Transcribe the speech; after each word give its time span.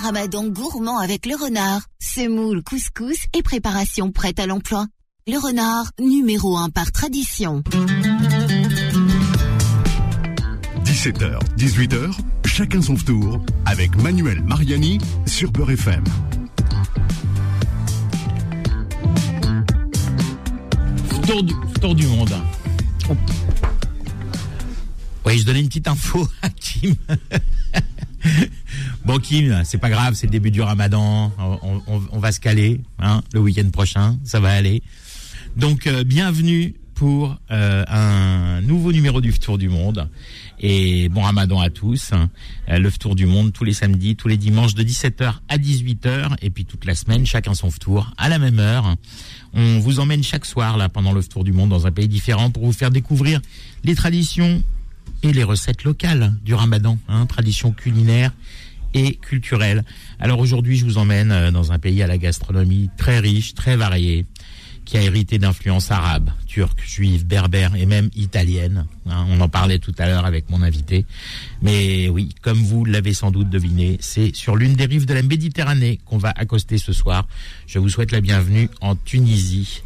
ramadan 0.00 0.48
gourmand 0.48 0.98
avec 0.98 1.26
le 1.26 1.34
renard. 1.36 1.82
Semoule, 2.00 2.62
couscous 2.62 3.18
et 3.34 3.42
préparation 3.42 4.10
prête 4.10 4.40
à 4.40 4.46
l'emploi. 4.46 4.86
Le 5.26 5.36
renard, 5.38 5.90
numéro 6.00 6.56
1 6.56 6.70
par 6.70 6.90
tradition. 6.90 7.62
17h, 10.84 11.38
18h, 11.56 12.18
chacun 12.46 12.82
son 12.82 12.94
tour 12.94 13.44
avec 13.66 13.94
Manuel 13.96 14.42
Mariani 14.42 14.98
sur 15.26 15.52
Peur 15.52 15.70
FM. 15.70 16.04
Tour 21.26 21.42
du, 21.42 21.54
tour 21.80 21.94
du 21.94 22.06
monde. 22.06 22.34
Oh. 23.08 23.14
Oui, 25.26 25.38
je 25.38 25.44
donnais 25.44 25.60
une 25.60 25.68
petite 25.68 25.86
info 25.86 26.26
à 26.42 26.48
Kim. 26.48 26.94
bon, 29.04 29.18
Kim, 29.18 29.62
c'est 29.64 29.78
pas 29.78 29.90
grave, 29.90 30.14
c'est 30.14 30.26
le 30.26 30.32
début 30.32 30.50
du 30.50 30.62
ramadan. 30.62 31.32
On, 31.38 32.18
va 32.18 32.32
se 32.32 32.40
caler 32.40 32.80
hein, 32.98 33.22
le 33.32 33.40
week-end 33.40 33.68
prochain, 33.70 34.18
ça 34.24 34.40
va 34.40 34.50
aller. 34.50 34.82
Donc, 35.56 35.86
euh, 35.86 36.04
bienvenue 36.04 36.74
pour 37.00 37.34
euh, 37.50 37.82
un 37.88 38.60
nouveau 38.60 38.92
numéro 38.92 39.22
du 39.22 39.32
Tour 39.38 39.56
du 39.56 39.70
Monde. 39.70 40.10
Et 40.60 41.08
bon 41.08 41.22
ramadan 41.22 41.58
à 41.58 41.70
tous. 41.70 42.10
Euh, 42.68 42.78
le 42.78 42.92
Tour 42.92 43.14
du 43.14 43.24
Monde 43.24 43.54
tous 43.54 43.64
les 43.64 43.72
samedis, 43.72 44.16
tous 44.16 44.28
les 44.28 44.36
dimanches 44.36 44.74
de 44.74 44.82
17h 44.82 45.32
à 45.48 45.56
18h. 45.56 46.36
Et 46.42 46.50
puis 46.50 46.66
toute 46.66 46.84
la 46.84 46.94
semaine, 46.94 47.24
chacun 47.24 47.54
son 47.54 47.70
tour 47.70 48.12
à 48.18 48.28
la 48.28 48.38
même 48.38 48.58
heure. 48.58 48.96
On 49.54 49.78
vous 49.78 49.98
emmène 49.98 50.22
chaque 50.22 50.44
soir 50.44 50.76
là 50.76 50.90
pendant 50.90 51.12
le 51.12 51.24
Tour 51.24 51.42
du 51.42 51.52
Monde 51.52 51.70
dans 51.70 51.86
un 51.86 51.90
pays 51.90 52.06
différent 52.06 52.50
pour 52.50 52.66
vous 52.66 52.72
faire 52.72 52.90
découvrir 52.90 53.40
les 53.82 53.94
traditions 53.94 54.62
et 55.22 55.32
les 55.32 55.42
recettes 55.42 55.84
locales 55.84 56.34
du 56.44 56.52
ramadan, 56.52 56.98
hein, 57.08 57.24
traditions 57.24 57.72
culinaires 57.72 58.32
et 58.94 59.14
culturelles. 59.16 59.84
Alors 60.18 60.40
aujourd'hui, 60.40 60.76
je 60.76 60.84
vous 60.84 60.98
emmène 60.98 61.32
euh, 61.32 61.50
dans 61.50 61.72
un 61.72 61.78
pays 61.78 62.02
à 62.02 62.06
la 62.06 62.18
gastronomie 62.18 62.90
très 62.96 63.18
riche, 63.18 63.54
très 63.54 63.76
variée, 63.76 64.26
qui 64.84 64.96
a 64.96 65.02
hérité 65.02 65.38
d'influences 65.38 65.90
arabes, 65.92 66.30
turques, 66.46 66.82
juives, 66.84 67.24
berbères 67.24 67.76
et 67.76 67.86
même 67.86 68.10
italiennes. 68.16 68.86
hein. 69.08 69.26
on 69.28 69.40
en 69.40 69.48
parlait 69.48 69.78
tout 69.78 69.94
à 69.98 70.06
l'heure 70.06 70.24
avec 70.24 70.50
mon 70.50 70.62
invité. 70.62 71.06
Mais 71.62 72.08
oui, 72.08 72.30
comme 72.42 72.58
vous 72.58 72.84
l'avez 72.84 73.14
sans 73.14 73.30
doute 73.30 73.48
deviné, 73.48 73.98
c'est 74.00 74.34
sur 74.34 74.56
l'une 74.56 74.74
des 74.74 74.86
rives 74.86 75.06
de 75.06 75.14
la 75.14 75.22
Méditerranée 75.22 76.00
qu'on 76.06 76.18
va 76.18 76.32
accoster 76.34 76.78
ce 76.78 76.92
soir. 76.92 77.28
Je 77.68 77.78
vous 77.78 77.88
souhaite 77.88 78.10
la 78.10 78.20
bienvenue 78.20 78.68
en 78.80 78.96
Tunisie. 78.96 79.82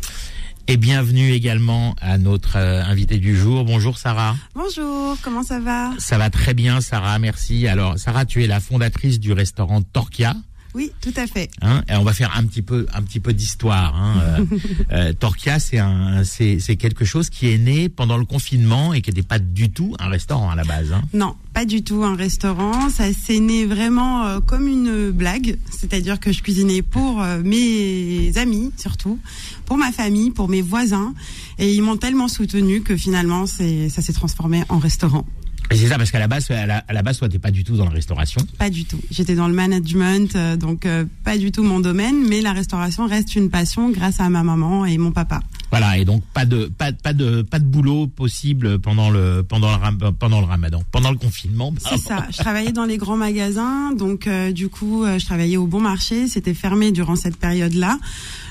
Et 0.66 0.78
bienvenue 0.78 1.30
également 1.32 1.94
à 2.00 2.16
notre 2.16 2.56
euh, 2.56 2.82
invité 2.82 3.18
du 3.18 3.36
jour. 3.36 3.64
Bonjour 3.64 3.98
Sarah. 3.98 4.34
Bonjour, 4.54 5.14
comment 5.22 5.42
ça 5.42 5.60
va? 5.60 5.90
Ça 5.98 6.16
va 6.16 6.30
très 6.30 6.54
bien, 6.54 6.80
Sarah, 6.80 7.18
merci. 7.18 7.68
Alors, 7.68 7.98
Sarah, 7.98 8.24
tu 8.24 8.42
es 8.42 8.46
la 8.46 8.60
fondatrice 8.60 9.20
du 9.20 9.34
restaurant 9.34 9.82
Torquia. 9.82 10.34
Oui, 10.74 10.90
tout 11.00 11.12
à 11.16 11.26
fait. 11.26 11.50
Hein, 11.62 11.82
et 11.88 11.94
on 11.94 12.02
va 12.02 12.12
faire 12.12 12.36
un 12.36 12.44
petit 12.44 12.62
peu, 12.62 12.86
un 12.92 13.02
petit 13.02 13.20
peu 13.20 13.32
d'histoire. 13.32 13.94
Hein. 13.94 14.16
Euh, 14.20 14.44
euh, 14.92 15.12
Torquia, 15.12 15.58
c'est 15.60 15.78
un, 15.78 16.24
c'est, 16.24 16.58
c'est 16.58 16.76
quelque 16.76 17.04
chose 17.04 17.30
qui 17.30 17.48
est 17.52 17.58
né 17.58 17.88
pendant 17.88 18.16
le 18.16 18.24
confinement 18.24 18.92
et 18.92 19.00
qui 19.00 19.10
n'était 19.10 19.22
pas 19.22 19.38
du 19.38 19.70
tout 19.70 19.94
un 20.00 20.08
restaurant 20.08 20.50
à 20.50 20.56
la 20.56 20.64
base. 20.64 20.92
Hein. 20.92 21.02
Non, 21.12 21.36
pas 21.52 21.64
du 21.64 21.84
tout 21.84 22.02
un 22.02 22.16
restaurant. 22.16 22.90
Ça 22.90 23.12
s'est 23.12 23.38
né 23.38 23.64
vraiment 23.64 24.24
euh, 24.24 24.40
comme 24.40 24.66
une 24.66 25.12
blague. 25.12 25.56
C'est-à-dire 25.70 26.18
que 26.18 26.32
je 26.32 26.42
cuisinais 26.42 26.82
pour 26.82 27.22
euh, 27.22 27.40
mes 27.44 28.36
amis, 28.36 28.72
surtout, 28.76 29.20
pour 29.66 29.78
ma 29.78 29.92
famille, 29.92 30.32
pour 30.32 30.48
mes 30.48 30.62
voisins. 30.62 31.14
Et 31.58 31.72
ils 31.72 31.82
m'ont 31.82 31.96
tellement 31.96 32.26
soutenu 32.26 32.82
que 32.82 32.96
finalement, 32.96 33.46
c'est, 33.46 33.88
ça 33.88 34.02
s'est 34.02 34.12
transformé 34.12 34.64
en 34.68 34.78
restaurant. 34.78 35.24
Et 35.70 35.76
c'est 35.76 35.88
ça 35.88 35.96
parce 35.96 36.10
qu'à 36.10 36.18
la 36.18 36.28
base, 36.28 36.50
à 36.50 36.66
la, 36.66 36.78
à 36.86 36.92
la 36.92 37.02
base, 37.02 37.18
toi, 37.18 37.28
t'es 37.28 37.38
pas 37.38 37.50
du 37.50 37.64
tout 37.64 37.76
dans 37.76 37.84
la 37.84 37.90
restauration. 37.90 38.40
Pas 38.58 38.70
du 38.70 38.84
tout. 38.84 38.98
J'étais 39.10 39.34
dans 39.34 39.48
le 39.48 39.54
management, 39.54 40.36
euh, 40.36 40.56
donc 40.56 40.84
euh, 40.86 41.04
pas 41.24 41.36
du 41.38 41.50
tout 41.52 41.62
mon 41.64 41.80
domaine. 41.80 42.26
Mais 42.28 42.42
la 42.42 42.52
restauration 42.52 43.06
reste 43.06 43.34
une 43.34 43.50
passion 43.50 43.90
grâce 43.90 44.20
à 44.20 44.28
ma 44.28 44.42
maman 44.42 44.84
et 44.84 44.98
mon 44.98 45.10
papa. 45.10 45.40
Voilà, 45.70 45.98
et 45.98 46.04
donc 46.04 46.22
pas 46.34 46.44
de, 46.44 46.66
pas, 46.66 46.92
pas 46.92 47.12
de, 47.12 47.42
pas 47.42 47.58
de 47.58 47.64
boulot 47.64 48.06
possible 48.06 48.78
pendant 48.78 49.10
le, 49.10 49.42
pendant 49.42 49.76
le, 49.76 50.12
pendant 50.12 50.40
le 50.40 50.46
Ramadan, 50.46 50.82
pendant 50.92 51.10
le 51.10 51.16
confinement. 51.18 51.74
C'est 51.90 51.96
ça. 51.98 52.26
Je 52.30 52.36
travaillais 52.36 52.70
dans 52.70 52.84
les 52.84 52.96
grands 52.98 53.16
magasins, 53.16 53.92
donc 53.92 54.26
euh, 54.28 54.52
du 54.52 54.68
coup, 54.68 55.04
je 55.04 55.24
travaillais 55.24 55.56
au 55.56 55.66
bon 55.66 55.80
marché. 55.80 56.28
C'était 56.28 56.54
fermé 56.54 56.92
durant 56.92 57.16
cette 57.16 57.36
période-là. 57.36 57.98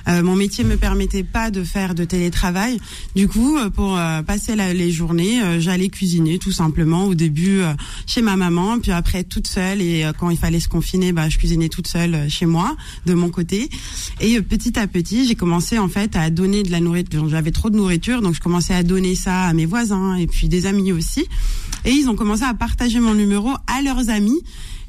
Mon 0.06 0.36
métier 0.36 0.66
me 0.66 0.76
permettait 0.76 1.24
pas 1.24 1.50
de 1.50 1.64
faire 1.64 1.96
de 1.96 2.04
télétravail. 2.04 2.78
Du 3.16 3.30
coup, 3.30 3.58
pour 3.74 3.98
passer 4.28 4.54
la- 4.54 4.74
les 4.74 4.92
journées, 4.92 5.40
j'allais 5.62 5.88
cuisiner 5.88 6.40
tout 6.40 6.52
simplement. 6.52 7.03
Au 7.04 7.16
début 7.16 7.60
euh, 7.60 7.74
chez 8.06 8.22
ma 8.22 8.36
maman, 8.36 8.80
puis 8.80 8.92
après 8.92 9.24
toute 9.24 9.48
seule. 9.48 9.82
Et 9.82 10.04
euh, 10.04 10.14
quand 10.18 10.30
il 10.30 10.38
fallait 10.38 10.60
se 10.60 10.70
confiner, 10.70 11.12
bah, 11.12 11.30
je 11.30 11.38
cuisinais 11.38 11.70
toute 11.70 11.88
seule 11.88 12.16
euh, 12.16 12.30
chez 12.30 12.46
moi, 12.46 12.76
de 13.06 13.14
mon 13.14 13.30
côté. 13.30 13.70
Et 14.20 14.42
petit 14.42 14.78
à 14.80 14.88
petit, 14.88 15.28
j'ai 15.28 15.36
commencé 15.36 15.80
en 15.80 15.88
fait 15.88 16.16
à 16.16 16.30
donner 16.30 16.64
de 16.64 16.72
la 16.72 16.80
nourriture. 16.80 17.28
J'avais 17.30 17.52
trop 17.52 17.70
de 17.70 17.76
nourriture, 17.76 18.22
donc 18.22 18.36
je 18.36 18.42
commençais 18.42 18.74
à 18.74 18.84
donner 18.84 19.16
ça 19.16 19.44
à 19.44 19.54
mes 19.54 19.66
voisins 19.66 20.16
et 20.16 20.28
puis 20.28 20.48
des 20.48 20.66
amis 20.66 20.92
aussi. 20.92 21.28
Et 21.86 21.92
ils 21.92 22.08
ont 22.10 22.16
commencé 22.16 22.44
à 22.44 22.54
partager 22.54 23.00
mon 23.00 23.14
numéro 23.14 23.50
à 23.68 23.82
leurs 23.82 24.10
amis. 24.10 24.40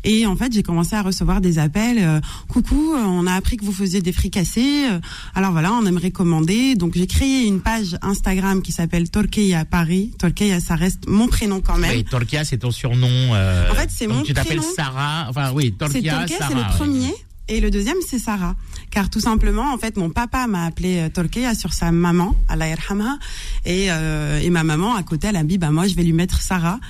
Et 0.06 0.27
en 0.27 0.37
fait, 0.37 0.53
j'ai 0.53 0.62
commencé 0.62 0.94
à 0.94 1.00
recevoir 1.00 1.41
des 1.41 1.59
appels. 1.59 1.97
euh, 1.99 2.21
Coucou, 2.49 2.93
euh, 2.94 3.03
on 3.05 3.27
a 3.27 3.32
appris 3.32 3.56
que 3.56 3.65
vous 3.65 3.72
faisiez 3.72 4.03
des 4.03 4.12
fricassés. 4.12 4.84
euh, 4.91 5.00
Alors 5.34 5.53
voilà, 5.53 5.72
on 5.72 5.87
aimerait 5.87 6.10
commander. 6.10 6.75
Donc 6.75 6.93
j'ai 6.94 7.06
créé 7.06 7.47
une 7.47 7.60
page 7.62 7.97
Instagram 8.03 8.60
qui 8.60 8.71
s'appelle 8.71 9.09
Torqueya 9.10 9.65
Paris. 9.65 10.12
Torqueya, 10.19 10.60
ça 10.60 10.75
reste 10.75 11.09
mon 11.09 11.27
prénom 11.27 11.62
quand 11.62 11.78
même. 11.78 11.91
Oui, 11.97 12.05
Torquia, 12.05 12.44
c'est 12.44 12.59
ton 12.59 12.71
surnom. 12.71 13.09
euh, 13.09 13.71
En 13.71 13.75
fait, 13.75 13.88
c'est 13.91 14.06
mon 14.06 14.22
Tu 14.22 14.34
t'appelles 14.34 14.59
prénom. 14.59 14.75
Sarah. 14.76 15.26
Enfin, 15.31 15.53
oui, 15.55 15.72
Torqueya, 15.72 16.26
Sarah. 16.28 16.49
c'est 16.49 16.55
le 16.55 16.91
ouais. 17.00 17.15
Et 17.49 17.60
le 17.60 17.71
deuxième, 17.71 17.97
c'est 18.09 18.19
Sarah. 18.19 18.56
Car 18.91 19.10
tout 19.10 19.21
simplement, 19.21 19.72
en 19.75 19.78
fait, 19.78 19.97
mon 19.97 20.09
papa 20.10 20.47
m'a 20.47 20.65
appelé 20.65 21.09
euh, 21.16 21.55
sur 21.55 21.72
sa 21.75 21.93
maman, 21.93 22.34
Allah 22.49 22.69
yarhamha. 22.69 23.19
Et, 23.66 23.87
euh, 23.91 24.41
et 24.41 24.49
ma 24.50 24.65
maman, 24.65 24.94
à 24.94 25.03
côté, 25.03 25.27
elle 25.28 25.37
a 25.37 25.44
dit, 25.44 25.59
bah, 25.59 25.71
moi, 25.71 25.87
je 25.87 25.94
vais 25.94 26.05
lui 26.05 26.12
mettre 26.15 26.41
Sarah. 26.41 26.81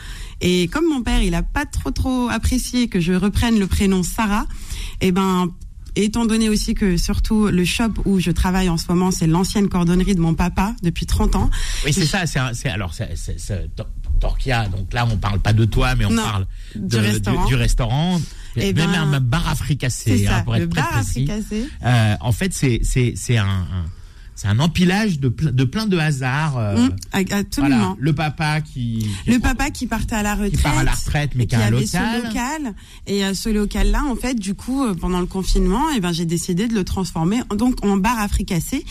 Et 0.41 0.69
comme 0.69 0.85
mon 0.89 1.03
père, 1.03 1.23
il 1.23 1.35
a 1.35 1.43
pas 1.43 1.65
trop, 1.67 1.91
trop 1.91 2.29
apprécié 2.29 2.89
que 2.89 3.01
je 3.01 3.13
reprenne 3.13 3.59
le 3.59 3.67
prénom 3.67 4.03
Sarah, 4.03 4.47
et 5.01 5.11
ben, 5.13 5.49
étant 5.97 6.27
donné 6.27 6.49
aussi 6.49 6.75
que 6.75 6.97
surtout 6.97 7.47
le 7.47 7.65
shop 7.65 7.93
où 8.05 8.19
je 8.21 8.31
travaille 8.33 8.69
en 8.69 8.77
ce 8.77 8.85
moment, 8.89 9.11
c'est 9.11 9.27
l'ancienne 9.29 9.69
cordonnerie 9.69 10.15
de 10.15 10.21
mon 10.21 10.35
papa 10.35 10.75
depuis 10.83 11.07
30 11.07 11.37
ans. 11.37 11.51
Oui, 11.85 11.93
c'est 11.93 12.05
ça. 12.07 12.27
C'est, 12.27 12.69
alors 12.69 12.95
c'est, 12.95 13.17
c'est- 13.17 13.39
c'est 13.39 13.75
Tor- 13.77 13.89
Torquia. 14.21 14.67
Donc 14.69 14.93
là, 14.93 15.07
on 15.11 15.17
parle 15.17 15.39
pas 15.41 15.53
de 15.53 15.65
toi, 15.65 15.95
mais 15.95 16.05
on 16.05 16.11
Non, 16.11 16.23
parle 16.23 16.47
du 16.75 16.97
restaurant. 17.55 18.21
Eh 18.57 18.73
même 18.73 18.93
ben, 18.93 19.15
un 19.15 19.21
bar 19.21 19.49
à 19.49 19.55
fricasser, 19.55 20.19
C'est 20.19 20.27
hein, 20.27 20.43
pour 20.45 20.55
être 20.57 20.63
le 20.63 20.69
très 20.69 20.81
bar 20.83 20.91
précis. 20.93 21.29
Euh, 21.85 22.15
en 22.21 22.33
fait, 22.33 22.53
c'est 22.53 23.37
un, 23.37 23.45
un- 23.47 23.85
c'est 24.35 24.49
un 24.49 24.59
empilage 24.59 25.21
de 25.21 25.29
ple- 25.29 25.53
de 25.55 25.65
plein 25.65 25.87
de 25.87 25.97
hasards. 25.99 26.59
euh, 26.59 26.77
Hum, 26.77 26.91
absolument. 27.13 27.77
voilà, 27.79 27.97
le 27.99 28.13
papa 28.13 28.61
qui, 28.61 29.09
qui 29.25 29.31
Le 29.31 29.39
papa 29.39 29.71
qui 29.71 29.87
partait 29.87 30.15
à 30.17 30.23
la 30.23 30.35
retraite, 30.35 30.63
part 30.63 30.79
à 30.79 30.85
la 30.85 30.93
retraite, 30.93 31.31
mais 31.35 31.45
et 31.45 31.47
qui 31.47 31.55
a 31.55 31.59
un 31.61 31.63
avait 31.63 31.81
local. 31.81 32.21
ce 32.21 32.27
local. 32.29 32.75
Et 33.07 33.25
euh, 33.25 33.35
ce 33.35 33.49
local-là, 33.49 34.03
en 34.09 34.17
fait, 34.17 34.35
du 34.35 34.55
coup, 34.55 34.85
euh, 34.85 34.95
pendant 34.95 35.21
le 35.21 35.27
confinement, 35.27 35.83
eh 35.97 36.01
ben, 36.01 36.13
j'ai 36.13 36.25
décidé 36.27 36.67
de 36.69 36.75
le 36.75 36.85
transformer 36.85 37.41
donc 37.57 37.85
en 37.85 37.97
bar 37.97 38.19
à 38.19 38.29
fricasser. 38.29 38.85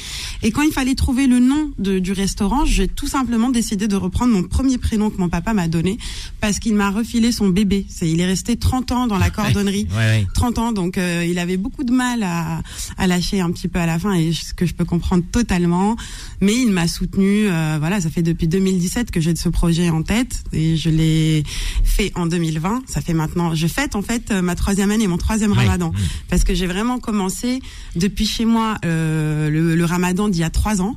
Et 0.43 0.51
quand 0.51 0.61
il 0.61 0.71
fallait 0.71 0.95
trouver 0.95 1.27
le 1.27 1.39
nom 1.39 1.71
de- 1.79 1.99
du 1.99 2.11
restaurant, 2.13 2.65
j'ai 2.65 2.87
tout 2.87 3.07
simplement 3.07 3.49
décidé 3.49 3.87
de 3.87 3.95
reprendre 3.95 4.33
mon 4.33 4.43
premier 4.43 4.77
prénom 4.77 5.09
que 5.09 5.17
mon 5.17 5.29
papa 5.29 5.53
m'a 5.53 5.67
donné 5.67 5.97
parce 6.39 6.59
qu'il 6.59 6.75
m'a 6.75 6.89
refilé 6.89 7.31
son 7.31 7.49
bébé. 7.49 7.85
C'est, 7.89 8.09
il 8.09 8.19
est 8.19 8.25
resté 8.25 8.55
30 8.57 8.91
ans 8.91 9.07
dans 9.07 9.17
la 9.17 9.29
cordonnerie. 9.29 9.87
Ouais, 9.91 9.97
ouais. 9.97 10.27
30 10.33 10.57
ans, 10.59 10.71
donc 10.71 10.97
euh, 10.97 11.25
il 11.29 11.37
avait 11.39 11.57
beaucoup 11.57 11.83
de 11.83 11.91
mal 11.93 12.23
à, 12.23 12.61
à 12.97 13.07
lâcher 13.07 13.41
un 13.41 13.51
petit 13.51 13.67
peu 13.67 13.79
à 13.79 13.85
la 13.85 13.99
fin, 13.99 14.13
et 14.13 14.31
ce 14.33 14.53
que 14.53 14.65
je 14.65 14.73
peux 14.73 14.85
comprendre 14.85 15.23
totalement. 15.33 15.97
Mais 16.39 16.53
il 16.55 16.71
m'a 16.71 16.87
soutenu. 16.87 17.47
euh, 17.49 17.77
voilà, 17.79 17.99
ça 17.99 18.09
fait 18.09 18.21
depuis 18.21 18.47
2017 18.47 19.11
que 19.11 19.19
j'ai 19.19 19.35
ce 19.35 19.49
projet 19.49 19.89
en 19.89 20.03
tête, 20.03 20.43
et 20.53 20.77
je 20.77 20.89
l'ai 20.89 21.43
fait 21.83 22.11
en 22.15 22.25
2020. 22.27 22.83
Ça 22.87 23.01
fait 23.01 23.13
maintenant, 23.13 23.55
je 23.55 23.67
fête 23.67 23.95
en 23.95 24.01
fait 24.01 24.29
euh, 24.31 24.41
ma 24.41 24.55
troisième 24.55 24.91
année, 24.91 25.07
mon 25.07 25.17
troisième. 25.17 25.51
Ramadan, 25.53 25.91
parce 26.29 26.43
que 26.43 26.53
j'ai 26.53 26.67
vraiment 26.67 26.99
commencé 26.99 27.59
depuis 27.95 28.25
chez 28.25 28.45
moi 28.45 28.75
euh, 28.85 29.49
le, 29.49 29.75
le 29.75 29.85
Ramadan 29.85 30.29
d'il 30.29 30.41
y 30.41 30.43
a 30.43 30.49
trois 30.49 30.81
ans. 30.81 30.95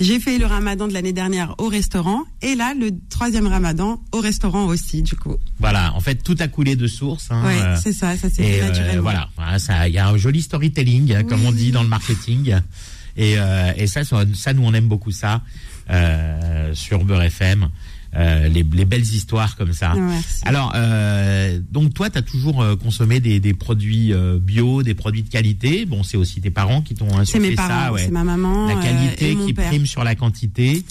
J'ai 0.00 0.18
fait 0.20 0.38
le 0.38 0.46
Ramadan 0.46 0.88
de 0.88 0.92
l'année 0.92 1.12
dernière 1.12 1.54
au 1.58 1.68
restaurant, 1.68 2.24
et 2.42 2.54
là 2.56 2.74
le 2.74 2.90
troisième 3.08 3.46
Ramadan 3.46 4.02
au 4.12 4.20
restaurant 4.20 4.66
aussi, 4.66 5.02
du 5.02 5.14
coup. 5.16 5.36
Voilà, 5.60 5.94
en 5.94 6.00
fait, 6.00 6.16
tout 6.22 6.36
a 6.40 6.48
coulé 6.48 6.74
de 6.76 6.86
source. 6.88 7.28
Hein, 7.30 7.42
euh, 7.46 7.76
c'est 7.82 7.92
ça, 7.92 8.16
ça 8.16 8.28
s'est 8.28 8.42
et 8.42 8.52
fait 8.54 8.62
euh, 8.62 8.68
naturellement. 8.68 9.02
voilà, 9.36 9.58
ça, 9.58 9.86
il 9.88 9.94
y 9.94 9.98
a 9.98 10.08
un 10.08 10.16
joli 10.16 10.42
storytelling, 10.42 11.14
hein, 11.14 11.24
comme 11.24 11.44
on 11.46 11.52
dit 11.52 11.70
dans 11.70 11.82
le 11.82 11.88
marketing. 11.88 12.56
Et, 13.16 13.34
euh, 13.38 13.72
et 13.76 13.86
ça, 13.86 14.02
ça, 14.04 14.52
nous 14.52 14.62
on 14.64 14.74
aime 14.74 14.88
beaucoup 14.88 15.10
ça 15.12 15.42
euh, 15.90 16.74
sur 16.74 17.04
Beurre 17.04 17.22
FM. 17.22 17.68
euh, 18.16 18.48
les, 18.48 18.64
les 18.72 18.84
belles 18.86 19.02
histoires 19.02 19.56
comme 19.56 19.72
ça. 19.74 19.92
Ah, 19.94 19.98
merci. 19.98 20.40
Alors, 20.46 20.72
euh, 20.74 21.60
donc 21.70 21.92
toi, 21.92 22.08
tu 22.08 22.16
as 22.18 22.22
toujours 22.22 22.62
euh, 22.62 22.74
consommé 22.74 23.20
des, 23.20 23.40
des 23.40 23.52
produits 23.52 24.12
euh, 24.14 24.38
bio, 24.40 24.82
des 24.82 24.94
produits 24.94 25.22
de 25.22 25.28
qualité. 25.28 25.84
Bon, 25.84 26.02
c'est 26.02 26.16
aussi 26.16 26.40
tes 26.40 26.50
parents 26.50 26.80
qui 26.80 26.94
t'ont 26.94 27.08
C'est 27.10 27.16
insufflé 27.16 27.50
mes 27.50 27.54
parents, 27.56 27.86
ça, 27.86 27.92
ouais. 27.92 28.04
c'est 28.06 28.10
ma 28.10 28.24
maman 28.24 28.68
La 28.68 28.74
qualité 28.82 29.32
et 29.32 29.34
mon 29.34 29.46
qui 29.46 29.52
père. 29.52 29.68
prime 29.68 29.84
sur 29.86 30.02
la 30.02 30.14
quantité. 30.14 30.82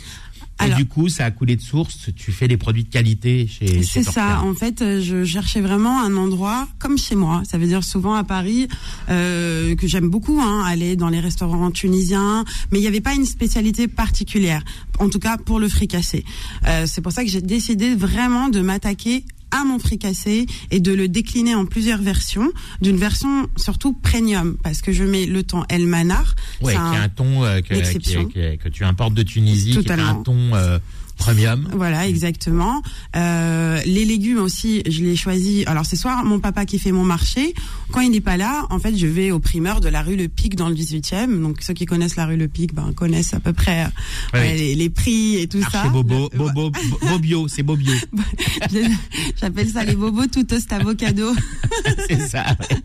Et 0.64 0.70
du 0.74 0.86
coup, 0.86 1.10
ça 1.10 1.26
a 1.26 1.32
coulé 1.32 1.56
de 1.56 1.62
source. 1.62 2.10
Tu 2.16 2.32
fais 2.32 2.48
des 2.48 2.58
produits 2.58 2.84
de 2.84 2.90
qualité 2.90 3.48
chez. 3.48 3.84
C'est 3.84 4.04
ça. 4.04 4.42
En 4.42 4.54
fait, 4.54 5.02
je 5.02 5.26
cherchais 5.26 5.62
vraiment 5.62 6.02
un 6.02 6.16
endroit 6.16 6.68
comme 6.80 6.98
chez 6.98 7.16
moi. 7.16 7.44
Ça 7.46 7.58
veut 7.58 7.68
dire 7.68 7.84
souvent 7.84 8.14
à 8.14 8.24
Paris 8.24 8.68
euh, 9.10 9.76
que 9.76 9.88
j'aime 9.88 10.10
beaucoup 10.10 10.40
hein, 10.42 10.64
aller 10.66 10.96
dans 10.96 11.10
les 11.10 11.20
restaurants 11.20 11.72
tunisiens, 11.72 12.46
mais 12.72 12.80
il 12.80 12.82
n'y 12.82 12.88
avait 12.88 13.02
pas 13.02 13.14
une 13.14 13.26
spécialité 13.26 13.88
particulière. 13.88 14.64
En 15.00 15.10
tout 15.10 15.20
cas 15.20 15.38
pour 15.38 15.60
le 15.60 15.68
fricassé. 15.68 16.24
Euh, 16.66 16.86
c'est 16.88 17.02
pour 17.02 17.12
ça 17.12 17.24
que 17.24 17.30
j'ai 17.30 17.42
décidé 17.42 17.96
vraiment 17.96 18.50
de 18.50 18.62
m'attaquer 18.62 19.26
à 19.56 19.64
mon 19.64 19.80
fricassé 19.80 20.46
et 20.72 20.80
de 20.80 20.94
le 20.94 21.08
décliner 21.08 21.56
en 21.56 21.66
plusieurs 21.66 22.02
versions, 22.02 22.52
d'une 22.82 22.98
version 22.98 23.48
surtout 23.56 23.94
premium 23.94 24.58
parce 24.64 24.82
que 24.82 24.92
je 24.92 25.04
mets 25.04 25.26
le 25.26 25.44
thon 25.44 25.64
El 25.70 25.88
Manar. 25.88 26.36
Ouais, 26.62 26.74
qui 26.74 26.78
est 26.78 26.98
un 26.98 27.10
ton 27.10 27.44
euh, 27.44 27.62
que, 27.62 27.74
qui 27.74 28.00
qui 28.00 28.72
tu 28.72 28.84
importes 28.84 29.14
de 29.14 29.24
Tunisie, 29.24 29.72
qui 29.72 29.78
est 29.78 29.92
un 29.92 29.96
Totalement. 29.96 30.24
ton 30.24 30.56
euh, 30.56 30.80
premium. 31.18 31.68
Voilà, 31.74 32.08
exactement. 32.08 32.82
Euh, 33.16 33.80
les 33.86 34.06
légumes 34.06 34.40
aussi, 34.40 34.84
je 34.88 35.02
les 35.04 35.16
choisis. 35.16 35.66
Alors 35.68 35.86
c'est 35.86 35.96
soit 35.96 36.24
mon 36.24 36.40
papa 36.40 36.66
qui 36.66 36.80
fait 36.80 36.92
mon 36.92 37.04
marché. 37.04 37.54
Quand 37.92 38.02
il 38.02 38.12
n'est 38.12 38.22
pas 38.22 38.38
là, 38.38 38.66
en 38.70 38.80
fait, 38.80 38.96
je 38.98 39.08
vais 39.08 39.32
au 39.32 39.40
primeur 39.40 39.80
de 39.82 39.88
la 39.90 40.02
rue 40.02 40.16
Le 40.16 40.28
Pic 40.28 40.56
dans 40.56 40.70
le 40.70 40.76
18e. 40.76 41.42
Donc 41.42 41.62
ceux 41.62 41.74
qui 41.74 41.86
connaissent 41.86 42.16
la 42.16 42.26
rue 42.26 42.38
Le 42.38 42.48
Pic, 42.48 42.74
ben 42.74 42.92
connaissent 42.94 43.34
à 43.34 43.40
peu 43.40 43.54
près 43.54 43.84
euh, 43.86 43.88
Ouais, 44.34 44.56
les, 44.56 44.76
les 44.76 44.90
prix 44.90 45.38
et 45.38 45.48
tout 45.48 45.62
ça. 45.72 45.88
Bobo, 45.90 46.30
Le- 46.34 46.38
Bobo, 46.38 46.72
Bo- 46.72 47.08
Bobio, 47.10 47.48
c'est 47.48 47.64
Bobio. 47.64 47.94
J'appelle 49.40 49.70
ça 49.70 49.84
les 49.84 49.96
bobos 49.96 50.28
tout 50.28 50.44
toast 50.44 50.72
avocado. 50.74 51.34
c'est 52.10 52.28
ça. 52.28 52.46
ouais. 52.60 52.78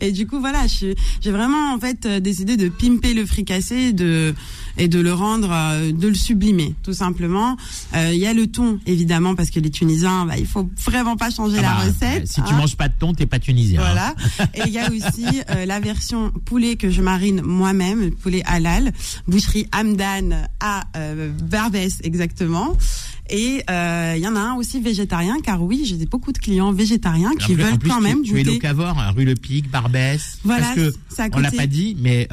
Et 0.00 0.12
du 0.12 0.26
coup, 0.26 0.40
voilà, 0.40 0.66
je- 0.66 0.94
j'ai 1.20 1.30
vraiment 1.30 1.72
en 1.74 1.78
fait 1.78 2.06
euh, 2.06 2.20
décidé 2.20 2.56
de 2.56 2.68
pimper 2.68 3.14
le 3.14 3.26
fricassé 3.26 3.92
de 3.92 4.34
et 4.78 4.88
de 4.88 5.00
le 5.00 5.12
rendre, 5.12 5.50
euh, 5.52 5.92
de 5.92 6.08
le 6.08 6.14
sublimer, 6.14 6.74
tout 6.82 6.92
simplement. 6.92 7.56
Euh, 7.94 8.10
Il 8.12 8.18
y 8.20 8.26
a 8.26 8.32
le 8.34 8.46
thon, 8.46 8.78
évidemment, 8.86 9.34
parce 9.34 9.50
que 9.50 9.60
les 9.60 9.70
Tunisiens, 9.70 10.26
bah, 10.26 10.36
il 10.38 10.46
faut 10.46 10.68
vraiment 10.84 11.16
pas 11.16 11.30
changer 11.30 11.56
Ah 11.58 11.62
la 11.62 11.68
bah, 11.68 11.80
recette. 11.86 12.26
Si 12.28 12.42
tu 12.42 12.52
hein. 12.52 12.56
manges 12.56 12.76
pas 12.76 12.88
de 12.88 12.94
thon, 12.98 13.12
t'es 13.14 13.26
pas 13.26 13.38
tunisien. 13.38 13.80
hein. 13.82 13.84
Voilà. 13.84 14.14
Et 14.54 14.62
il 14.66 14.72
y 14.72 14.78
a 14.78 14.88
aussi 14.90 15.26
euh, 15.50 15.66
la 15.66 15.80
version 15.80 16.30
poulet 16.44 16.76
que 16.76 16.90
je 16.90 17.02
marine 17.02 17.42
moi-même, 17.42 18.10
poulet 18.12 18.42
halal, 18.46 18.92
boucherie 19.26 19.66
Hamdan 19.74 20.46
à 20.60 20.84
euh, 20.96 21.30
Barbès 21.42 21.98
exactement. 22.02 22.76
Et 23.32 23.62
il 23.68 24.20
y 24.22 24.26
en 24.26 24.34
a 24.34 24.40
un 24.40 24.54
aussi 24.56 24.80
végétarien, 24.80 25.36
car 25.40 25.62
oui, 25.62 25.84
j'ai 25.84 26.04
beaucoup 26.06 26.32
de 26.32 26.38
clients 26.38 26.72
végétariens 26.72 27.30
En 27.30 27.36
qui 27.36 27.54
plus- 27.54 27.62
veulent 27.62 27.78
plus, 27.78 27.88
quand 27.88 27.98
tu- 27.98 28.02
même 28.02 28.22
tu, 28.22 28.34
es 28.36 28.42
goûter. 28.42 28.54
locavore, 28.54 28.98
hein, 28.98 29.12
rue 29.16 29.24
Le 29.24 29.34
Pic, 29.36 29.70
Barbès. 29.70 30.38
Voilà, 30.42 30.62
parce 30.74 30.74
que 30.76 31.36
on 31.36 31.38
l'a 31.38 31.52
pas 31.52 31.68
dit, 31.68 31.96
mais 32.00 32.26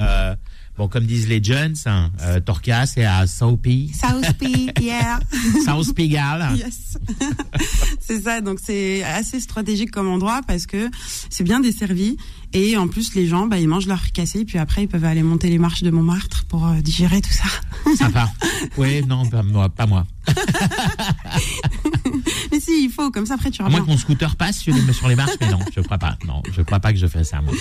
bon, 0.78 0.88
comme 0.88 1.06
disent 1.06 1.28
les 1.28 1.44
jeunes, 1.44 1.76
hein, 1.86 2.12
euh, 2.22 2.40
Torca, 2.40 2.86
c'est 2.86 3.06
à 3.06 3.26
South 3.28 3.60
Peak, 3.62 3.92
yeah. 4.82 5.20
South 5.66 5.94
Pigalle. 5.94 6.56
Yes. 6.56 6.98
c'est 8.00 8.22
ça, 8.22 8.42
donc 8.42 8.60
c'est 8.64 9.04
assez 9.04 9.40
stratégique 9.40 9.92
comme 9.92 10.08
endroit 10.08 10.42
parce 10.48 10.66
que 10.66 10.90
c'est 11.30 11.44
bien 11.44 11.60
desservi 11.60 12.18
et 12.54 12.78
en 12.78 12.88
plus 12.88 13.16
les 13.16 13.28
gens, 13.28 13.48
bah, 13.48 13.60
ils 13.60 13.68
mangent 13.68 13.88
leur 13.88 14.00
fricassé 14.00 14.46
puis 14.46 14.58
après 14.58 14.84
ils 14.84 14.88
peuvent 14.88 15.06
aller 15.06 15.24
monter 15.24 15.50
les 15.50 15.58
marches 15.58 15.84
de 15.84 15.92
Montmartre 15.92 16.46
pour 16.46 16.68
euh, 16.68 16.82
digérer 16.82 17.22
tout 17.22 17.34
ça. 17.34 17.50
Sympa. 17.98 18.30
Oui, 18.78 19.04
non, 19.06 19.26
pas 19.26 19.44
moi. 19.44 19.70
Pas 19.70 19.86
moi. 19.86 20.06
Mais 22.58 22.64
si, 22.64 22.86
il 22.86 22.90
faut, 22.90 23.12
comme 23.12 23.28
ça 23.28 23.36
après 23.36 23.52
tu 23.52 23.62
À 23.62 23.66
moins 23.66 23.82
reviens. 23.82 23.86
que 23.86 23.92
mon 23.92 23.98
scooter 23.98 24.36
passe 24.36 24.58
sur 24.58 24.74
les, 24.74 24.94
sur 24.94 25.08
les 25.08 25.16
marches, 25.16 25.36
mais 25.40 25.52
non, 25.52 25.60
je 25.76 25.80
crois 25.82 26.00
pas. 26.00 26.18
Non, 26.26 26.42
je 26.56 26.64
crois 26.64 26.80
pas 26.80 26.92
que 26.92 26.98
je 26.98 27.06
fais 27.06 27.24
ça, 27.24 27.40
moi. 27.42 27.54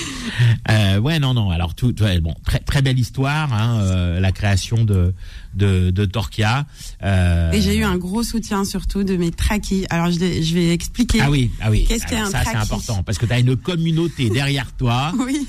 Euh, 0.71 0.99
ouais, 0.99 1.19
non, 1.19 1.35
non. 1.35 1.51
Alors 1.51 1.75
tout, 1.75 1.95
ouais, 2.03 2.19
bon, 2.21 2.35
très, 2.47 2.61
très 2.61 2.81
belle 2.81 2.99
histoire, 2.99 3.53
hein, 3.53 3.79
euh, 3.83 4.21
la 4.21 4.33
création 4.33 4.85
de 4.85 5.13
de, 5.55 5.91
de 5.91 6.05
Torquia. 6.05 6.67
Euh, 7.03 7.51
Et 7.53 7.63
j'ai 7.63 7.79
eu 7.79 7.83
un 7.85 7.97
gros 7.97 8.23
soutien 8.23 8.65
surtout 8.67 9.05
de 9.05 9.17
mes 9.17 9.31
traquis. 9.31 9.87
Alors 9.89 10.11
je, 10.11 10.19
vais- 10.19 10.43
je 10.43 10.53
vais 10.55 10.71
expliquer. 10.71 11.21
Ah 11.23 11.31
oui, 11.31 11.51
ah 11.63 11.71
oui. 11.71 11.87
Qu'est-ce 11.89 12.05
qu'est 12.07 12.17
Alors 12.17 12.29
un 12.29 12.31
ça, 12.31 12.43
c'est 12.45 12.57
important 12.57 13.03
parce 13.03 13.17
que 13.17 13.25
tu 13.25 13.33
as 13.33 13.39
une 13.39 13.57
communauté 13.57 14.29
derrière 14.31 14.73
toi. 14.73 15.13
Oui. 15.27 15.47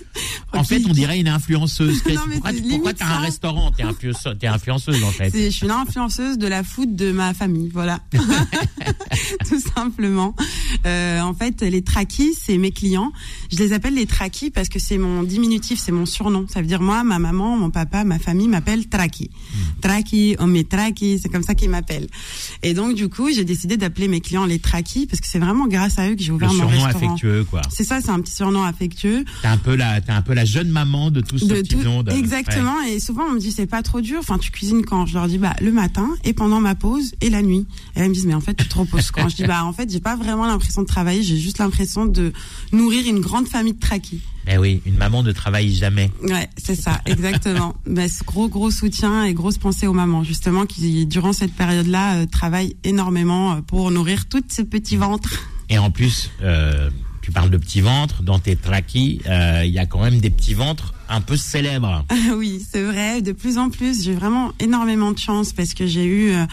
En 0.54 0.64
fait, 0.64 0.82
on 0.88 0.94
dirait 0.94 1.20
une 1.20 1.28
influenceuse. 1.28 2.02
Non, 2.10 2.22
pourquoi 2.32 2.52
limite 2.54 2.96
t'as 2.98 3.06
un 3.06 3.20
restaurant? 3.20 3.72
T'es 3.72 3.84
influenceuse, 3.84 4.38
t'es 4.40 4.48
influenceuse 4.48 5.04
en 5.04 5.12
fait. 5.12 5.30
Je 5.36 5.50
suis 5.50 5.68
l'influenceuse 5.68 6.38
de 6.38 6.48
la 6.48 6.64
foot 6.64 6.96
de 6.96 7.12
ma 7.12 7.34
famille, 7.34 7.70
voilà. 7.74 8.00
Tout 9.50 9.60
simplement. 9.60 10.36
Euh, 10.86 11.22
en 11.22 11.34
fait, 11.34 11.62
les 11.62 11.82
traquis, 11.82 12.34
c'est 12.34 12.58
mes 12.58 12.72
clients. 12.72 13.12
Je 13.52 13.58
les 13.58 13.74
appelle 13.74 13.94
les 13.96 14.06
traquis 14.06 14.50
parce 14.52 14.70
que 14.70 14.80
c'est 14.80 14.98
mon 14.98 15.24
diminutif, 15.24 15.80
c'est 15.80 15.92
mon 15.92 16.06
surnom. 16.06 16.46
Ça 16.48 16.62
veut 16.62 16.68
dire 16.68 16.82
moi, 16.82 17.04
ma 17.04 17.20
maman, 17.20 17.58
mon 17.58 17.70
papa, 17.70 18.04
ma 18.04 18.20
famille 18.20 18.48
m'appellent 18.48 18.88
Traki. 18.88 19.30
Hmm. 19.32 19.80
Traki, 19.82 20.36
oh 20.40 20.46
mes 20.46 20.64
Traki, 20.64 21.20
c'est 21.20 21.30
comme 21.30 21.44
ça 21.44 21.56
qu'ils 21.56 21.70
m'appellent. 21.70 22.08
Et 22.64 22.74
donc 22.74 22.96
du 22.96 23.10
coup, 23.10 23.30
j'ai 23.32 23.46
décidé 23.46 23.78
d'appeler 23.78 24.08
mes 24.08 24.22
clients 24.22 24.46
les 24.46 24.60
Traki 24.60 25.08
parce 25.08 25.20
que 25.22 25.28
c'est 25.28 25.40
vraiment 25.40 25.68
grâce 25.68 26.00
à 26.00 26.10
eux 26.10 26.16
que 26.16 26.22
j'ai 26.22 26.30
Le 26.30 26.36
ouvert 26.36 26.50
mon 26.54 26.68
surnom 26.68 26.84
restaurant. 26.84 27.06
affectueux, 27.14 27.44
quoi. 27.50 27.62
C'est 27.70 27.84
ça, 27.84 28.02
c'est 28.02 28.10
un 28.10 28.20
petit 28.22 28.34
surnom 28.34 28.64
affectueux. 28.64 29.24
T'es 29.42 29.48
un 29.48 29.58
peu 29.58 29.76
la, 29.76 30.02
t'es 30.02 30.12
un 30.12 30.22
peu 30.22 30.34
la 30.34 30.46
jeune 30.46 30.70
maman 30.70 31.12
de 31.12 31.22
tous 31.22 31.40
ceux 31.40 31.62
qui 31.62 31.76
tout, 31.76 31.88
ont. 31.88 32.04
exactement 32.06 32.82
et 32.84 33.00
souvent 33.00 33.24
on 33.30 33.34
me 33.34 33.40
dit 33.40 33.52
c'est 33.52 33.66
pas 33.68 33.84
trop 33.84 34.02
dur 34.02 34.20
enfin 34.20 34.38
tu 34.38 34.52
cuisines 34.52 34.84
quand? 34.86 35.06
Je 35.06 35.14
leur 35.14 35.28
dis 35.28 35.38
bah 35.38 35.56
le 35.62 35.72
matin 35.72 36.10
et 36.24 36.34
pendant 36.34 36.60
ma 36.60 36.76
pause 36.76 37.14
et 37.22 37.30
la 37.30 37.42
nuit 37.42 37.66
et 37.96 38.00
elles 38.00 38.10
me 38.10 38.14
disent 38.14 38.26
mais 38.26 38.34
en 38.34 38.42
fait 38.42 38.56
tu 38.56 38.68
te 38.68 38.78
reposes 38.78 39.12
quand 39.12 39.27
je 39.30 39.36
dis 39.36 39.44
bah 39.44 39.64
en 39.66 39.74
fait 39.74 39.90
j'ai 39.92 40.00
pas 40.00 40.16
vraiment 40.16 40.46
l'impression 40.48 40.82
de 40.82 40.88
travailler 40.88 41.24
j'ai 41.24 41.38
juste 41.38 41.58
l'impression 41.60 42.06
de 42.06 42.34
nourrir 42.72 43.08
une 43.08 43.20
grande 43.20 43.48
famille 43.48 43.74
de 43.74 43.80
traquis 43.80 44.22
Eh 44.48 44.58
oui, 44.58 44.82
une 44.86 44.98
maman 44.98 45.24
ne 45.24 45.32
travaille 45.32 45.74
jamais. 45.74 46.12
ouais 46.24 46.50
c'est 46.58 46.76
ça 46.76 47.02
exactement 47.06 47.76
bah, 47.86 48.08
ce 48.08 48.24
gros 48.24 48.48
gros 48.50 48.72
soutien 48.72 49.24
et 49.24 49.34
grosse 49.34 49.58
pensée 49.58 49.88
aux 49.88 49.94
mamans 49.94 50.24
justement 50.24 50.66
qui 50.66 51.06
durant 51.06 51.34
cette 51.34 51.54
période 51.54 51.88
là 51.88 52.26
travaillent 52.28 52.76
énormément 52.84 53.54
euh, 53.54 53.62
pour 53.62 53.92
nourrir 53.92 54.28
toutes 54.28 54.52
ces 54.52 54.64
petits 54.64 54.98
ventres 54.98 55.48
Et 55.70 55.78
en 55.78 55.92
plus, 55.92 56.30
euh, 56.44 56.90
tu 57.22 57.32
parles 57.34 57.50
de 57.50 57.58
petits 57.58 57.82
ventres. 57.82 58.24
Dans 58.24 58.40
tes 58.40 58.56
traquis, 58.56 59.20
euh, 59.28 59.64
il 59.66 59.72
y 59.74 59.80
a 59.80 59.86
quand 59.86 60.02
même 60.02 60.20
des 60.22 60.30
petits 60.30 60.54
ventres 60.54 60.94
un 61.10 61.20
peu 61.20 61.36
célèbres. 61.36 62.06
oui, 62.38 62.66
c'est 62.72 62.84
vrai. 62.84 63.22
De 63.22 63.34
plus 63.34 63.58
en 63.58 63.70
plus, 63.70 64.04
j'ai 64.04 64.14
vraiment 64.14 64.54
énormément 64.62 65.12
de 65.12 65.18
chance 65.20 65.52
parce 65.52 65.74
que 65.74 65.86
j'ai 65.86 66.06
eu 66.06 66.32
euh, 66.32 66.46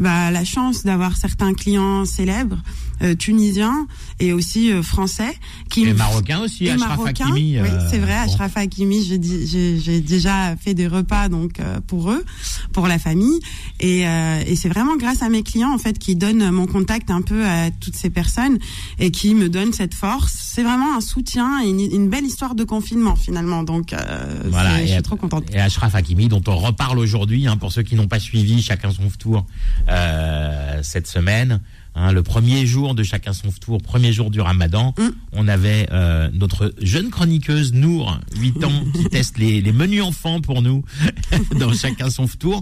bah, 0.00 0.30
la 0.30 0.44
chance 0.44 0.82
d'avoir 0.84 1.16
certains 1.16 1.54
clients 1.54 2.04
célèbres 2.04 2.58
euh, 3.02 3.14
tunisiens 3.14 3.86
et 4.18 4.32
aussi 4.32 4.72
euh, 4.72 4.82
français 4.82 5.34
qui 5.70 5.84
Et 5.84 5.94
marocains 5.94 6.40
aussi, 6.40 6.66
et 6.66 6.70
Ashraf 6.72 6.98
marocains. 6.98 7.26
Hakimi. 7.26 7.58
oui, 7.60 7.68
euh, 7.68 7.88
c'est 7.90 7.98
vrai. 7.98 8.16
bon. 8.26 8.32
Ashraf 8.32 8.56
Hakimi, 8.56 9.02
j'ai 9.04 9.18
dit- 9.18 9.46
j'ai 9.46 9.78
j'ai 9.78 10.00
déjà 10.00 10.54
fait 10.56 10.74
des 10.74 10.86
repas 10.86 11.28
donc 11.28 11.60
euh, 11.60 11.80
pour 11.86 12.10
eux, 12.10 12.24
pour 12.72 12.88
la 12.88 12.98
famille, 12.98 13.40
et, 13.78 14.06
euh, 14.06 14.42
et 14.46 14.56
c'est 14.56 14.68
vraiment 14.68 14.96
grâce 14.96 15.22
à 15.22 15.28
mes 15.28 15.42
clients 15.42 15.72
en 15.72 15.78
fait 15.78 15.98
qui 15.98 16.16
donnent 16.16 16.50
mon 16.50 16.66
contact 16.66 17.10
un 17.10 17.22
peu 17.22 17.46
à 17.46 17.70
toutes 17.70 17.96
ces 17.96 18.10
personnes 18.10 18.58
et 18.98 19.10
qui 19.10 19.34
me 19.34 19.48
donnent 19.48 19.72
cette 19.72 19.94
force. 19.94 20.32
C'est 20.52 20.62
vraiment 20.62 20.94
un 20.96 21.00
soutien 21.00 21.62
et 21.64 21.68
une, 21.70 21.80
une 21.80 22.08
belle 22.10 22.24
histoire 22.24 22.54
de 22.54 22.64
confinement 22.64 23.16
finalement. 23.16 23.62
Donc 23.62 23.92
euh, 23.92 24.42
Voilà, 24.50 24.84
je 24.84 24.92
suis 24.92 25.02
trop 25.02 25.16
contente. 25.16 25.44
Et 25.54 25.58
Ashraf 25.60 25.94
Hakimi, 25.94 26.28
dont 26.28 26.42
on 26.48 26.56
reparle 26.56 26.98
aujourd'hui, 26.98 27.46
hein, 27.46 27.56
pour 27.56 27.72
ceux 27.72 27.82
qui 27.82 27.94
n'ont 27.94 28.08
pas 28.08 28.18
suivi 28.20 28.60
chacun 28.62 28.90
son 28.90 29.08
tour 29.18 29.46
euh, 29.90 30.80
cette 30.82 31.06
semaine. 31.06 31.60
hein, 31.96 32.12
le 32.12 32.22
premier 32.22 32.66
jour 32.66 32.94
de 32.94 33.02
chacun 33.02 33.32
son 33.32 33.50
tour, 33.50 33.82
premier 33.82 34.12
jour 34.12 34.30
du 34.30 34.40
Ramadan, 34.40 34.94
Mm. 34.96 35.08
on 35.32 35.48
avait 35.48 35.88
euh, 35.90 36.30
notre 36.32 36.72
jeune 36.80 37.10
chroniqueuse 37.10 37.72
Nour, 37.72 38.18
8 38.38 38.64
ans, 38.64 38.84
qui 38.94 39.04
teste 39.10 39.38
les, 39.38 39.60
les 39.60 39.72
menus 39.72 40.02
enfants 40.02 40.40
pour 40.40 40.62
nous 40.62 40.84
dans 41.58 41.72
chacun 41.72 42.08
son 42.10 42.26
tour. 42.28 42.60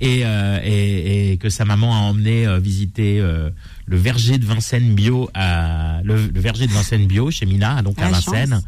Et, 0.00 0.22
euh, 0.26 0.58
et, 0.64 1.32
et 1.32 1.36
que 1.38 1.48
sa 1.48 1.64
maman 1.64 1.94
a 1.94 1.98
emmené 2.10 2.46
euh, 2.48 2.58
visiter 2.58 3.20
euh, 3.20 3.48
le 3.86 3.96
verger 3.96 4.38
de 4.38 4.44
Vincennes 4.44 4.92
bio 4.92 5.30
à 5.34 6.00
le, 6.02 6.26
le 6.26 6.40
verger 6.40 6.66
de 6.66 6.72
Vincennes 6.72 7.06
bio 7.06 7.30
chez 7.30 7.46
Mina 7.46 7.80
donc 7.80 7.96
à 8.00 8.08
Vincennes 8.10 8.50
chance. 8.54 8.64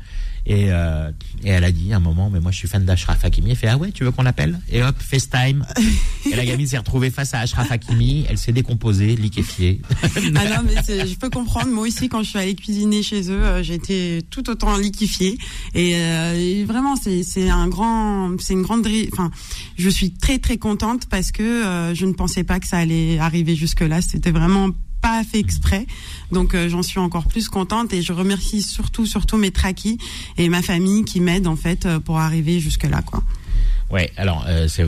Et, 0.46 0.66
euh, 0.70 1.10
et 1.44 1.50
elle 1.50 1.64
a 1.64 1.72
dit 1.72 1.92
à 1.92 1.96
un 1.96 2.00
moment, 2.00 2.30
mais 2.30 2.40
moi 2.40 2.52
je 2.52 2.58
suis 2.58 2.68
fan 2.68 2.84
d'Ashraf 2.84 3.24
Hakimi. 3.24 3.50
Elle 3.50 3.56
fait, 3.56 3.68
ah 3.68 3.76
ouais, 3.76 3.90
tu 3.90 4.04
veux 4.04 4.12
qu'on 4.12 4.22
l'appelle? 4.22 4.60
Et 4.70 4.82
hop, 4.82 4.94
FaceTime. 4.98 5.66
et 6.30 6.36
la 6.36 6.44
gamine 6.44 6.66
s'est 6.66 6.78
retrouvée 6.78 7.10
face 7.10 7.34
à 7.34 7.40
Ashraf 7.40 7.70
Hakimi. 7.70 8.26
Elle 8.28 8.38
s'est 8.38 8.52
décomposée, 8.52 9.16
liquéfiée. 9.16 9.80
Ah 10.38 10.62
non, 10.62 10.68
mais 10.68 11.06
je 11.06 11.16
peux 11.16 11.30
comprendre. 11.30 11.70
Moi 11.70 11.86
aussi, 11.86 12.08
quand 12.08 12.22
je 12.22 12.30
suis 12.30 12.38
allée 12.38 12.54
cuisiner 12.54 13.02
chez 13.02 13.30
eux, 13.30 13.42
euh, 13.42 13.62
j'étais 13.62 14.22
tout 14.30 14.48
autant 14.50 14.76
liquéfiée. 14.76 15.38
Et, 15.74 15.94
euh, 15.94 16.34
et 16.34 16.64
vraiment, 16.64 16.94
c'est 16.96 17.48
un 17.48 17.68
grand, 17.68 18.36
c'est 18.40 18.52
une 18.52 18.62
grande. 18.62 18.86
Enfin, 19.12 19.30
je 19.76 19.88
suis 19.88 20.12
très 20.12 20.38
très 20.38 20.58
contente 20.58 21.06
parce 21.06 21.32
que 21.32 21.42
euh, 21.42 21.94
je 21.94 22.06
ne 22.06 22.12
pensais 22.12 22.44
pas 22.44 22.60
que 22.60 22.66
ça 22.66 22.78
allait 22.78 23.18
arriver 23.18 23.56
jusque 23.56 23.80
là. 23.80 24.00
C'était 24.02 24.30
vraiment 24.30 24.70
pas 25.00 25.22
fait 25.24 25.38
exprès. 25.38 25.86
Donc 26.32 26.54
euh, 26.54 26.68
j'en 26.68 26.82
suis 26.82 26.98
encore 26.98 27.26
plus 27.26 27.48
contente 27.48 27.92
et 27.92 28.02
je 28.02 28.12
remercie 28.12 28.62
surtout 28.62 29.06
surtout 29.06 29.36
mes 29.36 29.50
traquis 29.50 29.98
et 30.36 30.48
ma 30.48 30.62
famille 30.62 31.04
qui 31.04 31.20
m'aident 31.20 31.46
en 31.46 31.56
fait 31.56 31.86
euh, 31.86 32.00
pour 32.00 32.18
arriver 32.18 32.60
jusque 32.60 32.84
là 32.84 33.02
quoi. 33.02 33.22
ouais, 33.90 34.10
alors, 34.16 34.44
euh, 34.48 34.66
c'est 34.68 34.84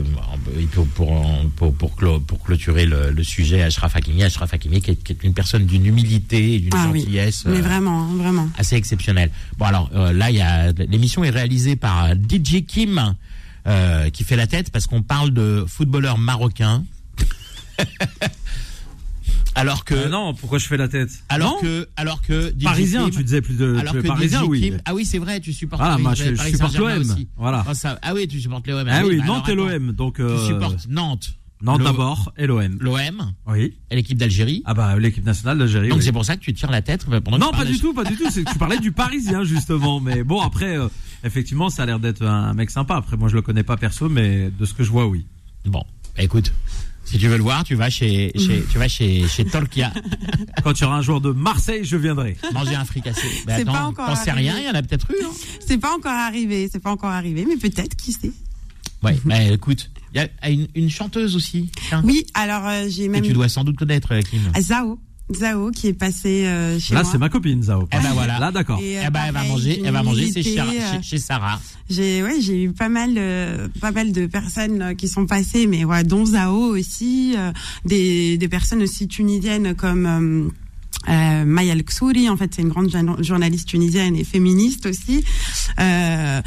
pour, 0.73 0.85
pour, 0.87 1.23
pour, 1.55 1.73
pour, 1.73 1.95
clo- 1.95 2.19
pour 2.19 2.43
clôturer 2.43 2.85
le, 2.85 3.11
le 3.11 3.23
sujet, 3.23 3.61
Ashraf 3.63 3.95
Hakimi. 3.95 4.23
Ashraf 4.23 4.53
Hakimi, 4.53 4.81
qui 4.81 4.91
est, 4.91 4.95
qui 5.01 5.13
est 5.13 5.23
une 5.23 5.33
personne 5.33 5.65
d'une 5.65 5.85
humilité 5.85 6.55
et 6.55 6.59
d'une 6.59 6.73
Ah 6.75 6.89
oui, 6.91 6.99
gentillesse. 7.01 7.45
mais 7.45 7.57
euh, 7.59 7.61
vraiment, 7.61 8.03
hein, 8.03 8.15
vraiment. 8.17 8.49
assez 8.57 8.75
exceptionnel. 8.75 9.31
Bon 9.57 9.65
alors 9.65 9.89
euh, 9.95 10.11
là 10.11 10.29
il 10.31 10.35
y 10.37 10.41
a 10.41 10.71
l'émission 10.73 11.23
est 11.23 11.29
réalisée 11.29 11.75
par 11.77 12.13
DJ 12.13 12.65
Kim 12.67 13.15
qui 14.13 14.23
fait 14.23 14.35
la 14.35 14.47
tête 14.47 14.71
parce 14.71 14.87
qu'on 14.87 15.03
parle 15.03 15.29
de 15.31 15.63
footballeurs 15.67 16.17
marocains. 16.17 16.83
Alors 19.55 19.83
que. 19.85 19.93
Euh, 19.95 20.09
non, 20.09 20.33
pourquoi 20.33 20.57
je 20.59 20.67
fais 20.67 20.77
la 20.77 20.87
tête 20.87 21.09
Alors 21.29 21.55
Non 21.55 21.59
que, 21.61 21.87
alors 21.97 22.21
que. 22.21 22.49
DJ 22.57 22.63
Parisien, 22.63 23.03
Kim- 23.05 23.15
tu 23.17 23.23
disais 23.23 23.41
plus 23.41 23.57
de 23.57 23.75
alors 23.77 23.93
tu 23.93 24.01
que 24.01 24.07
parisien, 24.07 24.43
DJ 24.43 24.47
oui. 24.47 24.61
Kim- 24.61 24.77
ah 24.85 24.93
oui, 24.93 25.05
c'est 25.05 25.17
vrai, 25.19 25.39
tu 25.39 25.53
supportes. 25.53 25.81
Ah, 25.85 25.97
moi, 25.97 26.13
je- 26.13 26.31
Paris 26.35 26.51
supporte 26.51 26.77
l'OM. 26.77 27.03
Voilà. 27.37 27.65
Ah, 27.67 27.73
ça- 27.73 27.99
ah 28.01 28.13
oui, 28.13 28.27
tu 28.27 28.39
supportes 28.39 28.67
l'OM. 28.67 28.87
Ah 28.89 29.01
oui, 29.05 29.17
bah 29.17 29.25
Nantes 29.25 29.49
et 29.49 29.55
l'OM. 29.55 29.91
Donc 29.91 30.15
Tu 30.15 30.21
euh, 30.21 30.45
supportes 30.47 30.87
Nantes. 30.87 31.31
Nantes 31.61 31.81
d'abord 31.83 32.31
et 32.37 32.47
l'OM. 32.47 32.77
L'OM 32.79 33.33
Oui. 33.47 33.73
et 33.91 33.95
l'équipe 33.97 34.17
d'Algérie. 34.17 34.61
Ah 34.65 34.73
bah 34.73 34.97
l'équipe 34.97 35.25
nationale 35.25 35.57
d'Algérie. 35.57 35.89
Donc 35.89 35.97
oui. 35.99 36.03
c'est 36.05 36.13
pour 36.13 36.23
ça 36.23 36.37
que 36.37 36.41
tu 36.41 36.53
tires 36.53 36.71
la 36.71 36.81
tête 36.81 37.03
pendant 37.05 37.37
que 37.37 37.41
Non, 37.43 37.51
pas 37.51 37.65
du 37.65 37.77
tout, 37.77 37.93
pas 37.93 38.05
du 38.05 38.15
tout. 38.15 38.29
Tu 38.31 38.57
parlais 38.57 38.79
du 38.79 38.93
Parisien 38.93 39.43
justement, 39.43 39.99
mais 39.99 40.23
bon 40.23 40.39
après, 40.39 40.77
euh, 40.77 40.87
effectivement, 41.25 41.69
ça 41.69 41.83
a 41.83 41.85
l'air 41.85 41.99
d'être 41.99 42.23
un 42.25 42.53
mec 42.53 42.69
sympa. 42.69 42.95
Après, 42.95 43.17
moi, 43.17 43.27
je 43.27 43.35
le 43.35 43.41
connais 43.41 43.63
pas 43.63 43.75
perso, 43.75 44.07
mais 44.07 44.49
de 44.57 44.63
ce 44.65 44.73
que 44.73 44.83
je 44.85 44.89
vois, 44.91 45.05
oui. 45.07 45.25
Bon, 45.65 45.83
bah, 46.15 46.23
écoute, 46.23 46.53
si 47.09 47.17
tu 47.17 47.27
veux 47.27 47.37
le 47.37 47.43
voir, 47.43 47.63
tu 47.63 47.75
vas 47.75 47.89
chez, 47.89 48.31
chez 48.37 48.63
tu 48.71 48.77
vas 48.77 48.87
chez, 48.87 49.27
chez 49.27 49.45
Tolkia 49.45 49.91
Quand 50.63 50.79
il 50.79 50.83
y 50.83 50.85
aura 50.85 50.97
un 50.97 51.01
joueur 51.01 51.21
de 51.21 51.31
Marseille, 51.31 51.83
je 51.83 51.97
viendrai. 51.97 52.37
manger 52.53 52.75
un 52.75 52.85
fricassé. 52.85 53.21
Mais 53.47 53.55
C'est 53.55 53.61
attends, 53.61 53.71
pas 53.73 53.83
encore 53.85 54.05
t'en 54.07 54.15
sais 54.15 54.29
arrivé. 54.29 54.51
rien, 54.51 54.59
il 54.61 54.65
y 54.67 54.69
en 54.69 54.75
a 54.75 54.81
peut-être 54.83 55.09
eu. 55.11 55.23
Hein. 55.25 55.29
C'est 55.65 55.77
pas 55.79 55.95
encore 55.95 56.11
arrivé, 56.11 56.69
c'est 56.71 56.79
pas 56.79 56.91
encore 56.91 57.09
arrivé, 57.09 57.45
mais 57.47 57.57
peut-être, 57.57 57.95
qui 57.95 58.11
sait. 58.13 58.31
Ouais, 59.03 59.17
bah 59.25 59.41
écoute, 59.43 59.89
il 60.13 60.21
y 60.21 60.23
a 60.41 60.49
une, 60.49 60.67
une 60.75 60.89
chanteuse 60.89 61.35
aussi. 61.35 61.69
tiens, 61.87 62.01
Oui, 62.03 62.25
alors 62.33 62.65
euh, 62.67 62.85
j'ai 62.89 63.07
que 63.07 63.11
même 63.11 63.23
tu 63.23 63.33
dois 63.33 63.49
sans 63.49 63.63
doute 63.63 63.77
connaître, 63.77 64.13
euh, 64.13 64.21
Kim. 64.21 64.41
Zao, 64.59 64.99
Zao 65.33 65.71
qui 65.71 65.87
est 65.87 65.93
passé 65.93 66.45
euh, 66.45 66.79
chez 66.79 66.93
Là, 66.93 67.03
moi. 67.03 67.11
c'est 67.11 67.17
ma 67.17 67.29
copine, 67.29 67.61
Zao. 67.63 67.87
Eh 67.91 67.97
ben 68.01 68.13
voilà. 68.13 68.39
Là, 68.39 68.51
d'accord. 68.51 68.79
Et, 68.81 68.97
euh, 68.97 69.03
Eh 69.07 69.09
ben, 69.09 69.19
elle 69.27 69.33
va 69.33 69.39
pareil, 69.39 69.51
manger, 69.51 69.73
j'ai 69.75 69.81
elle 69.85 69.93
va 69.93 70.03
manger 70.03 70.31
chez, 70.33 70.55
Char- 70.55 70.67
euh, 70.69 70.93
chez, 70.97 71.01
chez 71.03 71.17
Sarah. 71.19 71.59
J'ai 71.89 72.23
ouais, 72.23 72.41
j'ai 72.41 72.63
eu 72.63 72.71
pas 72.71 72.89
mal 72.89 73.13
euh, 73.17 73.67
pas 73.81 73.91
mal 73.91 74.11
de 74.11 74.25
personnes 74.25 74.81
euh, 74.81 74.93
qui 74.93 75.07
sont 75.07 75.25
passées 75.25 75.67
mais 75.67 75.85
ouais, 75.85 76.03
dont 76.03 76.25
Zao 76.25 76.75
aussi 76.75 77.33
euh, 77.37 77.51
des 77.85 78.37
des 78.37 78.47
personnes 78.47 78.81
aussi 78.83 79.07
tunisiennes 79.07 79.75
comme 79.75 80.05
euh, 80.05 80.49
euh, 81.07 81.45
Maya 81.45 81.75
en 82.29 82.37
fait, 82.37 82.53
c'est 82.53 82.61
une 82.61 82.69
grande 82.69 82.89
journa- 82.91 83.15
journaliste 83.21 83.67
tunisienne 83.69 84.15
et 84.15 84.23
féministe 84.23 84.85
aussi. 84.85 85.23
Euh, 85.79 86.41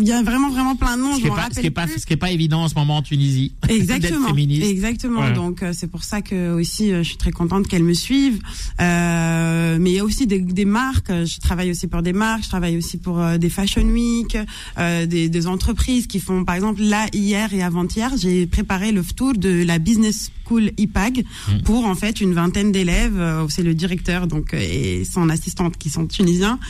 Il 0.00 0.06
y 0.08 0.12
a 0.12 0.22
vraiment, 0.22 0.50
vraiment 0.50 0.76
plein 0.76 0.96
de 0.96 1.02
noms. 1.02 1.14
Ce 1.14 1.20
qui 1.20 1.26
est 1.26 1.30
m'en 1.30 1.36
pas, 1.36 1.48
pas, 1.86 2.16
pas 2.16 2.30
évident 2.30 2.62
en 2.62 2.68
ce 2.68 2.74
moment 2.74 2.96
en 2.98 3.02
Tunisie. 3.02 3.52
Exactement, 3.68 4.28
féministe. 4.28 4.66
exactement. 4.66 5.20
Ouais. 5.20 5.32
Donc 5.34 5.62
euh, 5.62 5.72
c'est 5.74 5.86
pour 5.88 6.04
ça 6.04 6.22
que 6.22 6.52
aussi 6.54 6.90
euh, 6.92 7.02
je 7.02 7.08
suis 7.08 7.16
très 7.18 7.30
contente 7.32 7.68
qu'elles 7.68 7.84
me 7.84 7.94
suivent. 7.94 8.40
Euh, 8.80 9.78
mais 9.80 9.90
il 9.90 9.96
y 9.96 9.98
a 9.98 10.04
aussi 10.04 10.26
des, 10.26 10.38
des 10.40 10.64
marques. 10.64 11.10
Je 11.10 11.38
travaille 11.40 11.70
aussi 11.70 11.86
pour 11.86 12.02
des 12.02 12.12
marques. 12.12 12.44
Je 12.44 12.48
travaille 12.48 12.76
aussi 12.76 12.96
pour 12.98 13.22
des 13.38 13.50
fashion 13.50 13.82
week, 13.82 14.36
des, 14.78 15.28
des 15.28 15.46
entreprises 15.46 16.06
qui 16.06 16.20
font, 16.20 16.44
par 16.44 16.54
exemple, 16.54 16.82
là 16.82 17.06
hier 17.12 17.52
et 17.54 17.62
avant-hier, 17.62 18.10
j'ai 18.16 18.46
préparé 18.46 18.92
le 18.92 19.02
tour 19.04 19.32
de 19.34 19.62
la 19.64 19.78
business 19.78 20.30
school 20.44 20.70
IPAG 20.78 21.24
Mm. 21.48 21.62
pour 21.64 21.86
en 21.86 21.94
fait 21.94 22.20
une 22.20 22.34
vingtaine 22.34 22.72
d'élèves. 22.72 23.20
C'est 23.48 23.62
le 23.62 23.74
directeur 23.82 24.28
donc 24.28 24.54
et 24.54 25.04
son 25.04 25.28
assistante 25.28 25.76
qui 25.76 25.90
sont 25.90 26.06
tunisiens 26.06 26.60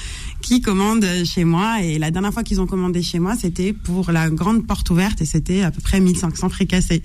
qui 0.40 0.60
commandent 0.60 1.06
chez 1.24 1.44
moi. 1.44 1.82
Et 1.82 1.98
la 1.98 2.10
dernière 2.10 2.32
fois 2.32 2.42
qu'ils 2.42 2.60
ont 2.60 2.66
commandé 2.66 3.02
chez 3.02 3.18
moi, 3.18 3.34
c'était 3.38 3.72
pour 3.72 4.10
la 4.10 4.30
grande 4.30 4.66
porte 4.66 4.88
ouverte 4.90 5.20
et 5.20 5.26
c'était 5.26 5.62
à 5.62 5.70
peu 5.70 5.80
près 5.80 6.00
1500 6.00 6.48
fricassés. 6.48 7.02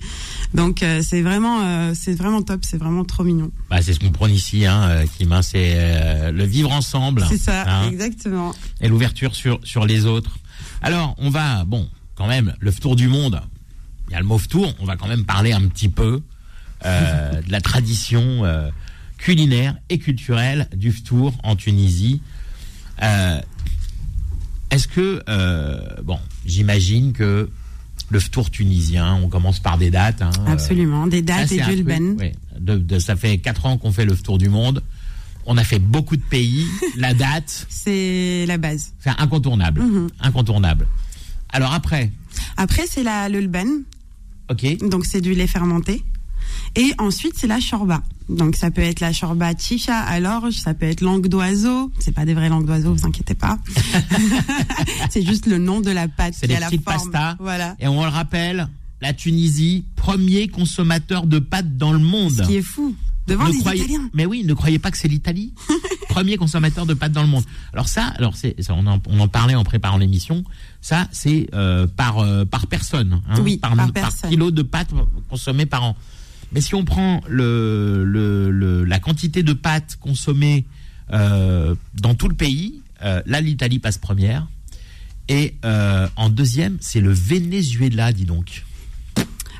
Donc 0.54 0.82
euh, 0.82 1.02
c'est 1.02 1.22
vraiment, 1.22 1.60
euh, 1.62 1.92
c'est 1.94 2.14
vraiment 2.14 2.42
top, 2.42 2.60
c'est 2.64 2.78
vraiment 2.78 3.04
trop 3.04 3.24
mignon. 3.24 3.50
Bah, 3.70 3.82
c'est 3.82 3.92
ce 3.92 4.00
qu'on 4.00 4.10
prône 4.10 4.32
ici, 4.32 4.66
hein, 4.66 5.04
Kim. 5.16 5.32
hein, 5.32 5.42
c'est 5.42 5.74
euh, 5.76 6.32
le 6.32 6.44
vivre 6.44 6.72
ensemble. 6.72 7.24
C'est 7.28 7.38
ça, 7.38 7.64
hein, 7.66 7.90
exactement. 7.90 8.54
et 8.80 8.88
l'ouverture 8.88 9.34
sur 9.34 9.60
sur 9.62 9.86
les 9.86 10.06
autres. 10.06 10.38
Alors, 10.80 11.14
on 11.18 11.28
va, 11.28 11.64
bon, 11.64 11.88
quand 12.14 12.26
même, 12.26 12.54
le 12.60 12.72
tour 12.72 12.96
du 12.96 13.08
monde. 13.08 13.40
Il 14.08 14.14
y 14.14 14.16
a 14.16 14.20
le 14.20 14.26
mot 14.26 14.38
tour. 14.38 14.72
On 14.80 14.86
va 14.86 14.96
quand 14.96 15.08
même 15.08 15.26
parler 15.26 15.52
un 15.52 15.66
petit 15.68 15.90
peu 15.90 16.22
de 16.84 17.50
la 17.52 17.60
tradition 17.60 18.44
culinaire 19.18 19.76
et 19.90 19.98
culturelle 19.98 20.68
du 20.74 20.92
tour 21.02 21.34
en 21.42 21.56
Tunisie. 21.56 22.22
Euh, 23.02 23.40
Est-ce 24.70 24.86
que, 24.88 25.22
euh, 25.28 25.80
bon, 26.04 26.18
j'imagine 26.44 27.12
que 27.12 27.48
le 28.10 28.20
tour 28.22 28.50
tunisien, 28.50 29.14
on 29.16 29.28
commence 29.28 29.60
par 29.60 29.76
des 29.78 29.90
dates. 29.90 30.22
hein, 30.22 30.30
euh, 30.40 30.52
Absolument, 30.52 31.06
des 31.06 31.22
dates 31.22 31.52
et 31.52 31.60
du 31.74 31.82
Ben. 31.82 32.16
oui. 32.18 32.32
De- 32.58 32.76
de- 32.78 32.98
ça 32.98 33.16
fait 33.16 33.38
quatre 33.38 33.66
ans 33.66 33.78
qu'on 33.78 33.92
fait 33.92 34.04
le 34.04 34.16
tour 34.16 34.38
du 34.38 34.48
monde. 34.48 34.82
On 35.46 35.56
a 35.56 35.64
fait 35.64 35.78
beaucoup 35.78 36.16
de 36.16 36.22
pays. 36.22 36.66
La 36.96 37.14
date, 37.14 37.66
C'est 37.70 38.44
la 38.46 38.58
base. 38.58 38.92
c'est 39.00 39.10
incontournable. 39.18 39.80
Mhm. 39.82 40.08
Incontournable. 40.20 40.86
Alors 41.50 41.72
après, 41.72 42.10
Après 42.58 42.82
c'est 42.86 43.02
le 43.02 43.46
Ben, 43.46 43.68
ok. 44.50 44.88
donc 44.90 45.06
c'est 45.06 45.20
du 45.22 45.32
lait 45.34 45.46
fermenté. 45.46 46.04
Et 46.76 46.92
ensuite 46.98 47.34
c'est 47.36 47.46
la 47.46 47.60
shorba. 47.60 48.02
Donc 48.28 48.56
ça 48.56 48.70
peut 48.70 48.82
être 48.82 49.00
la 49.00 49.12
shorba 49.12 49.56
chicha 49.56 49.98
à 49.98 50.20
l'orge, 50.20 50.54
ça 50.54 50.74
peut 50.74 50.86
être 50.86 51.00
langue 51.00 51.28
d'oiseau. 51.28 51.90
C'est 51.98 52.12
pas 52.12 52.24
des 52.26 52.34
vraies 52.34 52.48
langues 52.50 52.66
d'oiseau, 52.66 52.94
vous 52.94 53.06
inquiétez 53.06 53.34
pas. 53.34 53.58
c'est 55.10 55.24
juste 55.24 55.46
le 55.46 55.58
nom 55.58 55.80
de 55.80 55.90
la 55.90 56.08
pâte 56.08 56.34
C'est 56.38 56.46
des 56.46 56.58
la 56.58 56.66
petites 56.66 56.84
forme. 56.84 56.96
pastas. 57.10 57.36
Voilà. 57.40 57.74
Et 57.80 57.88
on 57.88 58.02
le 58.02 58.08
rappelle, 58.10 58.68
la 59.00 59.12
Tunisie, 59.12 59.84
premier 59.96 60.48
consommateur 60.48 61.26
de 61.26 61.38
pâtes 61.38 61.76
dans 61.76 61.92
le 61.92 61.98
monde. 61.98 62.32
Ce 62.32 62.42
qui 62.42 62.56
est 62.56 62.62
fou. 62.62 62.94
Devant 63.26 63.46
Ne 63.46 63.52
les 63.52 63.58
croyez- 63.58 63.82
Italiens. 63.84 64.08
Mais 64.14 64.24
oui, 64.24 64.42
ne 64.44 64.54
croyez 64.54 64.78
pas 64.78 64.90
que 64.90 64.96
c'est 64.96 65.08
l'Italie. 65.08 65.52
Premier 66.08 66.36
consommateur 66.38 66.86
de 66.86 66.94
pâtes 66.94 67.12
dans 67.12 67.20
le 67.22 67.28
monde. 67.28 67.44
Alors 67.74 67.86
ça, 67.86 68.06
alors 68.16 68.34
c'est, 68.36 68.60
ça, 68.62 68.72
on, 68.74 68.86
en, 68.86 69.00
on 69.06 69.20
en 69.20 69.28
parlait 69.28 69.54
en 69.54 69.64
préparant 69.64 69.98
l'émission. 69.98 70.42
Ça, 70.80 71.06
c'est 71.12 71.48
euh, 71.54 71.86
par 71.86 72.18
euh, 72.20 72.46
par 72.46 72.66
personne, 72.66 73.20
hein, 73.28 73.40
Oui, 73.42 73.58
par, 73.58 73.76
par 73.76 73.92
personne. 73.92 74.30
kilo 74.30 74.50
de 74.50 74.62
pâtes 74.62 74.88
consommées 75.28 75.66
par 75.66 75.84
an. 75.84 75.96
Mais 76.52 76.60
si 76.60 76.74
on 76.74 76.84
prend 76.84 77.20
la 77.28 79.00
quantité 79.00 79.42
de 79.42 79.52
pâtes 79.52 79.96
consommées 80.00 80.64
euh, 81.12 81.74
dans 81.94 82.14
tout 82.14 82.28
le 82.28 82.34
pays, 82.34 82.82
euh, 83.02 83.22
là 83.26 83.40
l'Italie 83.40 83.78
passe 83.78 83.98
première. 83.98 84.46
Et 85.28 85.54
euh, 85.64 86.08
en 86.16 86.30
deuxième, 86.30 86.78
c'est 86.80 87.00
le 87.00 87.12
Venezuela, 87.12 88.12
dis 88.12 88.24
donc. 88.24 88.64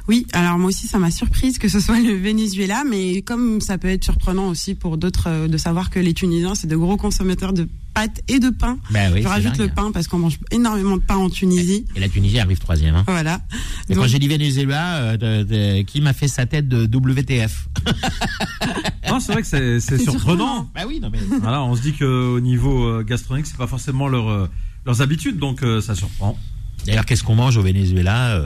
Oui, 0.08 0.26
alors 0.32 0.58
moi 0.58 0.68
aussi 0.68 0.86
ça 0.86 0.98
m'a 0.98 1.10
surprise 1.10 1.58
que 1.58 1.68
ce 1.68 1.80
soit 1.80 2.00
le 2.00 2.14
Venezuela, 2.14 2.82
mais 2.88 3.20
comme 3.20 3.60
ça 3.60 3.76
peut 3.76 3.88
être 3.88 4.04
surprenant 4.04 4.48
aussi 4.48 4.74
pour 4.74 4.96
d'autres 4.96 5.28
euh, 5.28 5.48
de 5.48 5.58
savoir 5.58 5.90
que 5.90 5.98
les 5.98 6.14
Tunisiens 6.14 6.54
c'est 6.54 6.66
de 6.66 6.76
gros 6.76 6.96
consommateurs 6.96 7.52
de 7.52 7.68
pâtes 7.98 8.20
et 8.28 8.38
de 8.38 8.50
pain. 8.50 8.78
Ben 8.90 9.12
oui, 9.12 9.22
Je 9.22 9.28
rajoute 9.28 9.52
dingue. 9.56 9.68
le 9.68 9.74
pain 9.74 9.90
parce 9.92 10.06
qu'on 10.06 10.18
mange 10.18 10.38
énormément 10.52 10.96
de 10.96 11.02
pain 11.02 11.16
en 11.16 11.28
Tunisie. 11.30 11.84
Et 11.96 12.00
la 12.00 12.08
Tunisie 12.08 12.38
arrive 12.38 12.58
troisième. 12.58 12.94
Hein. 12.94 13.04
Voilà. 13.08 13.40
Et 13.88 13.94
Donc- 13.94 14.04
quand 14.04 14.08
j'ai 14.08 14.18
dit 14.20 14.28
Venezuela, 14.28 14.96
euh, 14.98 15.16
de- 15.16 15.42
de- 15.42 15.82
qui 15.82 16.00
m'a 16.00 16.12
fait 16.12 16.28
sa 16.28 16.46
tête 16.46 16.68
de 16.68 16.86
WTF 16.86 17.68
Non, 19.08 19.18
c'est 19.20 19.32
vrai 19.32 19.42
que 19.42 19.78
c'est 19.80 19.98
surprenant. 19.98 20.70
Bah 20.74 20.82
oui, 20.86 21.00
non 21.00 21.10
mais. 21.10 21.18
Voilà, 21.40 21.62
on 21.62 21.74
se 21.74 21.82
dit 21.82 21.92
que 21.94 22.04
au 22.04 22.40
niveau 22.40 22.84
euh, 22.86 23.02
gastronomique, 23.02 23.46
c'est 23.46 23.56
pas 23.56 23.66
forcément 23.66 24.06
leur, 24.08 24.28
euh, 24.28 24.48
leurs 24.86 25.02
habitudes, 25.02 25.38
donc 25.38 25.62
euh, 25.62 25.80
ça 25.80 25.94
surprend. 25.94 26.38
D'ailleurs, 26.86 27.04
qu'est-ce 27.06 27.24
qu'on 27.24 27.34
mange 27.34 27.56
au 27.56 27.62
Venezuela 27.62 28.36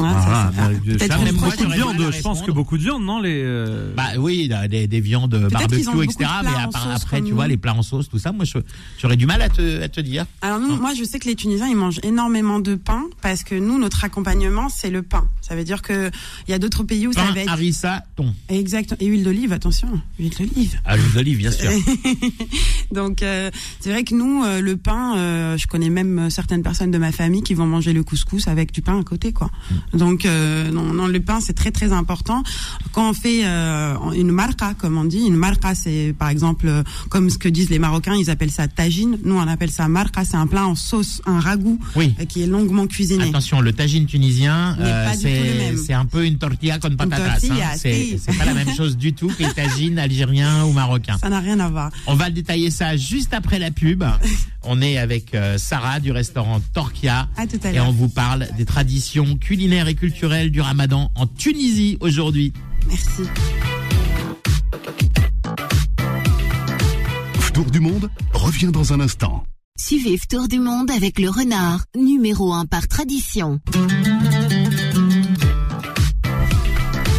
euh, 0.00 0.04
Ah, 0.04 0.50
euh, 0.70 1.24
même 1.24 1.36
beaucoup 1.36 1.64
de 1.64 1.72
viande. 1.72 2.10
Je 2.12 2.20
pense 2.22 2.40
que 2.42 2.50
beaucoup 2.50 2.78
de 2.78 2.82
viande, 2.82 3.04
non 3.04 3.20
les. 3.20 3.42
euh, 3.44 3.92
Bah 3.94 4.08
oui, 4.18 4.50
des, 4.68 4.86
des 4.86 5.00
viandes 5.00 5.34
ont 5.34 5.48
barbecue, 5.48 6.02
etc. 6.04 6.30
Mais 6.44 6.50
après, 6.94 7.20
tu 7.22 7.32
vois, 7.32 7.46
les 7.48 7.56
plats 7.56 7.74
en 7.74 7.82
sauce, 7.82 8.08
tout 8.08 8.18
ça, 8.18 8.32
moi, 8.32 8.44
j'aurais 8.98 9.16
du 9.16 9.26
mal 9.26 9.42
à 9.42 9.48
te, 9.48 9.82
à 9.82 9.88
te 9.88 10.00
dire. 10.00 10.24
Alors 10.40 10.58
nous, 10.60 10.76
moi 10.76 10.92
je 10.94 11.04
sais 11.04 11.18
que 11.18 11.28
les 11.28 11.34
Tunisiens 11.36 11.68
ils 11.68 11.76
mangent 11.76 12.00
énormément 12.02 12.58
de 12.58 12.74
pain 12.74 13.04
parce 13.20 13.44
que 13.44 13.54
nous 13.54 13.78
notre 13.78 14.04
accompagnement 14.04 14.68
c'est 14.68 14.90
le 14.90 15.02
pain. 15.02 15.26
Ça 15.40 15.54
veut 15.56 15.64
dire 15.64 15.82
que 15.82 16.10
il 16.48 16.50
y 16.50 16.54
a 16.54 16.58
d'autres 16.58 16.84
pays 16.84 17.06
où 17.06 17.12
ça 17.12 17.24
va 17.24 17.40
être 17.40 17.50
harissa, 17.50 18.02
thon. 18.16 18.34
exact 18.48 18.96
et 19.00 19.06
huile 19.06 19.24
d'olive 19.24 19.52
attention 19.52 19.88
huile 20.18 20.30
d'olive. 20.38 20.78
Ah, 20.84 20.96
l'huile 20.96 21.12
d'olive, 21.12 21.38
bien 21.38 21.50
sûr. 21.50 21.70
Donc 22.92 23.22
euh, 23.22 23.50
c'est 23.80 23.90
vrai 23.90 24.04
que 24.04 24.14
nous 24.14 24.44
euh, 24.44 24.60
le 24.60 24.76
pain, 24.76 25.16
euh, 25.16 25.56
je 25.56 25.66
connais 25.66 25.90
même 25.90 26.18
euh, 26.18 26.30
certaines 26.30 26.62
personnes 26.62 26.90
de 26.90 26.98
ma 26.98 27.12
famille 27.12 27.42
qui 27.42 27.54
vont 27.54 27.66
manger 27.66 27.92
le 27.92 28.02
couscous 28.04 28.48
avec 28.48 28.72
du 28.72 28.82
pain 28.82 28.98
à 28.98 29.02
côté 29.04 29.32
quoi. 29.32 29.50
Mm. 29.70 29.74
Donc 29.94 30.24
euh, 30.24 30.70
non, 30.70 30.92
non 30.94 31.06
le 31.06 31.20
pain 31.20 31.40
c'est 31.40 31.52
très 31.52 31.70
très 31.70 31.92
important. 31.92 32.42
Quand 32.92 33.10
on 33.10 33.12
fait 33.12 33.40
euh, 33.44 33.94
une 34.12 34.30
marca 34.32 34.74
comme 34.74 34.96
on 34.98 35.04
dit, 35.04 35.20
une 35.26 35.36
marca 35.36 35.74
c'est 35.74 36.14
par 36.18 36.28
exemple 36.30 36.66
euh, 36.68 36.82
comme 37.10 37.28
ce 37.30 37.38
que 37.38 37.48
disent 37.48 37.70
les 37.70 37.78
Marocains, 37.78 38.14
ils 38.14 38.30
appellent 38.30 38.50
ça 38.50 38.68
tagine. 38.68 39.18
Nous 39.24 39.34
on 39.36 39.46
appelle 39.48 39.70
ça 39.70 39.88
marca, 39.88 40.24
c'est 40.24 40.36
un 40.36 40.46
plat 40.46 40.66
en 40.66 40.74
sauce, 40.74 41.20
un 41.26 41.40
ragoût 41.40 41.78
Oui. 41.96 42.14
euh, 42.20 42.24
qui 42.24 42.42
est 42.42 42.46
longuement 42.46 42.86
cuisiné. 42.86 43.24
Attention, 43.28 43.60
le 43.60 43.72
tagine 43.72 44.06
tunisien, 44.06 44.76
euh, 44.80 45.08
c'est 45.14 45.92
un 45.92 46.06
peu 46.06 46.24
une 46.26 46.38
tortilla 46.38 46.78
con 46.78 46.90
patatas. 46.96 47.40
hein. 47.50 47.74
C'est 47.76 48.18
pas 48.38 48.44
la 48.44 48.54
même 48.54 48.74
chose 48.74 48.96
du 48.96 49.12
tout 49.12 49.28
que 49.28 49.42
le 49.42 49.52
tagine 49.52 49.98
algérien 49.98 50.64
ou 50.64 50.72
marocain. 50.72 51.16
Ça 51.20 51.28
n'a 51.28 51.40
rien 51.40 51.60
à 51.60 51.68
voir. 51.68 51.90
On 52.06 52.14
va 52.14 52.30
détailler 52.30 52.70
ça 52.70 52.96
juste 52.96 53.34
après 53.34 53.58
la 53.58 53.70
pub. 53.70 54.04
On 54.64 54.80
est 54.80 54.98
avec 54.98 55.34
euh, 55.34 55.58
Sarah 55.58 56.00
du 56.00 56.12
restaurant 56.12 56.60
Torquia. 56.72 57.28
À 57.36 57.46
tout 57.46 57.60
à 57.64 57.72
Et 57.72 57.80
on 57.80 57.92
vous 57.92 58.08
parle 58.08 58.48
des 58.56 58.64
traditions 58.64 59.36
culinaires 59.36 59.88
et 59.88 59.94
culturelles 59.94 60.50
du 60.50 60.60
ramadan 60.60 61.10
en 61.14 61.26
Tunisie 61.26 61.98
aujourd'hui. 62.00 62.52
Merci. 62.88 63.22
Tour 67.52 67.70
du 67.70 67.80
monde 67.80 68.10
revient 68.32 68.70
dans 68.72 68.92
un 68.92 69.00
instant. 69.00 69.44
Suivez 69.78 70.18
Tour 70.28 70.48
du 70.48 70.58
Monde 70.58 70.90
avec 70.90 71.18
le 71.18 71.28
renard, 71.28 71.84
numéro 71.96 72.52
1 72.52 72.66
par 72.66 72.88
tradition. 72.88 73.58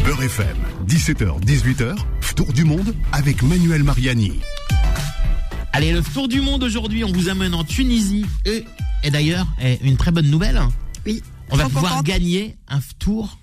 Beurre 0.06 0.24
FM, 0.24 0.58
17h, 0.88 1.44
18h, 1.46 1.96
Tour 2.36 2.54
du 2.54 2.64
monde 2.64 2.96
avec 3.12 3.44
Manuel 3.44 3.84
Mariani. 3.84 4.40
Allez, 5.76 5.92
le 5.92 6.02
tour 6.04 6.28
du 6.28 6.40
monde 6.40 6.64
aujourd'hui, 6.64 7.04
on 7.04 7.12
vous 7.12 7.30
amène 7.30 7.54
en 7.56 7.64
Tunisie. 7.64 8.26
Et, 8.46 8.64
et 9.04 9.10
d'ailleurs, 9.10 9.48
eh, 9.62 9.80
une 9.84 9.98
très 9.98 10.12
bonne 10.12 10.28
nouvelle. 10.30 10.62
Oui. 11.06 11.24
On 11.50 11.58
va 11.58 11.66
pouvoir 11.66 11.94
contente. 11.94 12.06
gagner 12.06 12.56
un 12.68 12.80
tour 13.00 13.38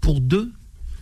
pour 0.00 0.20
deux 0.20 0.52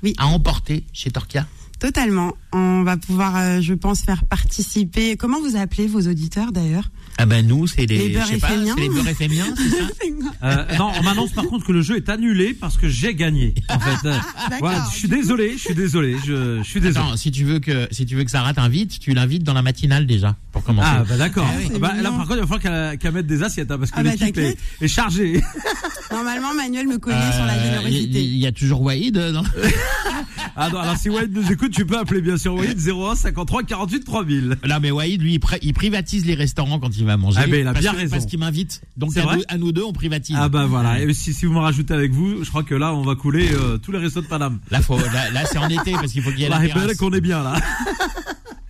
Oui. 0.02 0.14
à 0.18 0.26
emporter 0.26 0.84
chez 0.92 1.10
Torkia. 1.10 1.46
Totalement. 1.78 2.34
On 2.52 2.82
va 2.82 2.96
pouvoir, 2.98 3.36
euh, 3.36 3.60
je 3.62 3.72
pense, 3.74 4.00
faire 4.02 4.24
participer. 4.24 5.16
Comment 5.16 5.40
vous 5.40 5.56
appelez 5.56 5.86
vos 5.86 6.00
auditeurs 6.02 6.52
d'ailleurs? 6.52 6.90
Ah 7.18 7.24
ben 7.26 7.46
nous, 7.46 7.66
c'est 7.66 7.86
les, 7.86 8.08
Les 8.08 8.18
éphémiens. 8.34 8.74
c'est 8.76 8.82
les 8.82 8.88
beurres 8.90 9.08
éphémiens, 9.08 9.46
c'est 9.56 9.70
ça 9.70 9.86
Euh, 10.42 10.64
non, 10.78 10.90
on 10.98 11.02
m'annonce 11.02 11.32
par 11.32 11.44
contre 11.46 11.66
que 11.66 11.72
le 11.72 11.80
jeu 11.80 11.96
est 11.96 12.08
annulé 12.10 12.52
parce 12.52 12.76
que 12.76 12.88
j'ai 12.88 13.14
gagné. 13.14 13.54
En 13.70 13.78
fait, 13.80 14.06
Euh, 14.06 14.18
voilà, 14.60 14.84
je 14.92 14.98
suis 14.98 15.08
désolé, 15.08 15.52
je 15.52 15.58
suis 15.62 15.74
désolé, 15.74 16.16
je, 16.26 16.58
je 16.58 16.62
suis 16.68 16.80
désolé. 16.80 17.06
Attends, 17.06 17.16
si 17.16 17.30
tu 17.30 17.44
veux 17.44 17.58
que 17.58 17.88
si 17.90 18.04
tu 18.04 18.16
veux 18.16 18.24
que 18.24 18.30
Sarah 18.30 18.52
t'invite, 18.52 18.98
tu 18.98 19.14
l'invites 19.14 19.44
dans 19.44 19.54
la 19.54 19.62
matinale 19.62 20.06
déjà 20.06 20.36
pour 20.52 20.62
commencer. 20.62 20.88
Ah 20.92 21.04
bah 21.08 21.16
d'accord. 21.16 21.46
Ah 21.48 21.56
oui. 21.58 21.78
Bah, 21.80 21.94
là 22.00 22.10
par 22.10 22.26
contre 22.26 22.36
il 22.36 22.40
va 22.40 22.46
falloir 22.46 22.60
qu'elle 22.60 22.98
qu'elle 22.98 23.12
mette 23.12 23.26
des 23.26 23.42
assiettes 23.42 23.70
hein, 23.70 23.78
parce 23.78 23.90
que 23.90 23.96
Ah 23.98 24.02
bah, 24.02 24.10
l'équipe 24.10 24.36
est, 24.38 24.56
est 24.82 24.88
chargée. 24.88 25.42
Normalement, 26.10 26.54
Manuel 26.54 26.86
me 26.86 26.98
connaît 26.98 27.32
sur 27.32 27.44
la 27.44 27.54
Euh, 27.54 27.56
Il 27.56 27.64
générosité. 27.64 28.22
y, 28.24 28.38
y 28.38 28.46
a 28.46 28.52
toujours 28.52 28.82
Waïd 28.82 29.16
euh, 29.16 29.32
Ah 30.58 30.70
non, 30.70 30.78
alors 30.78 30.96
si 30.96 31.10
Wade 31.10 31.32
nous 31.32 31.50
écoute, 31.52 31.72
tu 31.72 31.84
peux 31.84 31.98
appeler 31.98 32.20
bien 32.22 32.38
sûr 32.38 32.54
Wade 32.54 32.78
01 32.78 33.14
53 33.14 33.62
48 33.64 34.04
3000. 34.04 34.56
Non 34.68 34.76
mais 34.80 34.90
Waïd 34.90 35.20
lui 35.22 35.34
il, 35.34 35.40
il 35.62 35.72
privatise 35.74 36.24
les 36.26 36.34
restaurants 36.34 36.78
quand 36.78 36.96
il 36.96 37.04
va 37.06 37.16
manger. 37.16 37.40
Ah, 37.42 37.46
ben, 37.46 37.60
il 37.60 37.66
a 37.66 37.72
parce 37.72 37.82
bien 37.82 37.92
que- 37.92 37.96
raison. 37.98 38.10
Parce 38.16 38.26
qu'il 38.26 38.38
m'invite. 38.38 38.82
Donc 38.96 39.16
à, 39.16 39.22
nous, 39.36 39.42
à 39.48 39.56
nous 39.58 39.72
deux 39.72 39.82
on 39.84 39.92
privatise. 39.92 40.36
Ah 40.38 40.48
bah 40.48 40.66
voilà, 40.66 41.00
et 41.00 41.12
si, 41.14 41.32
si 41.32 41.46
vous 41.46 41.52
me 41.54 41.58
rajoutez 41.60 41.94
avec 41.94 42.12
vous, 42.12 42.44
je 42.44 42.48
crois 42.50 42.62
que 42.64 42.74
là 42.74 42.92
on 42.94 43.02
va 43.02 43.14
couler 43.14 43.48
euh, 43.52 43.78
tous 43.78 43.92
les 43.92 43.98
restos 43.98 44.20
de 44.22 44.26
Paname. 44.26 44.58
Là, 44.70 44.82
faut, 44.82 44.98
là, 44.98 45.30
là, 45.30 45.44
c'est 45.46 45.58
en 45.58 45.68
été 45.68 45.92
parce 45.92 46.12
qu'il 46.12 46.22
faut 46.22 46.30
qu'il 46.30 46.40
y 46.40 46.44
ait 46.44 46.48
la 46.48 46.58
terrasse. 46.60 46.96
qu'on 46.96 47.12
est 47.12 47.20
bien 47.20 47.42
là. 47.42 47.56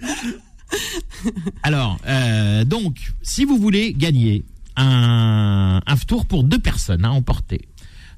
Alors, 1.63 1.99
euh, 2.07 2.65
donc, 2.65 3.13
si 3.23 3.45
vous 3.45 3.57
voulez 3.59 3.93
gagner 3.93 4.45
un, 4.77 5.81
un 5.87 5.97
tour 5.97 6.27
pour 6.27 6.45
deux 6.45 6.59
personnes 6.59 7.05
à 7.05 7.11
emporter, 7.13 7.69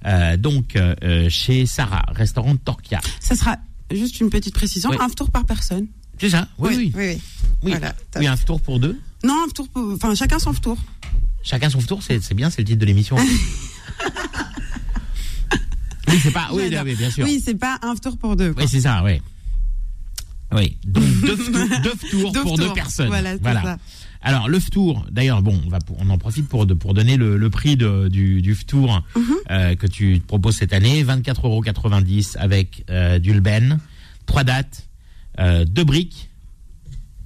euh, 0.07 0.37
donc 0.37 0.77
euh, 0.77 1.29
chez 1.29 1.67
Sarah, 1.67 2.05
restaurant 2.09 2.57
Torquia. 2.57 3.01
Ça 3.21 3.35
sera 3.37 3.57
juste 3.91 4.21
une 4.21 4.31
petite 4.31 4.55
précision, 4.55 4.91
Oui. 4.91 4.97
un 5.01 5.09
tour 5.09 5.31
par 5.31 5.45
personne. 5.45 5.87
C'est 6.19 6.31
ça 6.31 6.49
Oui, 6.59 6.71
oui. 6.77 6.93
oui. 6.95 7.03
oui. 7.15 7.21
Oui, 7.63 7.71
Voilà. 7.73 7.95
Oui, 8.17 8.27
un 8.27 8.37
tour 8.37 8.61
pour 8.61 8.79
deux. 8.81 8.99
Non, 9.25 9.45
un 9.47 9.49
tour, 9.49 9.67
enfin 9.75 10.15
chacun 10.15 10.39
son 10.39 10.55
tour. 10.55 10.77
Chacun 11.43 11.71
son 11.71 11.81
tour, 11.83 12.03
c'est 12.03 12.21
c'est 12.23 12.35
bien, 12.35 12.51
c'est 12.51 12.63
le 12.63 12.67
titre 12.67 12.81
de 12.81 12.87
l'émission. 12.87 13.17
oui, 16.09 16.19
c'est 16.23 16.31
pas. 16.31 16.49
Oui, 16.53 16.69
bien 16.69 17.11
sûr. 17.11 17.25
Oui, 17.25 17.43
c'est 17.45 17.55
pas 17.57 17.79
un 17.83 17.95
tour 17.97 18.17
pour 18.17 18.37
deux. 18.37 18.53
quoi. 18.53 18.63
Oui, 18.63 18.69
c'est 18.69 18.81
ça, 18.81 19.03
oui. 19.05 19.21
Oui, 20.53 20.79
donc 20.87 21.05
deux, 21.21 21.37
deux 21.83 21.93
tours 22.33 22.33
pour 22.43 22.57
deux 22.57 22.73
personnes. 22.73 23.09
Voilà, 23.09 23.37
ça. 23.63 23.77
Alors 24.23 24.49
le 24.49 24.59
tour, 24.61 25.05
d'ailleurs, 25.11 25.43
bon, 25.43 25.61
on 25.65 25.69
va, 25.69 25.79
pour- 25.79 25.97
on 26.01 26.09
en 26.11 26.19
profite 26.19 26.49
pour 26.49 26.67
pour 26.67 26.95
donner 26.95 27.17
le, 27.17 27.37
le 27.37 27.51
prix 27.51 27.77
de- 27.77 28.09
du 28.09 28.41
du 28.43 28.57
tour 28.57 29.03
Mhm. 29.15 29.35
euh, 29.51 29.75
que 29.77 29.87
tu 29.87 30.21
proposes 30.27 30.57
cette 30.57 30.73
année, 30.73 31.05
24,90 31.05 31.45
euros 31.45 31.63
avec 32.43 32.85
euh, 32.91 33.19
du 33.19 33.33
Lben, 33.35 33.79
trois 34.27 34.43
dates, 34.43 34.89
euh, 35.39 35.65
deux 35.65 35.85
briques, 35.85 36.28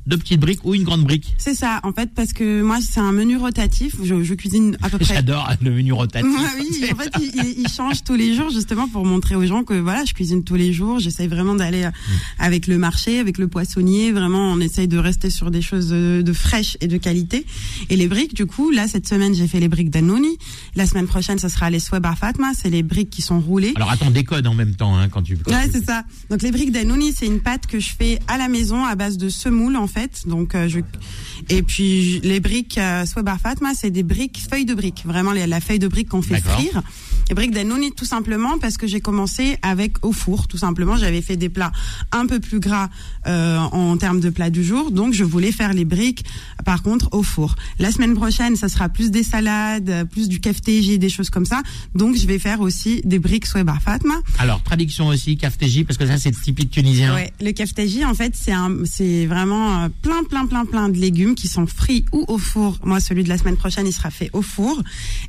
deux 0.07 0.17
petites 0.19 0.41
briques 0.41 0.65
ou 0.65 0.75
une 0.75 0.83
grande 0.85 1.05
brique. 1.05 1.35
C'est 1.39 1.55
ça, 1.55 1.81
en 1.85 1.93
fait, 1.93 2.11
parce 2.15 2.33
que 2.33 2.63
moi, 2.63 2.79
c'est 2.81 3.01
un 3.01 3.13
menu 3.13 3.37
rotatif. 3.37 3.95
Je, 4.03 4.23
je 4.25 4.35
cuisine 4.35 4.77
à 4.83 4.89
peu 4.91 4.99
près. 4.99 5.15
J'adore 5.15 5.49
le 5.63 5.71
menu 5.71 5.93
rotatif. 5.93 6.29
Ouais, 6.29 6.47
oui, 6.59 6.91
en 6.93 6.97
fait, 6.97 7.11
il, 7.21 7.55
il- 7.61 7.69
change 7.69 8.03
tous 8.05 8.15
les 8.15 8.35
jours 8.35 8.51
justement 8.51 8.89
pour 8.89 9.07
montrer 9.07 9.35
aux 9.37 9.47
gens 9.47 9.63
que 9.65 9.75
voilà, 9.75 10.05
je 10.05 10.13
cuisine 10.13 10.45
tous 10.45 10.57
les 10.57 10.73
jours. 10.73 10.99
J'essaye 10.99 11.29
vraiment 11.29 11.55
d'aller 11.55 11.85
euh, 11.85 11.91
avec 12.39 12.67
le 12.67 12.77
marché, 12.79 13.19
avec 13.19 13.39
le 13.39 13.49
poissonnier. 13.49 14.13
Vraiment, 14.13 14.51
on 14.53 14.61
essaye 14.61 14.89
de 14.89 14.99
rester 14.99 15.31
sur 15.31 15.51
des 15.51 15.63
choses 15.63 15.89
de, 15.89 16.23
de 16.25 16.33
fraîches 16.33 16.77
et 16.81 16.89
de 16.89 16.97
qualité. 16.97 17.47
Et 17.89 17.97
les 17.97 18.09
briques, 18.09 18.35
du 18.35 18.47
coup, 18.47 18.71
là 18.71 18.89
cette 18.89 19.09
semaine, 19.09 19.35
j'ai 19.35 19.47
fait 19.47 19.61
les 19.61 19.69
briques 19.69 19.91
d'Anouni. 19.91 20.37
La 20.75 20.87
semaine 20.87 21.07
prochaine, 21.07 21.39
ce 21.39 21.49
sera 21.49 21.71
les 21.71 21.79
Sweba 21.81 22.15
Fatma. 22.17 22.53
C'est 22.55 22.71
les 22.71 22.83
briques 22.83 23.11
qui 23.11 23.23
sont 23.23 23.41
roulées. 23.41 23.73
Alors 23.77 23.91
attends, 23.91 24.11
décode 24.11 24.47
en 24.47 24.55
même 24.55 24.75
temps 24.75 24.97
hein, 24.99 25.09
quand 25.09 25.23
tu. 25.23 25.37
quand 25.39 25.53
Ouais, 25.53 25.67
tu- 25.69 25.79
c'est 25.79 25.85
ça. 25.85 26.05
Donc 26.29 26.43
les 26.43 26.51
briques 26.51 26.73
d'Anouni, 26.73 27.13
c'est 27.17 27.27
une 27.27 27.41
pâte 27.41 27.67
que 27.67 27.79
je 27.81 27.91
fais 27.97 28.19
à 28.29 28.37
la 28.37 28.49
maison 28.49 28.85
à 28.85 28.95
base 28.97 29.17
de 29.17 29.29
semoule 29.29 29.77
en 29.77 29.87
fait. 29.93 30.27
Donc 30.27 30.55
euh, 30.55 30.69
je 30.69 30.81
et 31.49 31.63
puis 31.63 32.21
les 32.21 32.41
briques 32.41 32.79
euh, 32.79 33.05
Swebar 33.07 33.39
Fatma, 33.39 33.75
c'est 33.75 33.91
des 33.91 34.03
briques 34.03 34.43
feuilles 34.49 34.65
de 34.65 34.75
briques, 34.75 35.03
vraiment 35.05 35.33
la 35.33 35.61
feuille 35.61 35.79
de 35.79 35.89
briques 35.89 36.09
qu'on 36.09 36.23
fait 36.23 36.41
frire. 36.41 36.83
Les 37.29 37.35
briques 37.35 37.53
d'Anouni 37.53 37.93
tout 37.93 38.05
simplement 38.05 38.59
parce 38.59 38.77
que 38.77 38.87
j'ai 38.87 39.01
commencé 39.01 39.57
avec 39.63 40.05
au 40.05 40.13
four, 40.13 40.49
tout 40.49 40.59
simplement. 40.59 40.97
J'avais 40.97 41.23
fait 41.23 41.37
des 41.37 41.49
plats 41.49 41.73
un 42.11 42.27
peu 42.27 42.41
plus 42.41 42.61
gras 42.61 42.89
euh, 43.27 43.59
en 43.59 43.97
termes 43.97 44.21
de 44.21 44.31
plats 44.31 44.51
du 44.51 44.65
jour, 44.65 44.91
donc 44.91 45.15
je 45.15 45.25
voulais 45.25 45.53
faire 45.53 45.73
les 45.73 45.85
briques 45.85 46.25
par 46.65 46.83
contre 46.83 47.09
au 47.13 47.23
four. 47.23 47.55
La 47.79 47.91
semaine 47.91 48.15
prochaine, 48.15 48.57
ça 48.57 48.69
sera 48.69 48.89
plus 48.89 49.11
des 49.11 49.23
salades, 49.23 49.89
euh, 49.89 50.05
plus 50.05 50.29
du 50.29 50.41
kefteji, 50.41 50.99
des 50.99 51.09
choses 51.09 51.31
comme 51.31 51.47
ça. 51.47 51.63
Donc 51.95 52.17
je 52.17 52.27
vais 52.27 52.39
faire 52.39 52.61
aussi 52.61 53.01
des 53.05 53.19
briques 53.19 53.47
Swebar 53.47 53.81
Fatma. 53.81 54.15
Alors 54.39 54.63
traduction 54.63 55.07
aussi, 55.09 55.37
kafteji, 55.37 55.85
parce 55.85 55.99
que 55.99 56.07
ça 56.07 56.19
c'est 56.19 56.33
typique 56.33 56.71
tunisien. 56.71 57.15
Ouais, 57.15 57.33
le 57.41 57.53
kefteji 57.53 58.05
en 58.05 58.15
fait 58.15 58.35
c'est 58.37 58.53
un 58.53 58.71
c'est 58.85 59.27
vraiment 59.27 59.85
euh, 59.85 59.89
plein 60.03 60.23
plein 60.25 60.47
plein 60.47 60.65
plein 60.65 60.89
de 60.89 60.99
légumes 60.99 61.35
qui 61.35 61.49
sont 61.49 61.67
frits 61.67 62.05
ou 62.13 62.25
au 62.29 62.39
four. 62.39 62.79
Moi 62.85 63.01
celui 63.01 63.25
de 63.25 63.29
la 63.29 63.39
semaine 63.39 63.57
prochaine 63.57 63.87
il 63.87 63.93
sera 63.93 64.11
fait 64.11 64.31
au 64.33 64.43
four 64.43 64.83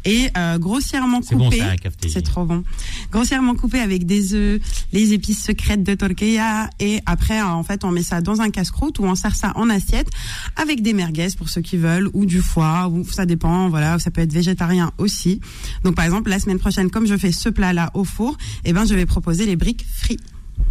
et 0.06 0.30
euh, 0.38 0.58
grossièrement 0.58 1.22
bon, 1.32 1.46
coupé. 1.46 1.60
ça, 1.60 1.76
c'est 2.08 2.22
trop 2.22 2.46
bon. 2.46 2.64
Grossièrement 3.12 3.56
coupé 3.56 3.80
avec 3.80 4.06
des 4.06 4.34
œufs, 4.34 4.62
les 4.92 5.14
épices 5.14 5.44
secrètes 5.44 5.84
de 5.84 5.94
Torqueya 5.96 6.70
et 6.80 7.00
après 7.06 7.40
euh, 7.42 7.46
en 7.48 7.64
fait 7.64 7.84
on 7.84 7.92
met 7.92 8.04
ça 8.04 8.22
dans 8.22 8.42
un 8.42 8.50
casse-croûte 8.50 9.00
ou 9.00 9.06
on 9.06 9.16
sert 9.16 9.36
ça 9.36 9.52
en 9.56 9.70
assiette 9.70 10.10
avec 10.56 10.82
des 10.82 10.94
merguez 10.94 11.28
pour 11.38 11.50
ceux 11.50 11.62
qui 11.62 11.78
veulent 11.78 12.10
ou 12.14 12.26
du 12.26 12.42
foie 12.42 12.88
ou 12.88 13.06
ça 13.10 13.26
dépend 13.26 13.70
voilà 13.70 14.00
ça 14.00 14.12
peut 14.12 14.22
être 14.22 14.34
végétarien 14.34 14.92
aussi. 14.98 15.42
Donc 15.84 15.96
par 15.96 16.06
exemple 16.06 16.30
la 16.30 16.40
semaine 16.40 16.60
prochaine 16.60 16.90
comme 16.90 17.06
je 17.08 17.18
fais 17.18 17.32
ce 17.32 17.50
plat 17.50 17.74
là 17.74 17.92
au 17.94 18.04
four, 18.04 18.38
eh 18.66 18.74
ben 18.74 18.86
je 18.86 18.94
vais 18.96 19.06
proposer 19.06 19.46
les 19.46 19.56
briques 19.56 19.86
frites. 19.94 20.24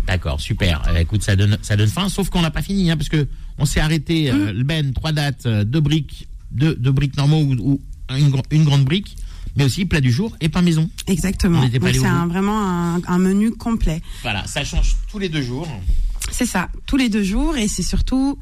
D'accord, 0.06 0.40
super. 0.40 0.82
Euh, 0.88 0.96
écoute, 0.98 1.22
ça 1.22 1.36
donne, 1.36 1.58
ça 1.62 1.76
donne 1.76 1.88
faim, 1.88 2.08
sauf 2.08 2.28
qu'on 2.28 2.42
n'a 2.42 2.50
pas 2.50 2.62
fini, 2.62 2.90
hein, 2.90 2.96
parce 2.96 3.08
que 3.08 3.26
on 3.58 3.64
s'est 3.64 3.78
arrêté. 3.80 4.30
Euh, 4.30 4.52
le 4.52 4.64
Ben, 4.64 4.92
trois 4.92 5.12
dates, 5.12 5.46
euh, 5.46 5.64
deux 5.64 5.80
briques, 5.80 6.28
deux, 6.50 6.74
deux 6.74 6.90
briques 6.92 7.16
normaux 7.16 7.40
ou, 7.42 7.52
ou 7.72 7.80
une, 8.10 8.30
gr- 8.30 8.42
une 8.50 8.64
grande 8.64 8.84
brique, 8.84 9.16
mais 9.56 9.64
aussi 9.64 9.84
plat 9.84 10.00
du 10.00 10.10
jour 10.10 10.36
et 10.40 10.48
pain 10.48 10.62
maison. 10.62 10.88
Exactement. 11.06 11.58
On 11.60 11.62
n'était 11.64 11.78
pas 11.78 11.86
Donc 11.86 11.90
allé 11.90 11.98
au 11.98 12.02
c'est 12.02 12.08
un- 12.08 12.26
vraiment 12.26 12.60
un, 12.96 13.00
un 13.06 13.18
menu 13.18 13.50
complet. 13.52 14.00
Voilà, 14.22 14.46
ça 14.46 14.64
change 14.64 14.96
tous 15.10 15.18
les 15.18 15.28
deux 15.28 15.42
jours. 15.42 15.68
C'est 16.30 16.46
ça, 16.46 16.68
tous 16.86 16.96
les 16.96 17.08
deux 17.08 17.22
jours 17.24 17.56
et 17.56 17.68
c'est 17.68 17.82
surtout 17.82 18.38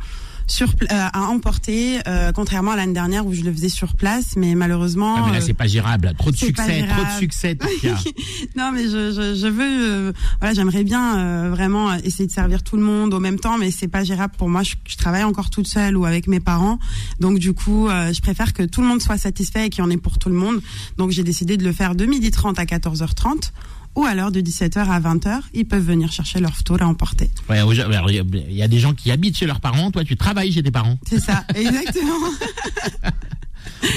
sur 0.50 0.68
euh, 0.68 0.86
à 0.90 1.22
emporter, 1.22 2.00
euh, 2.06 2.32
contrairement 2.32 2.72
à 2.72 2.76
l'année 2.76 2.92
dernière 2.92 3.24
où 3.26 3.32
je 3.32 3.42
le 3.42 3.52
faisais 3.52 3.68
sur 3.68 3.94
place, 3.94 4.34
mais 4.36 4.54
malheureusement. 4.54 5.14
Ah, 5.16 5.22
mais 5.26 5.32
là, 5.32 5.38
euh, 5.38 5.46
c'est 5.46 5.54
pas 5.54 5.66
gérable. 5.66 6.12
Trop 6.18 6.30
de 6.30 6.36
succès, 6.36 6.86
trop 6.88 7.04
de 7.04 7.18
succès. 7.18 7.56
Non, 8.56 8.72
mais 8.72 8.84
je, 8.84 9.12
je, 9.12 9.34
je 9.34 9.46
veux, 9.46 9.62
euh, 9.62 10.12
voilà, 10.40 10.54
j'aimerais 10.54 10.84
bien 10.84 11.18
euh, 11.18 11.50
vraiment 11.50 11.94
essayer 11.94 12.26
de 12.26 12.32
servir 12.32 12.62
tout 12.62 12.76
le 12.76 12.82
monde 12.82 13.14
au 13.14 13.20
même 13.20 13.38
temps, 13.38 13.58
mais 13.58 13.70
c'est 13.70 13.88
pas 13.88 14.02
gérable 14.02 14.34
pour 14.36 14.48
moi. 14.48 14.62
Je, 14.62 14.74
je 14.86 14.96
travaille 14.96 15.24
encore 15.24 15.50
toute 15.50 15.66
seule 15.68 15.96
ou 15.96 16.04
avec 16.04 16.26
mes 16.26 16.40
parents, 16.40 16.78
donc 17.20 17.38
du 17.38 17.52
coup, 17.52 17.88
euh, 17.88 18.12
je 18.12 18.20
préfère 18.20 18.52
que 18.52 18.62
tout 18.62 18.80
le 18.80 18.88
monde 18.88 19.00
soit 19.00 19.18
satisfait 19.18 19.66
et 19.66 19.70
qu'il 19.70 19.84
y 19.84 19.86
en 19.86 19.90
ait 19.90 19.96
pour 19.96 20.18
tout 20.18 20.28
le 20.28 20.34
monde. 20.34 20.60
Donc 20.96 21.10
j'ai 21.10 21.22
décidé 21.22 21.56
de 21.56 21.64
le 21.64 21.72
faire 21.72 21.94
de 21.94 22.06
12h30 22.06 22.56
à 22.58 22.64
14h30 22.64 23.52
ou 23.96 24.04
alors 24.04 24.30
de 24.30 24.40
17h 24.40 24.78
à 24.78 25.00
20h. 25.00 25.40
Ils 25.54 25.66
peuvent 25.66 25.84
venir 25.84 26.12
chercher 26.12 26.40
leur 26.40 26.62
tour 26.62 26.80
à 26.80 26.86
emporter. 26.86 27.30
Ouais, 27.48 27.58
Il 27.68 28.54
y, 28.56 28.62
a- 28.62 28.68
des 28.68 28.78
gens 28.78 28.94
qui 28.94 29.10
habitent 29.10 29.36
chez 29.36 29.46
leurs 29.46 29.60
parents. 29.60 29.90
Toi, 29.90 30.04
tu 30.04 30.16
travailles 30.16 30.52
chez 30.52 30.62
tes 30.62 30.70
parents. 30.70 30.98
C'est 31.08 31.20
ça, 31.20 31.44
exactement. 31.54 32.14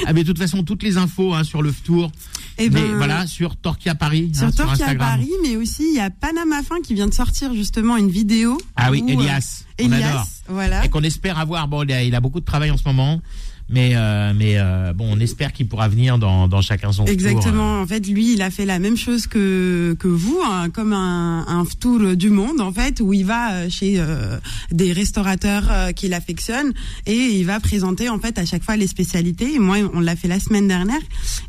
Ah, 0.06 0.14
mais 0.14 0.24
de 0.24 0.28
toute 0.28 0.38
façon, 0.40 0.64
toutes 0.64 0.84
les 0.84 0.98
infos 0.98 1.34
hein, 1.34 1.44
sur 1.44 1.62
le 1.62 1.72
tour. 1.72 2.12
Et 2.58 2.70
mais 2.70 2.82
ben, 2.82 2.96
voilà, 2.98 3.28
sur 3.28 3.56
Torquia 3.56 3.96
Paris. 3.96 4.32
Sur 4.34 4.48
hein, 4.48 4.52
Torquay 4.52 4.70
à 4.70 4.74
Instagram. 4.74 5.10
Paris, 5.10 5.32
mais 5.42 5.56
aussi 5.56 5.84
il 5.92 5.96
y 5.96 6.00
a 6.00 6.10
Panama 6.10 6.62
Fin 6.64 6.82
qui 6.82 6.94
vient 6.94 7.08
de 7.08 7.14
sortir 7.14 7.54
justement 7.54 7.98
une 7.98 8.10
vidéo. 8.10 8.58
Ah 8.76 8.92
oui, 8.92 9.02
où, 9.04 9.10
euh, 9.10 9.14
Elias. 9.14 9.64
on 9.82 9.86
Elias, 9.86 10.10
adore. 10.10 10.28
voilà. 10.50 10.86
et 10.86 10.90
qu'on 10.90 11.02
espère 11.02 11.40
avoir. 11.40 11.68
Bon, 11.68 11.84
il 11.84 11.92
a, 11.92 12.04
il 12.04 12.14
a 12.16 12.20
beaucoup 12.20 12.40
de 12.40 12.46
travail 12.46 12.70
en 12.72 12.78
ce 12.78 12.84
moment, 12.86 13.22
mais 13.70 13.92
euh, 13.96 14.34
mais 14.36 14.58
euh, 14.58 14.94
bon, 14.94 15.08
on 15.10 15.20
espère 15.20 15.54
qu'il 15.54 15.68
pourra 15.68 15.88
venir 15.88 16.18
dans, 16.18 16.48
dans 16.48 16.62
chacun 16.62 16.92
son 16.92 17.06
tour. 17.06 17.14
Exactement. 17.14 17.82
En 17.82 17.88
fait, 17.88 18.06
lui, 18.08 18.34
il 18.34 18.42
a 18.42 18.52
fait 18.52 18.66
la 18.66 18.80
même 18.80 18.98
chose 18.98 19.28
que 19.28 19.96
que 20.00 20.08
vous, 20.08 20.40
hein, 20.46 20.70
comme 20.70 20.94
un, 20.94 21.46
un 21.48 21.66
tour 21.80 22.16
du 22.16 22.30
monde, 22.30 22.62
en 22.62 22.72
fait, 22.72 23.00
où 23.02 23.14
il 23.14 23.26
va 23.26 23.54
euh, 23.54 23.70
chez 23.70 23.96
euh, 24.00 24.38
des 24.72 24.92
restaurateurs 24.94 25.66
euh, 25.72 25.92
qu'il 25.92 26.14
affectionne 26.14 26.72
et 27.06 27.16
il 27.16 27.46
va 27.46 27.60
présenter 27.60 28.10
en 28.10 28.20
fait 28.20 28.38
à 28.38 28.46
chaque 28.46 28.64
fois 28.64 28.76
les 28.78 28.88
spécialités. 28.88 29.54
Et 29.56 29.60
moi, 29.60 29.78
on 29.94 30.00
l'a 30.00 30.16
fait 30.16 30.28
la 30.28 30.40
semaine 30.40 30.68
dernière 30.68 31.02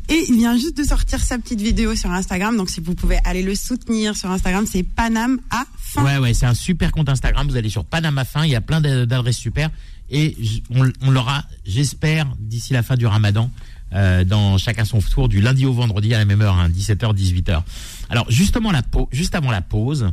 et 0.09 0.25
il 0.29 0.35
vient 0.35 0.55
juste 0.57 0.77
de 0.77 0.83
sortir 0.83 1.19
sa 1.19 1.37
petite 1.37 1.61
vidéo 1.61 1.95
sur 1.95 2.11
Instagram. 2.11 2.57
Donc, 2.57 2.69
si 2.69 2.79
vous 2.81 2.95
pouvez 2.95 3.17
aller 3.25 3.43
le 3.43 3.55
soutenir 3.55 4.15
sur 4.15 4.31
Instagram, 4.31 4.65
c'est 4.71 4.83
Panam 4.83 5.39
à 5.51 5.65
fin. 5.77 6.03
Ouais, 6.03 6.17
ouais, 6.17 6.33
c'est 6.33 6.45
un 6.45 6.53
super 6.53 6.91
compte 6.91 7.09
Instagram. 7.09 7.47
Vous 7.47 7.57
allez 7.57 7.69
sur 7.69 7.85
Panama 7.85 8.25
Fin, 8.25 8.45
il 8.45 8.51
y 8.51 8.55
a 8.55 8.61
plein 8.61 8.81
d'a- 8.81 9.05
d'adresses 9.05 9.37
super. 9.37 9.69
Et 10.09 10.35
on, 10.69 10.91
on 11.01 11.11
l'aura, 11.11 11.43
j'espère, 11.65 12.27
d'ici 12.39 12.73
la 12.73 12.83
fin 12.83 12.95
du 12.95 13.05
ramadan, 13.07 13.49
euh, 13.93 14.23
dans 14.23 14.57
chacun 14.57 14.85
son 14.85 14.99
tour, 15.01 15.29
du 15.29 15.41
lundi 15.41 15.65
au 15.65 15.73
vendredi 15.73 16.13
à 16.13 16.17
la 16.17 16.25
même 16.25 16.41
heure, 16.41 16.55
hein, 16.55 16.69
17h, 16.69 17.15
18h. 17.15 17.63
Alors, 18.09 18.29
justement, 18.29 18.71
la 18.71 18.81
juste 19.11 19.35
avant 19.35 19.51
la 19.51 19.61
pause, 19.61 20.11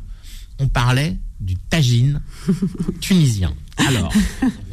on 0.58 0.68
parlait 0.68 1.16
du 1.40 1.56
tagine 1.56 2.20
tunisien. 3.00 3.52
Alors, 3.76 4.12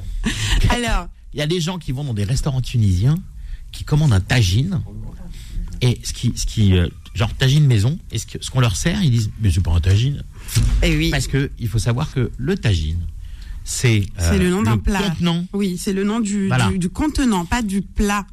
Alors, 0.70 1.08
il 1.34 1.40
y 1.40 1.42
a 1.42 1.48
des 1.48 1.62
gens 1.62 1.78
qui 1.80 1.92
vont 1.92 2.04
dans 2.04 2.14
des 2.14 2.24
restaurants 2.24 2.62
tunisiens 2.62 3.18
qui 3.72 3.84
commandent 3.84 4.14
un 4.14 4.20
tagine 4.20 4.82
et 5.82 6.00
ce 6.04 6.12
qui, 6.14 6.34
ce 6.36 6.46
qui, 6.46 6.76
euh, 6.78 6.88
genre 7.14 7.34
tagine 7.34 7.66
maison, 7.66 7.98
et 8.12 8.18
ce 8.20 8.50
qu'on 8.50 8.60
leur 8.60 8.76
sert, 8.76 9.02
ils 9.04 9.12
disent 9.12 9.32
mais 9.40 9.52
c'est 9.52 9.62
pas 9.62 9.72
un 9.72 9.80
tagine. 9.80 10.24
eh 10.84 10.96
oui. 10.98 11.10
Parce 11.12 11.28
que 11.28 11.52
il 11.60 11.68
faut 11.68 11.80
savoir 11.80 12.12
que 12.12 12.32
le 12.38 12.58
tagine, 12.58 13.00
c'est 13.64 14.06
euh, 14.22 14.38
le 14.38 14.50
nom 14.50 14.62
d'un 14.64 14.78
plat. 14.78 15.00
contenant. 15.02 15.46
Oui, 15.54 15.78
c'est 15.78 15.94
le 15.94 16.04
nom 16.04 16.20
du, 16.20 16.48
Voilà. 16.48 16.68
du, 16.70 16.80
du 16.80 16.90
contenant, 16.90 17.46
pas 17.46 17.62
du 17.62 17.82
plat 17.82 18.26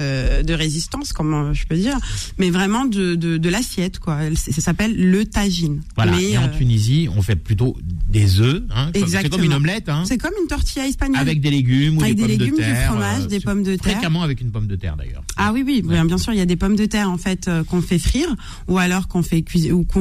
euh, 0.00 0.42
de 0.42 0.54
résistance, 0.54 1.12
comment 1.12 1.52
je 1.54 1.66
peux 1.66 1.76
dire, 1.76 1.96
mais 2.38 2.50
vraiment 2.50 2.84
de, 2.86 3.14
de, 3.14 3.36
de 3.36 3.48
l'assiette, 3.48 3.98
quoi. 3.98 4.18
Ça 4.34 4.60
s'appelle 4.60 4.94
le 4.96 5.24
tagine. 5.26 5.82
Voilà. 5.96 6.12
Mais, 6.16 6.30
et 6.30 6.38
en 6.38 6.44
euh, 6.44 6.58
Tunisie, 6.58 7.08
on 7.16 7.22
fait 7.22 7.36
plutôt 7.36 7.76
des 8.08 8.40
œufs. 8.40 8.62
Hein, 8.74 8.90
comme- 8.94 9.06
c'est 9.08 9.28
comme 9.28 9.44
une 9.44 9.52
omelette, 9.54 9.88
hein, 9.88 10.04
c'est 10.06 10.18
comme 10.18 10.32
une 10.40 10.48
tortilla 10.48 10.86
espagnole. 10.86 11.20
avec 11.20 11.40
des 11.40 11.50
légumes 11.50 11.98
ou 11.98 12.02
Avec 12.02 12.16
des, 12.16 12.22
des 12.22 12.28
pommes 12.28 12.38
légumes, 12.38 12.56
de 12.56 12.62
du 12.62 12.66
terre. 12.72 12.86
fromage, 12.90 13.26
des 13.26 13.38
c'est 13.38 13.44
pommes 13.44 13.62
de 13.62 13.76
terre. 13.76 13.92
Fréquemment 13.92 14.22
avec 14.22 14.40
une 14.40 14.50
pomme 14.50 14.66
de 14.66 14.76
terre 14.76 14.96
d'ailleurs. 14.96 15.22
Ah 15.36 15.52
oui, 15.52 15.62
oui, 15.66 15.82
Ouais. 15.84 15.92
bien, 15.94 16.04
bien 16.04 16.18
sûr, 16.18 16.32
il 16.32 16.38
y 16.38 16.42
a 16.42 16.46
des 16.46 16.56
pommes 16.56 16.76
de 16.76 16.86
terre 16.86 17.10
en 17.10 17.18
fait 17.18 17.48
euh, 17.48 17.62
qu'on 17.64 17.82
fait 17.82 17.98
frire 17.98 18.34
ou 18.68 18.78
alors 18.78 19.08
qu'on 19.08 19.22
fait 19.22 19.42
cuisiner 19.42 19.72
ou 19.72 19.84
qu'on 19.84 20.00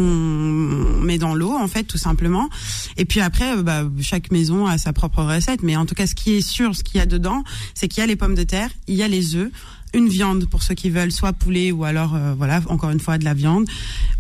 met 1.02 1.18
dans 1.18 1.36
l'eau 1.36 1.52
en 1.54 1.68
fait 1.68 1.84
tout 1.84 1.98
simplement. 1.98 2.50
Et 2.98 3.06
puis 3.06 3.20
après, 3.22 3.58
euh, 3.58 3.64
bah, 3.64 3.84
chaque 4.02 4.32
maison 4.32 4.66
a 4.66 4.78
sa 4.78 4.94
propre 4.94 5.24
recette, 5.24 5.64
mais 5.64 5.76
en 5.76 5.86
tout 5.86 5.96
cas, 5.96 6.08
ce 6.08 6.16
qui 6.16 6.32
est 6.34 6.42
sûr, 6.48 6.76
ce 6.76 6.84
qu'il 6.84 6.98
y 6.98 7.02
a 7.02 7.06
dedans, 7.06 7.44
c'est 7.74 7.88
qu'il 7.88 8.02
y 8.02 8.04
a 8.04 8.08
les 8.08 8.16
pommes 8.16 8.36
de 8.36 8.44
terre, 8.44 8.70
il 8.88 8.96
y 8.96 9.04
a 9.04 9.08
les 9.08 9.36
œufs, 9.36 9.50
une 9.94 10.08
viande 10.08 10.46
pour 10.48 10.62
ceux 10.64 10.76
qui 10.76 10.90
veulent, 10.90 11.12
soit 11.12 11.34
poulet 11.34 11.72
ou 11.72 11.84
alors 11.84 12.16
euh, 12.16 12.34
voilà 12.38 12.62
encore 12.68 12.90
une 12.92 13.00
fois 13.00 13.18
de 13.18 13.24
la 13.26 13.34
viande, 13.34 13.66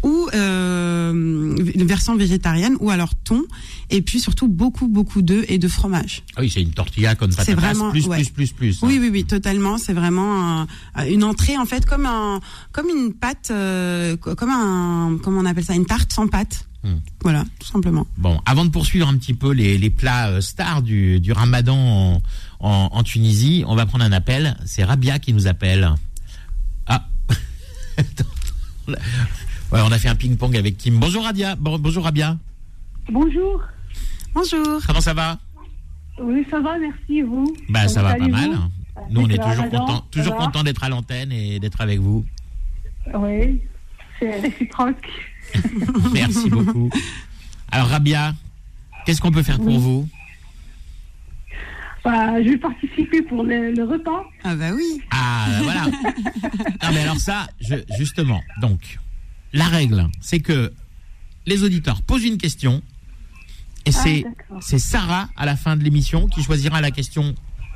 ou 0.04 0.28
euh, 0.34 1.12
une 1.12 1.86
version 1.86 2.16
végétarienne 2.16 2.76
ou 2.80 2.90
alors 2.90 3.14
thon, 3.16 3.44
et 3.90 4.02
puis 4.02 4.20
surtout 4.20 4.48
beaucoup 4.48 4.88
beaucoup 4.88 5.22
d'œufs 5.22 5.46
et 5.48 5.58
de 5.58 5.68
fromage. 5.68 6.24
Ah 6.36 6.42
oui, 6.42 6.50
c'est 6.50 6.62
une 6.62 6.72
tortilla 6.72 7.16
comme 7.16 7.32
C'est 7.32 7.38
patatas, 7.38 7.62
vraiment- 7.62 7.92
plus, 7.92 8.08
ouais. 8.08 8.18
plus, 8.18 8.30
plus, 8.30 8.52
plus. 8.52 8.80
Oui, 8.82 8.96
hein. 8.96 9.00
oui, 9.02 9.10
oui, 9.12 9.26
totalement. 9.26 9.78
C'est 9.78 9.94
vraiment 9.94 10.62
un- 10.96 11.06
une 11.08 11.24
entrée 11.24 11.58
en 11.58 11.66
fait 11.66 11.86
comme 11.86 12.06
un, 12.06 12.40
comme 12.72 12.88
une 12.90 13.14
pâte, 13.14 13.50
euh, 13.52 14.16
co- 14.18 14.36
comme 14.36 14.50
un, 14.50 15.18
comment 15.24 15.42
on 15.42 15.46
appelle 15.46 15.66
ça, 15.66 15.76
une 15.76 15.86
tarte 15.86 16.14
sans 16.14 16.28
pâte. 16.28 16.66
Hmm. 16.84 16.96
Voilà, 17.22 17.44
tout 17.60 17.68
simplement. 17.68 18.08
Bon, 18.18 18.40
avant 18.46 18.64
de 18.64 18.70
poursuivre 18.70 19.08
un 19.08 19.18
petit 19.18 19.34
peu 19.34 19.52
les, 19.52 19.78
les 19.78 19.90
plats 19.90 20.30
euh, 20.30 20.42
stars 20.42 20.82
du, 20.82 21.20
du 21.20 21.34
ramadan 21.34 21.76
en, 21.78 22.22
en, 22.62 22.90
en 22.94 23.04
Tunisie, 23.04 23.64
on 23.68 23.76
va 23.76 23.86
prendre 23.86 24.06
un 24.06 24.12
appel. 24.14 24.56
C'est 24.66 24.84
Rabia 24.86 25.20
qui 25.20 25.34
nous 25.34 25.48
appelle. 25.48 25.90
Ah. 26.88 27.06
ouais, 28.88 28.96
on 29.72 29.92
a 29.92 30.00
fait 30.00 30.08
un 30.08 30.16
ping-pong 30.16 30.56
avec 30.56 30.78
Kim. 30.78 31.00
Bonjour 31.00 31.24
Rabia. 31.24 31.56
Bon- 31.56 31.80
bonjour 31.80 32.04
Rabia. 32.06 32.38
Bonjour. 33.12 33.62
Bonjour. 34.34 34.80
Comment 34.88 35.02
ça 35.02 35.14
va? 35.14 35.38
Oui, 36.22 36.46
ça 36.50 36.60
va, 36.60 36.78
merci, 36.78 37.22
vous? 37.22 37.54
Bah 37.70 37.88
ça 37.88 38.02
va 38.04 38.16
pas 38.16 38.28
mal. 38.28 38.52
Nous 39.10 39.22
on 39.22 39.30
est 39.30 39.38
toujours 39.38 39.70
contents, 39.70 40.06
toujours 40.12 40.36
va? 40.36 40.46
contents 40.46 40.64
d'être 40.64 40.84
à 40.84 40.90
l'antenne 40.90 41.32
et 41.32 41.60
d'être 41.60 41.82
avec 41.82 42.00
vous. 42.00 42.26
Oui, 43.16 43.62
c'est 44.20 44.40
réciproque. 44.42 45.08
Merci 46.14 46.50
beaucoup. 46.50 46.90
Alors 47.72 47.88
Rabia, 47.88 48.34
qu'est-ce 49.06 49.22
qu'on 49.22 49.32
peut 49.32 49.44
faire 49.44 49.58
pour 49.58 49.68
Oui. 49.68 49.78
vous? 49.78 50.10
Bah, 52.04 52.42
je 52.42 52.50
vais 52.50 52.58
participer 52.58 53.22
pour 53.22 53.44
le, 53.44 53.74
le 53.74 53.84
repas. 53.84 54.24
Ah 54.44 54.56
bah 54.56 54.72
oui. 54.74 55.02
Ah, 55.12 55.48
ben 55.50 55.64
voilà. 55.64 55.86
non, 56.84 56.90
mais 56.94 57.02
alors 57.02 57.20
ça, 57.20 57.48
je, 57.60 57.76
justement, 57.98 58.42
donc, 58.62 59.00
la 59.52 59.66
règle, 59.66 60.08
c'est 60.22 60.40
que 60.40 60.72
les 61.46 61.64
auditeurs 61.64 62.02
posent 62.02 62.24
une 62.24 62.38
question 62.38 62.82
et 63.86 63.92
c'est, 63.92 64.22
d'accord. 64.24 64.60
c'est 64.62 64.80
Sarah, 64.80 65.30
à 65.36 65.46
la 65.46 65.56
fin 65.56 65.76
de 65.76 65.84
l'émission, 65.84 66.28
qui 66.28 66.44
choisira 66.44 66.80
la 66.80 66.92
question 66.92 67.36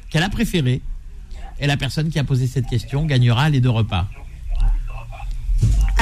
qu'elle 0.09 0.23
a 0.23 0.29
préférée. 0.29 0.81
Et 1.59 1.67
la 1.67 1.77
personne 1.77 2.09
qui 2.09 2.19
a 2.19 2.23
posé 2.23 2.47
cette 2.47 2.67
question 2.67 3.05
gagnera 3.05 3.49
les 3.49 3.62
deux 3.62 3.69
repas. 3.69 4.07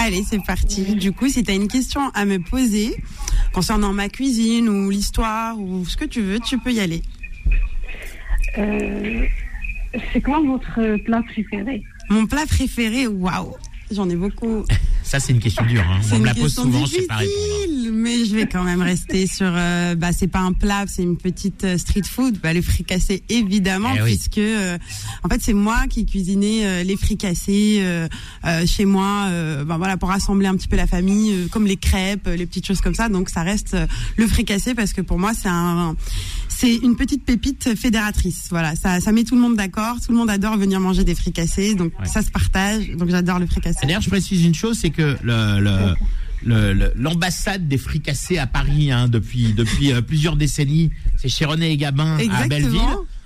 Allez, 0.03 0.23
c'est 0.27 0.43
parti. 0.43 0.95
Du 0.95 1.11
coup, 1.11 1.27
si 1.27 1.43
tu 1.43 1.51
as 1.51 1.53
une 1.53 1.67
question 1.67 2.01
à 2.15 2.25
me 2.25 2.39
poser 2.39 2.95
concernant 3.53 3.93
ma 3.93 4.09
cuisine 4.09 4.67
ou 4.67 4.89
l'histoire 4.89 5.59
ou 5.59 5.85
ce 5.85 5.95
que 5.95 6.05
tu 6.05 6.21
veux, 6.21 6.39
tu 6.39 6.57
peux 6.57 6.71
y 6.71 6.79
aller. 6.79 7.03
Euh, 8.57 9.27
c'est 10.11 10.21
quoi 10.21 10.41
votre 10.41 10.97
plat 11.03 11.21
préféré? 11.21 11.83
Mon 12.09 12.25
plat 12.25 12.47
préféré, 12.47 13.05
waouh, 13.05 13.53
j'en 13.91 14.09
ai 14.09 14.15
beaucoup. 14.15 14.65
Ça, 15.11 15.19
c'est 15.19 15.33
une 15.33 15.39
question 15.41 15.65
dure. 15.65 15.83
Hein. 15.83 15.99
On 16.13 16.19
me 16.19 16.25
la 16.25 16.33
pose 16.33 16.53
souvent, 16.55 16.85
je 16.85 16.91
sais 16.95 17.01
pas 17.01 17.15
répondre. 17.17 17.35
difficile, 17.67 17.91
mais 17.91 18.23
je 18.23 18.33
vais 18.33 18.45
quand 18.47 18.63
même 18.63 18.81
rester 18.81 19.27
sur. 19.27 19.51
euh, 19.53 19.93
bah, 19.95 20.13
c'est 20.13 20.29
pas 20.29 20.39
un 20.39 20.53
plat, 20.53 20.85
c'est 20.87 21.03
une 21.03 21.17
petite 21.17 21.65
euh, 21.65 21.77
street 21.77 22.03
food. 22.09 22.39
Bah, 22.41 22.53
le 22.53 22.61
fricassé, 22.61 23.21
évidemment, 23.27 23.89
Eh 23.97 24.01
oui. 24.03 24.11
puisque 24.15 24.37
euh, 24.37 24.77
en 25.23 25.27
fait 25.27 25.41
c'est 25.41 25.51
moi 25.51 25.83
qui 25.89 26.05
cuisinais 26.05 26.65
euh, 26.65 26.83
les 26.83 26.95
fricassés 26.95 27.79
euh, 27.81 28.07
chez 28.65 28.85
moi. 28.85 29.25
euh, 29.27 29.65
bah, 29.65 29.75
voilà 29.77 29.97
pour 29.97 30.07
rassembler 30.07 30.47
un 30.47 30.55
petit 30.55 30.69
peu 30.69 30.77
la 30.77 30.87
famille, 30.87 31.49
comme 31.51 31.65
les 31.67 31.75
crêpes, 31.75 32.27
les 32.33 32.45
petites 32.45 32.65
choses 32.65 32.79
comme 32.79 32.95
ça. 32.95 33.09
Donc 33.09 33.29
ça 33.29 33.41
reste 33.41 33.75
le 34.15 34.27
fricassé 34.27 34.73
parce 34.75 34.93
que 34.93 35.01
pour 35.01 35.19
moi 35.19 35.33
c'est 35.33 35.49
un 35.49 35.97
c'est 36.55 36.75
une 36.75 36.95
petite 36.95 37.23
pépite 37.25 37.75
fédératrice. 37.75 38.47
Voilà, 38.51 38.75
ça, 38.75 38.99
ça 38.99 39.11
met 39.11 39.23
tout 39.23 39.35
le 39.35 39.41
monde 39.41 39.55
d'accord. 39.55 39.95
Tout 40.05 40.11
le 40.11 40.17
monde 40.17 40.29
adore 40.29 40.57
venir 40.57 40.79
manger 40.79 41.03
des 41.03 41.15
fricassés, 41.15 41.75
donc 41.75 41.97
Ouais. 41.99 42.05
ça 42.05 42.21
se 42.21 42.29
partage. 42.31 42.89
Donc 42.91 43.09
j'adore 43.09 43.39
le 43.39 43.47
fricassé. 43.47 43.79
D'ailleurs, 43.83 44.01
je 44.01 44.09
précise 44.09 44.43
une 44.45 44.53
chose, 44.55 44.77
c'est 44.79 44.89
que 44.91 45.17
le, 45.23 45.95
le- 46.43 46.91
l'ambassade 46.95 47.67
des 47.67 47.77
fricassés 47.77 48.37
à 48.37 48.47
Paris, 48.47 48.91
hein, 48.91 49.07
depuis 49.07 49.53
depuis 49.53 49.91
euh, 49.93 50.01
plusieurs 50.01 50.35
décennies, 50.35 50.89
c'est 51.17 51.29
chez 51.29 51.45
René 51.45 51.71
et 51.71 51.77
Gabin 51.77 52.17
à. 52.17 52.47
Belleville. 52.47 52.81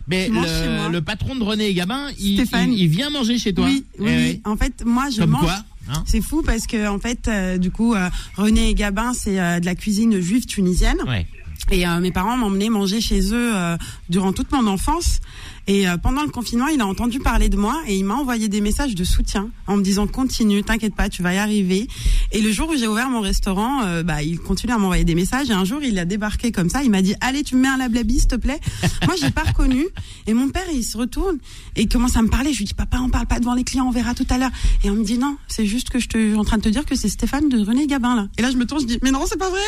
Mais 0.08 0.30
le, 0.30 0.92
le 0.92 1.02
patron 1.02 1.36
de 1.36 1.44
René 1.44 1.66
et 1.70 1.74
Gabin, 1.74 2.10
il, 2.20 2.36
Stéphane. 2.36 2.72
il, 2.72 2.80
il 2.80 2.88
vient 2.90 3.10
manger 3.10 3.40
chez 3.40 3.54
toi. 3.56 3.66
Oui, 3.66 3.86
oui, 4.00 4.08
Eh 4.12 4.16
oui. 4.18 4.24
oui. 4.36 4.42
En 4.46 4.56
fait, 4.56 4.84
moi, 4.86 5.06
je 5.10 5.22
Comme 5.22 5.32
mange. 5.32 5.42
quoi 5.42 5.64
hein 5.90 6.04
C'est 6.06 6.22
fou 6.22 6.44
parce 6.46 6.68
que 6.68 6.88
en 6.88 7.00
fait, 7.00 7.28
euh, 7.28 7.58
du 7.58 7.72
coup, 7.72 7.96
euh, 7.96 8.08
René 8.36 8.70
et 8.70 8.76
Gabin, 8.76 9.14
c'est 9.14 9.40
euh, 9.40 9.60
de 9.60 9.66
la 9.66 9.74
cuisine 9.74 10.20
juive 10.22 10.46
tunisienne. 10.46 10.98
Ouais. 11.08 11.26
Et 11.72 11.88
euh, 11.88 12.00
mes 12.00 12.12
parents 12.12 12.38
m'emmenaient 12.38 12.70
manger 12.70 13.02
chez 13.02 13.34
eux 13.34 13.56
euh, 13.56 13.78
durant 14.10 14.34
toute 14.34 14.52
mon 14.52 14.68
enfance. 14.68 15.20
Et 15.68 15.88
euh, 15.88 15.98
pendant 15.98 16.24
le 16.24 16.30
confinement, 16.30 16.68
il 16.68 16.80
a 16.82 16.86
entendu 16.86 17.20
parler 17.20 17.50
de 17.50 17.58
moi 17.58 17.82
et 17.88 17.96
il 17.96 18.06
m'a 18.06 18.16
envoyé 18.16 18.48
des 18.50 18.62
messages 18.62 18.94
de 18.94 19.04
soutien 19.04 19.50
en 19.66 19.78
me 19.78 19.82
disant 19.82 20.06
continue, 20.06 20.64
t'inquiète 20.64 20.94
pas, 20.94 21.10
tu 21.10 21.24
vas 21.24 21.34
y 21.34 21.38
arriver. 21.38 21.88
Et 22.32 22.42
le 22.42 22.52
jour 22.52 22.70
où 22.70 22.78
j'ai 22.78 22.88
ouvert 22.88 23.10
mon 23.10 23.22
restaurant, 23.22 23.84
euh, 23.84 24.04
bah, 24.04 24.22
il 24.22 24.40
continue 24.40 24.74
à 24.74 24.78
m'envoyer 24.78 25.04
des 25.04 25.16
messages. 25.16 25.50
Et 25.50 25.54
un 25.54 25.66
jour, 25.66 25.82
il 25.82 25.98
a 25.98 26.06
débarqué 26.06 26.52
comme 26.52 26.70
ça. 26.70 26.84
Il 26.84 26.92
m'a 26.92 27.02
dit 27.02 27.16
allez, 27.20 27.44
tu 27.44 27.56
me 27.56 27.62
mets 27.62 27.68
un 27.68 27.78
lablabi, 27.78 28.20
s'il 28.20 28.28
te 28.28 28.36
plaît. 28.36 28.60
Moi, 29.06 29.16
j'ai 29.20 29.32
pas 29.32 29.42
reconnu. 29.42 29.86
Et 30.28 30.34
mon 30.34 30.50
père, 30.50 30.66
il 30.72 30.84
se 30.84 30.98
retourne 30.98 31.38
et 31.76 31.84
il 31.84 31.90
commence 31.90 32.16
à 32.16 32.22
me 32.22 32.30
parler. 32.30 32.54
Je 32.54 32.60
lui 32.60 32.66
dis 32.66 32.74
papa, 32.76 33.00
on 33.02 33.10
parle 33.10 33.28
pas 33.28 33.40
devant 33.40 33.56
les 33.56 33.64
clients, 33.64 33.88
on 33.88 33.92
verra 33.92 34.14
tout 34.14 34.28
à 34.30 34.38
l'heure. 34.38 34.52
Et 34.84 34.92
on 34.92 34.96
me 34.96 35.04
dit 35.04 35.18
non, 35.18 35.38
c'est 35.48 35.66
juste 35.66 35.90
que 35.90 36.00
je 36.00 36.08
te, 36.08 36.18
suis 36.18 36.36
en 36.36 36.44
train 36.44 36.58
de 36.58 36.64
te 36.64 36.70
dire 36.70 36.86
que 36.86 36.96
c'est 36.96 37.10
Stéphane 37.10 37.50
de 37.50 37.60
René 37.66 37.88
Gabin 37.88 38.16
là. 38.16 38.28
Et 38.38 38.44
là, 38.44 38.52
je 38.52 38.58
me 38.58 38.66
tourne, 38.66 38.82
je 38.82 38.86
dis 38.86 39.00
mais 39.02 39.12
non, 39.12 39.26
c'est 39.28 39.40
pas 39.40 39.50
vrai. 39.50 39.60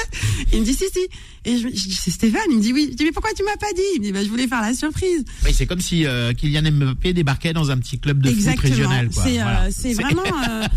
Et 0.51 0.57
il 0.57 0.59
me 0.59 0.65
dit 0.65 0.75
si 0.75 0.85
si. 0.91 1.07
Et 1.45 1.57
je, 1.57 1.69
je 1.69 1.73
dis 1.73 1.99
c'est 1.99 2.11
Stéphane. 2.11 2.41
Il 2.51 2.57
me 2.57 2.61
dit 2.61 2.73
oui. 2.73 2.89
Je 2.91 2.97
dis 2.97 3.03
mais 3.03 3.11
pourquoi 3.11 3.33
tu 3.33 3.43
m'as 3.43 3.57
pas 3.57 3.73
dit? 3.75 3.81
Il 3.95 4.01
me 4.01 4.05
dit 4.05 4.11
bah 4.11 4.23
je 4.23 4.29
voulais 4.29 4.47
faire 4.47 4.61
la 4.61 4.73
surprise. 4.75 5.25
Oui, 5.43 5.53
c'est 5.53 5.65
comme 5.65 5.81
si 5.87 6.05
euh, 6.05 6.33
Kylian 6.33 6.71
Mbappé 6.71 7.13
débarquait 7.13 7.53
dans 7.53 7.71
un 7.71 7.77
petit 7.77 7.97
club 7.99 8.19
de 8.21 8.29
foot 8.29 8.37
Exactement. 8.37 8.69
régional. 8.73 9.09
C'est 9.11 9.39
euh, 9.39 9.43
Voilà. 9.43 9.67
c'est 9.71 9.93
vraiment, 9.93 10.21
euh, 10.49 10.67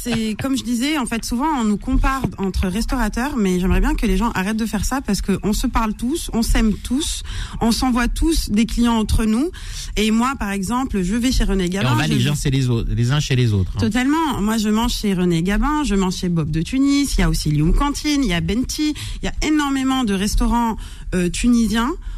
c'est 0.00 0.36
comme 0.40 0.56
je 0.56 0.62
disais, 0.64 0.98
en 0.98 1.06
fait, 1.06 1.24
souvent 1.24 1.48
on 1.60 1.64
nous 1.64 1.76
compare 1.76 2.22
entre 2.38 2.68
restaurateurs, 2.68 3.36
mais 3.36 3.58
j'aimerais 3.60 3.80
bien 3.80 3.94
que 3.94 4.06
les 4.06 4.16
gens 4.16 4.30
arrêtent 4.32 4.56
de 4.56 4.66
faire 4.66 4.84
ça 4.84 5.00
parce 5.00 5.22
que 5.22 5.38
on 5.42 5.52
se 5.52 5.66
parle 5.66 5.94
tous, 5.94 6.30
on 6.32 6.42
s'aime 6.42 6.72
tous, 6.74 7.22
on 7.60 7.72
s'envoie 7.72 8.08
tous 8.08 8.50
des 8.50 8.66
clients 8.66 8.94
entre 8.96 9.24
nous. 9.24 9.50
Et 9.96 10.10
moi, 10.10 10.34
par 10.38 10.50
exemple, 10.50 11.02
je 11.02 11.16
vais 11.16 11.32
chez 11.32 11.44
René 11.44 11.64
Et 11.64 11.70
Gabin. 11.70 11.92
on 11.92 11.96
va 11.96 12.06
les 12.06 12.26
uns, 12.28 12.34
chez 12.34 12.50
les, 12.50 12.68
autres, 12.70 12.90
les 12.94 13.10
uns 13.12 13.20
chez 13.20 13.36
les 13.36 13.52
autres. 13.52 13.72
hein. 13.76 13.80
Totalement. 13.80 14.40
Moi, 14.40 14.58
je 14.58 14.68
mange 14.68 14.92
chez 14.92 15.14
René 15.14 15.42
Gabin, 15.42 15.82
je 15.84 15.94
mange 15.94 16.14
chez 16.16 16.28
Bob 16.28 16.50
de 16.50 16.62
Tunis. 16.62 17.14
Il 17.16 17.20
y 17.20 17.24
a 17.24 17.28
aussi 17.28 17.50
Lioum 17.50 17.72
Cantine, 17.74 18.22
il 18.22 18.28
y 18.28 18.34
a 18.34 18.40
Benti. 18.40 18.94
Il 19.22 19.24
y 19.24 19.28
a 19.28 19.32
énormément 19.46 20.04
de 20.04 20.14
restaurants 20.14 20.76
euh. 21.14 21.28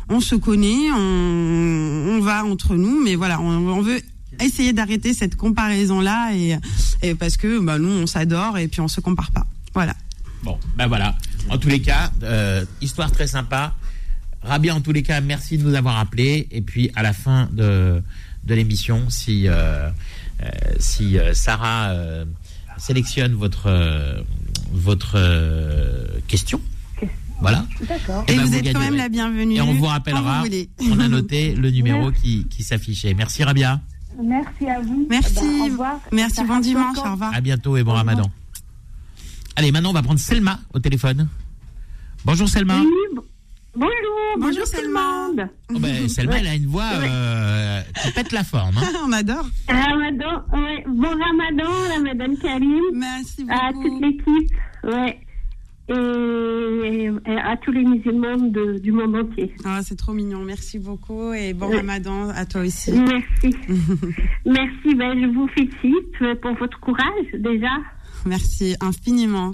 On 0.09 0.21
se 0.21 0.35
connaît, 0.35 0.91
on, 0.91 2.21
va 2.21 2.45
entre 2.45 2.75
nous, 2.75 3.03
mais 3.03 3.15
voilà, 3.15 3.41
on, 3.41 3.81
veut 3.81 4.01
essayer 4.41 4.73
d'arrêter 4.73 5.15
cette 5.15 5.37
comparaison-là 5.37 6.35
et, 6.35 6.59
et 7.03 7.15
parce 7.15 7.37
que 7.37 7.61
bah, 7.61 7.79
nous, 7.79 7.89
on 7.89 8.07
s'adore 8.07 8.59
et 8.59 8.69
puis 8.69 8.81
on 8.81 8.89
se 8.89 9.01
compare 9.01 9.31
pas. 9.31 9.47
Voilà. 9.75 9.95
Bon, 10.43 10.59
ben 10.77 10.87
voilà. 10.87 11.15
En 11.49 11.59
tous 11.59 11.69
les 11.69 11.81
cas, 11.81 12.11
euh, 12.23 12.65
histoire 12.81 13.11
très 13.13 13.27
sympa. 13.27 13.75
Rabia, 14.43 14.75
en 14.75 14.81
tous 14.81 14.93
les 14.93 15.03
cas, 15.03 15.21
merci 15.21 15.57
de 15.57 15.63
nous 15.63 15.75
avoir 15.75 15.99
appelés. 15.99 16.49
Et 16.51 16.63
puis, 16.63 16.91
à 16.97 17.03
la 17.03 17.13
fin 17.13 17.49
de, 17.53 18.03
de 18.45 18.55
l'émission, 18.55 19.09
si, 19.09 19.47
euh, 19.47 19.89
euh, 20.43 20.51
si 20.79 21.17
Sarah 21.33 21.95
sélectionne 22.77 23.35
votre, 23.35 24.25
votre 24.73 25.19
question, 26.27 26.61
voilà. 27.43 27.67
D'accord. 27.89 28.25
Eh 28.29 28.33
Et 28.33 28.37
ben, 28.37 28.43
vous 28.45 28.49
vous 28.51 28.57
êtes 28.57 28.73
quand 28.73 28.81
même 28.81 28.97
la 28.97 29.09
bienvenue. 29.09 29.55
Et 29.57 29.61
on 29.61 29.75
vous 29.75 29.85
rappellera, 29.87 30.45
on 30.91 30.99
a 31.01 31.09
noté 31.09 31.55
le 31.57 31.71
numéro 31.71 32.11
qui, 32.11 32.47
qui 32.49 32.63
s'affichait. 32.63 33.13
Merci 33.15 33.45
Rabia. 33.45 33.81
Merci 34.23 34.69
à 34.69 34.81
vous. 34.81 35.07
Merci. 35.11 35.35
Ben, 35.35 35.61
au 35.61 35.65
revoir. 35.65 36.01
Merci, 36.13 36.35
Ça 36.37 36.45
bon 36.45 36.59
dimanche, 36.61 36.99
au 36.99 37.13
revoir. 37.13 37.35
À 37.35 37.41
bientôt 37.41 37.77
et 37.77 37.83
bon 37.85 37.93
ramadan. 37.93 38.31
Allez, 39.57 39.71
maintenant, 39.73 39.91
on 39.91 39.95
va 39.95 40.03
prendre 40.03 40.21
Selma 40.21 40.59
au 40.73 40.79
téléphone. 40.79 41.29
Bonjour 42.25 42.49
Selma. 42.49 42.79
Oui, 42.81 42.87
bonjour, 43.15 43.25
Bonjour, 43.75 43.91
bonjour, 44.39 44.65
tout 44.65 44.71
le 44.77 44.83
Selma. 44.83 45.01
monde. 45.29 45.49
Oh, 45.75 45.79
ben, 45.79 46.09
Selma, 46.09 46.39
elle 46.39 46.47
a 46.47 46.55
une 46.55 46.67
voix 46.67 46.91
euh, 46.95 47.83
qui 48.03 48.13
pète 48.13 48.33
la 48.33 48.45
forme. 48.45 48.77
hein. 48.79 48.83
On 49.07 49.13
adore. 49.13 49.47
Ramadan, 49.69 50.43
ouais, 50.53 50.85
bon 50.89 51.09
Ramadan, 51.09 51.73
Ramadan 51.95 52.35
Karim, 52.41 52.81
Merci 52.95 53.47
à 53.49 53.73
beaucoup. 53.73 53.89
toute 53.89 54.03
l'équipe, 54.03 54.51
ouais, 54.85 55.21
et, 55.89 57.09
à 57.27 57.57
tous 57.57 57.73
les 57.73 57.85
musulmans 57.85 58.37
de- 58.37 58.79
du 58.79 58.93
monde 58.93 59.17
entier. 59.17 59.53
Ah, 59.65 59.81
c'est 59.83 59.97
trop 59.97 60.13
mignon. 60.13 60.41
Merci 60.45 60.79
beaucoup 60.79 61.33
et 61.33 61.53
bon. 61.55 61.69
Ramadan 61.71 62.29
à 62.31 62.47
toi 62.47 62.63
aussi. 62.63 62.93
Merci. 62.93 63.57
Merci, 64.47 64.95
ben, 64.97 65.21
je 65.21 65.27
vous 65.35 65.49
félicite 65.49 66.41
pour 66.41 66.55
votre 66.55 66.79
courage 66.81 67.33
déjà. 67.35 67.69
Merci 68.27 68.77
infiniment. 68.81 69.53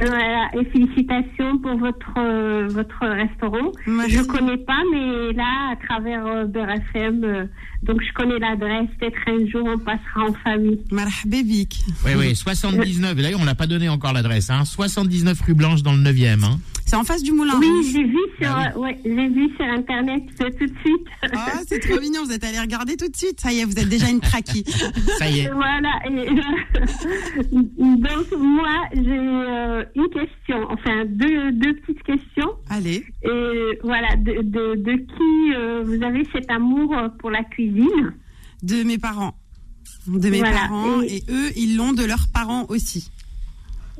Voilà, 0.00 0.50
et 0.54 0.64
félicitations 0.72 1.58
pour 1.58 1.76
votre 1.78 2.18
euh, 2.18 2.66
votre 2.68 3.06
restaurant. 3.06 3.70
Merci. 3.86 4.12
Je 4.12 4.22
connais 4.22 4.56
pas, 4.56 4.82
mais 4.92 5.32
là, 5.32 5.72
à 5.72 5.76
travers 5.76 6.26
euh, 6.26 6.44
Beurre 6.46 6.70
FM, 6.70 7.22
euh, 7.22 7.44
donc 7.84 8.02
je 8.02 8.12
connais 8.12 8.38
l'adresse. 8.40 8.88
Peut-être 8.98 9.18
un 9.28 9.46
jour 9.46 9.62
on 9.64 9.78
passera 9.78 10.28
en 10.28 10.32
famille. 10.32 10.80
Marhaba 10.90 11.42
bik. 11.44 11.78
Oui, 12.04 12.12
oui, 12.18 12.34
79. 12.34 13.14
D'ailleurs, 13.14 13.40
on 13.40 13.44
l'a 13.44 13.54
pas 13.54 13.68
donné 13.68 13.88
encore 13.88 14.12
l'adresse. 14.12 14.50
Hein. 14.50 14.64
79 14.64 15.40
rue 15.40 15.54
Blanche 15.54 15.82
dans 15.82 15.92
le 15.92 16.00
9e. 16.00 16.44
Hein. 16.44 16.58
C'est 16.86 16.96
en 16.96 17.04
face 17.04 17.22
du 17.22 17.32
moulin. 17.32 17.54
Oui, 17.58 17.90
j'ai 17.92 18.04
vu 18.04 18.18
sur 18.38 18.50
Ah 18.50 18.70
euh, 18.74 18.78
ouais, 18.78 18.98
j'ai 19.04 19.28
vu 19.28 19.48
sur 19.56 19.64
internet 19.64 20.22
tout 20.38 20.48
de 20.48 20.72
suite. 20.80 21.06
Ah, 21.32 21.60
c'est 21.66 21.78
trop 21.80 21.98
mignon. 21.98 22.24
Vous 22.24 22.32
êtes 22.32 22.44
allé 22.44 22.60
regarder 22.60 22.96
tout 22.96 23.08
de 23.08 23.16
suite. 23.16 23.40
Ça 23.40 23.52
y 23.52 23.60
est, 23.60 23.64
vous 23.64 23.78
êtes 23.78 23.88
déjà 23.88 24.08
une 24.10 24.20
traquée. 24.20 24.64
Ça 25.18 25.28
y 25.28 25.40
est. 25.40 25.50
Voilà. 25.50 25.98
et, 26.10 26.28
euh, 26.28 27.62
donc 27.78 28.38
moi 28.38 28.84
j'ai 28.92 29.18
euh, 29.18 29.83
une 29.94 30.08
question, 30.08 30.56
enfin 30.70 31.04
deux 31.06 31.52
deux 31.52 31.74
petites 31.76 32.02
questions. 32.02 32.50
Allez. 32.70 33.04
Et 33.22 33.78
voilà, 33.82 34.16
de, 34.16 34.42
de, 34.42 34.74
de 34.76 34.92
qui 34.96 35.54
euh, 35.54 35.82
vous 35.84 36.02
avez 36.02 36.24
cet 36.32 36.50
amour 36.50 36.94
pour 37.18 37.30
la 37.30 37.42
cuisine? 37.44 38.14
De 38.62 38.82
mes 38.82 38.98
parents. 38.98 39.34
De 40.06 40.28
mes 40.30 40.38
Voilà. 40.38 40.56
parents. 40.68 41.00
Et- 41.02 41.16
Et 41.16 41.22
eux, 41.30 41.50
ils 41.56 41.76
l'ont 41.76 41.92
de 41.92 42.04
leurs 42.04 42.28
parents 42.32 42.66
aussi. 42.68 43.10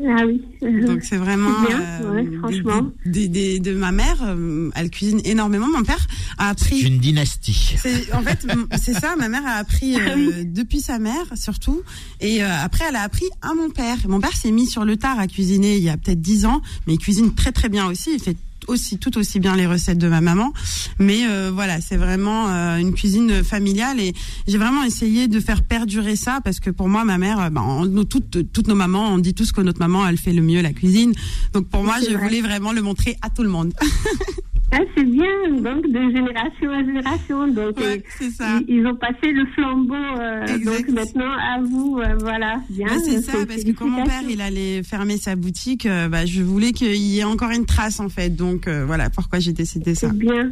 Ah 0.00 0.24
oui. 0.26 0.42
Donc 0.86 1.04
c'est 1.04 1.16
vraiment 1.16 1.50
C'est 1.62 1.68
bien, 1.68 1.80
euh, 2.02 2.12
ouais, 2.14 2.38
franchement. 2.38 2.90
des- 3.06 3.28
des- 3.28 3.60
de 3.60 3.74
ma 3.74 3.92
mère. 3.92 4.16
euh, 4.24 4.70
Elle 4.74 4.90
cuisine 4.90 5.20
énormément. 5.24 5.68
Mon 5.68 5.84
père 5.84 6.04
a 6.38 6.48
appris. 6.48 6.80
C'est 6.80 6.88
une 6.88 6.98
dynastie. 6.98 7.76
C'est 7.78 8.12
en 8.12 8.22
fait 8.22 8.44
c'est 8.76 8.94
ça. 8.94 9.14
Ma 9.16 9.28
mère 9.28 9.46
a 9.46 9.52
appris 9.52 9.96
Ah 9.96 10.10
euh, 10.16 10.42
depuis 10.44 10.80
sa 10.80 10.98
mère 10.98 11.24
surtout, 11.36 11.82
et 12.20 12.42
euh, 12.42 12.48
après 12.62 12.84
elle 12.88 12.96
a 12.96 13.02
appris 13.02 13.26
à 13.42 13.54
mon 13.54 13.70
père. 13.70 13.96
Mon 14.08 14.20
père 14.20 14.36
s'est 14.36 14.50
mis 14.50 14.66
sur 14.66 14.84
le 14.84 14.96
tard 14.96 15.18
à 15.18 15.26
cuisiner 15.28 15.76
il 15.76 15.82
y 15.84 15.90
a 15.90 15.96
peut-être 15.96 16.20
dix 16.20 16.44
ans, 16.44 16.60
mais 16.86 16.94
il 16.94 16.98
cuisine 16.98 17.34
très 17.34 17.52
très 17.52 17.68
bien 17.68 17.86
aussi. 17.86 18.10
Il 18.14 18.20
fait 18.20 18.36
aussi 18.68 18.98
tout 18.98 19.16
aussi 19.18 19.40
bien 19.40 19.56
les 19.56 19.66
recettes 19.66 19.98
de 19.98 20.08
ma 20.08 20.20
maman. 20.20 20.52
Mais 20.98 21.26
euh, 21.26 21.50
voilà, 21.52 21.80
c'est 21.80 21.96
vraiment 21.96 22.48
euh, 22.48 22.76
une 22.78 22.92
cuisine 22.94 23.42
familiale 23.44 24.00
et 24.00 24.12
j'ai 24.46 24.58
vraiment 24.58 24.82
essayé 24.84 25.28
de 25.28 25.40
faire 25.40 25.62
perdurer 25.62 26.16
ça 26.16 26.40
parce 26.44 26.60
que 26.60 26.70
pour 26.70 26.88
moi 26.88 27.04
ma 27.04 27.18
mère, 27.18 27.40
euh, 27.40 27.50
ben, 27.50 27.62
on- 27.62 27.86
nous, 27.86 28.04
toutes 28.04 28.50
toutes 28.52 28.68
nos 28.68 28.74
mamans, 28.74 29.08
on 29.12 29.18
dit 29.18 29.34
tous 29.34 29.52
que 29.52 29.60
notre 29.60 29.78
maman 29.80 30.06
elle 30.08 30.18
fait 30.18 30.32
le 30.32 30.42
mieux 30.42 30.60
la 30.62 30.72
cuisine. 30.72 31.12
Donc 31.52 31.68
pour 31.68 31.82
moi 31.84 31.96
je 32.06 32.14
vrai. 32.14 32.22
voulais 32.24 32.40
vraiment 32.40 32.72
le 32.72 32.82
montrer 32.82 33.16
à 33.22 33.30
tout 33.30 33.42
le 33.42 33.48
monde. 33.50 33.72
Ah, 34.76 34.80
c'est 34.96 35.04
bien, 35.04 35.50
donc 35.62 35.84
de 35.86 36.00
génération 36.16 36.68
en 36.70 36.84
génération. 36.84 37.46
Donc 37.48 37.78
Ouais, 37.78 38.02
euh, 38.22 38.30
ça. 38.36 38.58
ils, 38.66 38.76
ils 38.78 38.86
ont 38.86 38.96
passé 38.96 39.30
le 39.32 39.46
flambeau. 39.54 39.94
euh, 39.94 40.46
donc 40.64 40.88
maintenant 40.88 41.30
à 41.32 41.60
vous, 41.62 41.98
euh, 42.00 42.16
voilà. 42.20 42.60
Bien. 42.70 42.86
C'est 43.04 43.20
ça, 43.22 43.32
parce 43.46 43.62
que 43.62 43.70
quand 43.70 43.86
mon 43.88 44.04
père 44.04 44.22
il 44.28 44.40
allait 44.40 44.82
fermer 44.82 45.16
sa 45.16 45.36
boutique, 45.36 45.86
bah, 46.10 46.26
je 46.26 46.42
voulais 46.42 46.72
qu'il 46.72 46.94
y 46.96 47.20
ait 47.20 47.24
encore 47.24 47.50
une 47.50 47.66
trace 47.66 48.00
en 48.00 48.08
fait. 48.08 48.30
Donc 48.30 48.68
voilà 48.68 49.10
pourquoi 49.10 49.38
j'ai 49.38 49.52
décidé 49.52 49.94
ça. 49.94 50.08
C'est 50.10 50.18
bien. 50.18 50.50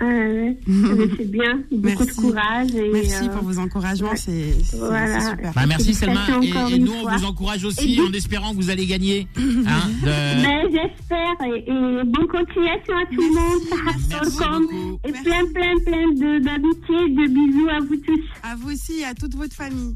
Ah, 0.00 0.04
ouais. 0.04 0.56
Mais 0.66 1.04
c'est 1.16 1.30
bien. 1.30 1.62
Beaucoup 1.70 2.04
Merci. 2.04 2.06
de 2.06 2.12
courage. 2.20 2.74
Et, 2.74 2.90
Merci 2.92 3.24
euh, 3.24 3.28
pour 3.28 3.42
vos 3.44 3.58
encouragements, 3.58 4.10
ouais. 4.10 4.16
c'est 4.16 4.76
Voilà. 4.76 5.30
super. 5.30 5.52
Bah, 5.54 5.66
merci 5.66 5.94
Selma. 5.94 6.26
Et, 6.42 6.78
nous, 6.78 6.92
on 6.92 7.16
vous 7.16 7.24
encourage 7.24 7.64
aussi 7.64 7.94
Et 7.94 8.00
en 8.00 8.12
espérant 8.12 8.50
que 8.52 8.56
vous 8.56 8.70
allez 8.70 8.86
gagner. 8.86 9.28
Hein, 9.36 9.88
de- 10.02 10.42
Mais 10.42 10.62
j'espère 10.70 11.34
et, 11.46 11.60
et 11.60 12.04
bonne 12.04 12.26
continuation 12.26 12.94
à 12.96 13.06
tout 13.06 13.20
le 13.20 13.34
monde. 13.34 14.98
Et 15.04 15.12
Merci. 15.12 15.22
plein 15.22 15.44
plein 15.54 15.74
plein 15.84 16.08
de 16.12 16.44
d'amitié, 16.44 17.14
de 17.14 17.28
bisous 17.28 17.68
à 17.68 17.80
vous 17.80 17.96
tous. 17.96 18.24
À 18.42 18.56
vous 18.56 18.70
aussi 18.72 19.00
et 19.00 19.04
à 19.04 19.14
toute 19.14 19.34
votre 19.36 19.54
famille. 19.54 19.94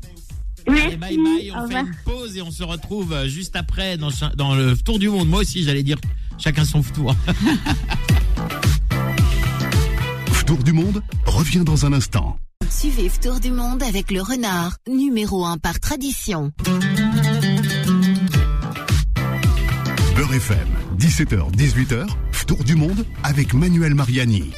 Allez, 0.66 0.96
bye 0.96 1.16
bye, 1.16 1.50
Au 1.50 1.54
on 1.54 1.68
fait 1.68 1.76
revoir. 1.76 1.84
une 1.84 1.94
pause 2.04 2.36
et 2.36 2.42
on 2.42 2.50
se 2.50 2.62
retrouve 2.62 3.12
euh, 3.12 3.26
juste 3.28 3.56
après 3.56 3.96
dans, 3.96 4.10
dans 4.36 4.54
le 4.54 4.76
tour 4.76 4.98
du 4.98 5.08
monde. 5.08 5.28
Moi 5.28 5.40
aussi, 5.40 5.62
j'allais 5.64 5.82
dire 5.82 5.98
chacun 6.38 6.64
son 6.64 6.82
tour. 6.82 7.14
Tour 10.48 10.64
du 10.64 10.72
monde 10.72 11.02
revient 11.26 11.62
dans 11.62 11.84
un 11.84 11.92
instant. 11.92 12.38
Suivez 12.70 13.10
Tour 13.20 13.38
du 13.38 13.50
Monde 13.50 13.82
avec 13.82 14.10
le 14.10 14.22
renard, 14.22 14.78
numéro 14.88 15.44
1 15.44 15.58
par 15.58 15.78
tradition. 15.78 16.52
Beurre 20.16 20.32
FM, 20.32 20.68
17h, 20.98 21.54
18h, 21.54 22.06
Tour 22.46 22.64
du 22.64 22.76
monde 22.76 23.04
avec 23.24 23.52
Manuel 23.52 23.94
Mariani. 23.94 24.52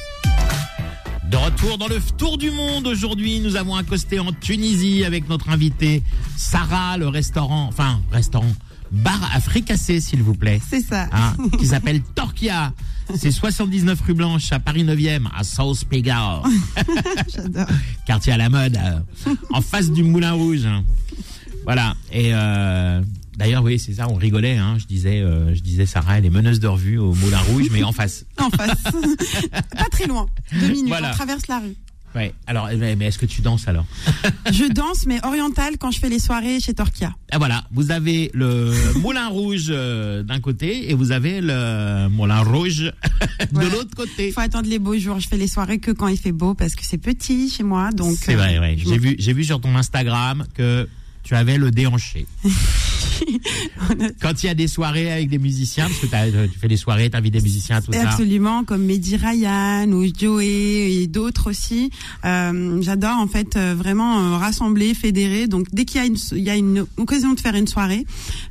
De 1.29 1.35
retour 1.35 1.77
dans 1.77 1.89
le 1.89 1.99
tour 2.17 2.37
du 2.37 2.51
monde 2.51 2.87
aujourd'hui, 2.87 3.41
nous 3.41 3.57
avons 3.57 3.75
accosté 3.75 4.21
en 4.21 4.31
Tunisie 4.31 5.03
avec 5.03 5.27
notre 5.27 5.49
invité 5.49 6.03
Sarah, 6.37 6.97
le 6.97 7.09
restaurant, 7.09 7.67
enfin 7.67 7.99
restaurant, 8.13 8.53
bar 8.93 9.29
à 9.35 9.41
fricassé 9.41 9.99
s'il 9.99 10.23
vous 10.23 10.35
plaît. 10.35 10.61
C'est 10.69 10.85
ça. 10.85 11.09
Hein, 11.11 11.35
qui 11.59 11.65
s'appelle 11.67 12.01
Torquia. 12.01 12.71
C'est 13.15 13.31
79 13.31 14.01
rue 14.01 14.13
Blanche 14.13 14.51
à 14.51 14.59
Paris 14.59 14.83
9e, 14.83 15.27
à 15.35 15.43
South 15.43 15.85
Pigalle. 15.85 16.41
J'adore. 17.33 17.67
quartier 18.05 18.33
à 18.33 18.37
la 18.37 18.49
mode, 18.49 18.77
euh, 18.77 19.33
en 19.51 19.61
face 19.61 19.91
du 19.91 20.03
Moulin 20.03 20.33
Rouge. 20.33 20.67
Voilà. 21.63 21.95
Et 22.11 22.33
euh, 22.33 23.01
d'ailleurs, 23.37 23.63
oui, 23.63 23.79
c'est 23.79 23.93
ça. 23.93 24.07
On 24.09 24.15
rigolait. 24.15 24.57
Hein, 24.57 24.77
je 24.79 24.85
disais, 24.85 25.21
euh, 25.21 25.53
je 25.55 25.61
disais, 25.61 25.85
Sarah, 25.85 26.17
elle 26.17 26.25
est 26.25 26.31
meneuse 26.31 26.59
de 26.59 26.67
revue 26.67 26.97
au 26.97 27.13
Moulin 27.13 27.39
Rouge, 27.39 27.67
mais 27.71 27.83
en 27.83 27.91
face. 27.91 28.25
En 28.37 28.49
face. 28.49 28.83
Pas 29.51 29.89
très 29.91 30.07
loin. 30.07 30.27
Deux 30.59 30.69
minutes. 30.69 30.87
Voilà. 30.87 31.11
On 31.11 31.13
traverse 31.13 31.47
la 31.47 31.59
rue. 31.59 31.75
Ouais. 32.13 32.33
Alors, 32.45 32.67
mais 32.77 32.95
mais 32.95 33.05
est-ce 33.05 33.17
que 33.17 33.25
tu 33.25 33.41
danses 33.41 33.67
alors 33.67 33.85
Je 34.51 34.71
danse, 34.71 35.05
mais 35.05 35.23
orientale 35.25 35.77
quand 35.79 35.91
je 35.91 35.99
fais 35.99 36.09
les 36.09 36.19
soirées 36.19 36.59
chez 36.59 36.73
Torquia. 36.73 37.13
Ah, 37.31 37.37
Voilà. 37.37 37.63
Vous 37.71 37.91
avez 37.91 38.29
le 38.33 38.73
Moulin 38.99 39.29
Rouge 39.29 39.67
euh, 39.69 40.21
d'un 40.23 40.39
côté 40.41 40.91
et 40.91 40.93
vous 40.93 41.11
avez 41.11 41.39
le 41.41 42.09
Moulin 42.09 42.41
Rouge 42.41 42.91
de 43.51 43.57
Ouais. 43.57 43.69
l'autre 43.69 43.95
côté. 43.95 44.27
Il 44.27 44.33
faut 44.33 44.41
attendre 44.41 44.67
les 44.69 44.79
beaux 44.79 44.97
jours. 44.97 45.19
Je 45.19 45.27
fais 45.27 45.37
les 45.37 45.47
soirées 45.47 45.79
que 45.79 45.91
quand 45.91 46.07
il 46.07 46.17
fait 46.17 46.31
beau 46.33 46.53
parce 46.53 46.75
que 46.75 46.85
c'est 46.85 46.97
petit 46.97 47.49
chez 47.49 47.63
moi. 47.63 47.91
Donc 47.91 48.17
C'est 48.19 48.33
euh, 48.33 48.37
vrai, 48.37 48.59
ouais. 48.59 48.75
J'ai 48.77 48.97
vu, 48.97 49.15
j'ai 49.17 49.33
vu 49.33 49.43
sur 49.45 49.61
ton 49.61 49.75
Instagram 49.75 50.45
que 50.53 50.89
tu 51.23 51.35
avais 51.35 51.57
le 51.57 51.71
déhanché. 51.71 52.25
Quand 54.21 54.43
il 54.43 54.45
y 54.47 54.49
a 54.49 54.53
des 54.53 54.67
soirées 54.67 55.11
avec 55.11 55.29
des 55.29 55.37
musiciens, 55.37 55.87
parce 55.87 55.99
que 55.99 56.05
t'as- 56.07 56.47
tu 56.47 56.59
fais 56.59 56.67
des 56.67 56.77
soirées, 56.77 57.09
t'invites 57.09 57.33
des 57.33 57.41
musiciens, 57.41 57.81
tout 57.81 57.91
ça. 57.93 58.09
Absolument, 58.09 58.63
comme 58.63 58.83
Mehdi 58.85 59.15
Ryan 59.17 59.87
ou 59.91 60.05
Joey 60.17 61.01
et 61.01 61.07
d'autres 61.07 61.49
aussi. 61.49 61.89
Euh, 62.25 62.81
J'adore 62.81 63.17
en 63.17 63.27
fait 63.27 63.55
euh, 63.55 63.75
vraiment 63.77 64.19
euh, 64.19 64.37
rassembler, 64.37 64.93
fédérer. 64.93 65.47
Donc 65.47 65.67
dès 65.73 65.85
qu'il 65.85 66.01
y 66.01 66.03
a 66.03 66.07
une 66.07 66.17
y 66.33 66.49
a 66.49 66.55
une 66.55 66.85
occasion 66.97 67.33
de 67.33 67.39
faire 67.39 67.55
une 67.55 67.67
soirée, 67.67 68.05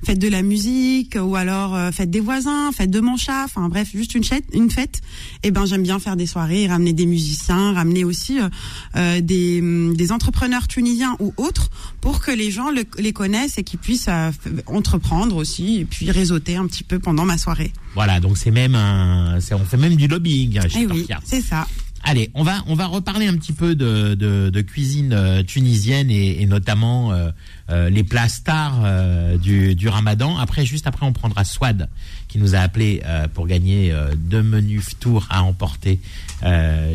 fête 0.05 0.19
de 0.19 0.29
la 0.29 0.43
musique 0.43 1.17
ou 1.21 1.37
alors 1.37 1.75
euh, 1.75 1.91
fête 1.93 2.11
des 2.11 2.21
voisins, 2.21 2.71
fête 2.73 2.91
de 2.91 3.01
mon 3.01 3.17
chat, 3.17 3.45
enfin 3.45 3.69
bref, 3.69 3.91
juste 3.95 4.15
une 4.15 4.25
fête, 4.25 4.45
une 4.53 4.71
fête. 4.71 5.01
Et 5.43 5.51
ben 5.51 5.67
j'aime 5.67 5.83
bien 5.83 5.99
faire 5.99 6.17
des 6.17 6.27
soirées, 6.27 6.67
ramener 6.67 6.93
des 6.93 7.07
musiciens, 7.07 7.73
ramener 7.73 8.05
aussi 8.05 8.41
euh, 8.41 8.49
euh, 8.97 9.21
des, 9.21 9.61
des 9.95 10.13
entrepreneurs 10.13 10.69
tunisiens 10.69 11.17
ou 11.21 11.33
autres 11.37 11.71
pour 12.01 12.21
que 12.21 12.31
les 12.31 12.51
gens 12.51 12.71
le- 12.71 12.85
les 12.99 13.13
connaissent 13.13 13.59
et 13.59 13.63
qu'ils 13.65 13.79
puissent 13.79 14.07
euh, 14.09 14.31
entreprendre 14.67 15.37
aussi 15.37 15.81
et 15.81 15.85
puis 15.85 16.11
réseauter 16.11 16.57
un 16.57 16.67
petit 16.67 16.85
peu 16.85 16.99
pendant 16.99 17.25
ma 17.25 17.39
soirée. 17.39 17.73
Voilà, 17.95 18.21
donc 18.21 18.37
c'est 18.37 18.51
même 18.51 18.75
un, 18.75 19.39
on 19.53 19.65
fait 19.65 19.77
même 19.77 19.97
du 19.97 20.09
lobbying 20.09 20.59
hein, 20.59 20.69
chez 20.69 20.81
Eh 20.83 20.87
oui, 20.87 21.07
c'est 21.25 21.41
ça. 21.41 21.67
Allez, 22.03 22.31
on 22.33 22.43
va 22.43 22.63
on 22.67 22.75
va 22.75 22.87
reparler 22.87 23.27
un 23.27 23.37
petit 23.37 23.53
peu 23.53 23.75
de 23.75 24.15
de, 24.15 24.49
de 24.49 24.61
cuisine 24.63 25.13
euh, 25.13 25.43
tunisienne 25.43 26.11
et, 26.11 26.41
et 26.41 26.47
notamment 26.47 27.13
euh, 27.13 27.31
euh, 27.69 27.91
les 27.91 28.05
plats 28.05 28.29
stars 28.31 28.81
euh, 28.83 29.37
du 29.37 29.75
du 29.75 29.87
Ramadan. 29.89 30.39
Après, 30.39 30.65
juste 30.65 30.87
après, 30.87 31.05
on 31.05 31.13
prendra 31.13 31.45
Swad 31.45 31.91
qui 32.27 32.39
nous 32.39 32.55
a 32.55 32.59
appelé 32.59 33.03
pour 33.35 33.49
gagner 33.49 33.93
deux 34.17 34.43
menus 34.43 34.97
tours 35.01 35.27
à 35.31 35.43
emporter 35.43 35.99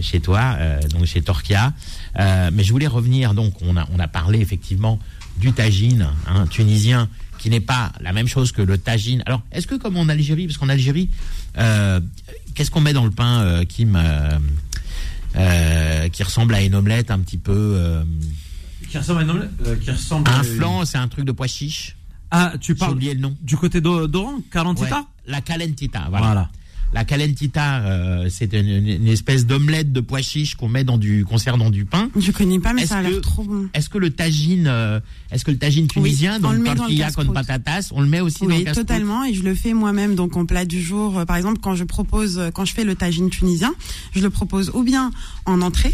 chez 0.02 0.22
toi, 0.22 0.56
donc 0.90 1.06
chez 1.06 1.22
Torquia. 1.22 1.74
Mais 2.18 2.64
je 2.64 2.72
voulais 2.72 2.88
revenir. 2.88 3.34
Donc, 3.34 3.54
on 3.62 3.76
a 3.76 3.86
on 3.94 4.00
a 4.00 4.08
parlé 4.08 4.40
effectivement 4.40 4.98
du 5.38 5.52
tagine 5.52 6.08
hein, 6.28 6.48
tunisien 6.48 7.10
qui 7.40 7.50
n'est 7.50 7.60
pas 7.60 7.92
la 8.02 8.14
même 8.14 8.28
chose 8.28 8.52
que 8.52 8.62
le 8.62 8.78
tagine. 8.78 9.22
Alors, 9.26 9.42
est-ce 9.52 9.68
que 9.68 9.76
comme 9.76 9.98
en 9.98 10.08
Algérie, 10.10 10.48
parce 10.48 10.58
qu'en 10.58 10.70
Algérie, 10.70 11.10
euh, 11.58 12.00
qu'est-ce 12.54 12.72
qu'on 12.72 12.82
met 12.82 12.94
dans 12.94 13.06
le 13.06 13.12
pain, 13.12 13.42
euh, 13.42 13.64
Kim 13.66 13.96
euh, 15.36 16.08
qui 16.10 16.24
ressemble 16.24 16.56
à 16.56 16.62
une 16.62 16.76
omelette 16.76 17.12
un 17.12 17.20
petit 17.20 17.38
peu. 17.38 18.04
Qui 18.90 18.98
ressemble 18.98 19.20
à 19.20 19.24
une 19.24 19.30
omelette, 19.32 19.80
qui 19.82 19.92
ressemble 19.92 20.30
un 20.30 20.40
à- 20.40 20.44
flan, 20.44 20.86
c'est 20.86 20.98
un 20.98 21.08
truc 21.08 21.26
de 21.26 21.32
pois 21.32 21.48
chiche. 21.48 21.96
Ah, 22.32 22.54
tu 22.60 22.74
J'ai 22.74 22.80
parles 22.80 22.94
oublié 22.94 23.14
le 23.14 23.20
nom. 23.22 23.36
du 23.42 23.56
côté 23.58 23.82
d'O- 23.82 24.08
d'Oran, 24.08 24.40
Carantita 24.52 24.98
Ouais, 24.98 25.04
la 25.28 25.42
calentita, 25.42 26.08
voilà. 26.10 26.26
Voilà. 26.26 26.50
La 26.94 27.04
calentita, 27.04 27.80
euh, 27.82 28.28
c'est 28.30 28.54
une, 28.54 28.88
une 28.88 29.08
espèce 29.08 29.46
d'omelette 29.46 29.92
de 29.92 30.00
pois 30.00 30.22
chiches 30.22 30.56
qu'on 30.56 30.70
met 30.70 30.84
dans 30.84 30.98
du, 30.98 31.26
qu'on 31.26 31.38
sert 31.38 31.58
dans 31.58 31.70
du 31.70 31.86
pain. 31.86 32.10
Je 32.16 32.32
connais 32.32 32.60
pas, 32.60 32.74
mais 32.74 32.86
ça 32.86 32.98
a 32.98 33.02
l'air 33.02 33.20
trop 33.22 33.44
bon. 33.44 33.68
Est-ce 33.74 33.90
que 33.90 33.98
le 33.98 34.12
tagine, 34.12 34.68
euh, 34.68 35.00
est-ce 35.32 35.44
que 35.44 35.52
le 35.52 35.58
tagine 35.58 35.88
tunisien, 35.88 36.38
on 36.44 36.54
donc 36.54 36.76
tortilla 36.76 37.12
con 37.12 37.26
patatas, 37.26 37.90
on 37.92 38.02
le 38.02 38.08
met 38.08 38.22
aussi 38.22 38.40
dans 38.42 38.48
le 38.48 38.56
Oui, 38.56 38.64
totalement. 38.66 39.26
Et 39.26 39.34
je 39.34 39.44
le 39.44 39.56
fais 39.56 39.74
moi-même, 39.74 40.16
donc 40.16 40.38
en 40.38 40.46
plat 40.46 40.66
du 40.66 40.82
jour. 40.82 41.20
Euh, 41.20 41.26
Par 41.26 41.36
exemple, 41.36 41.60
quand 41.62 41.76
je 41.76 41.84
propose, 41.84 42.38
euh, 42.38 42.50
quand 42.52 42.66
je 42.66 42.74
fais 42.74 42.84
le 42.84 42.96
tagine 42.96 43.30
tunisien, 43.30 43.74
je 44.14 44.22
le 44.22 44.30
propose 44.30 44.72
ou 44.74 44.84
bien 44.84 45.12
en 45.46 45.62
entrée, 45.62 45.94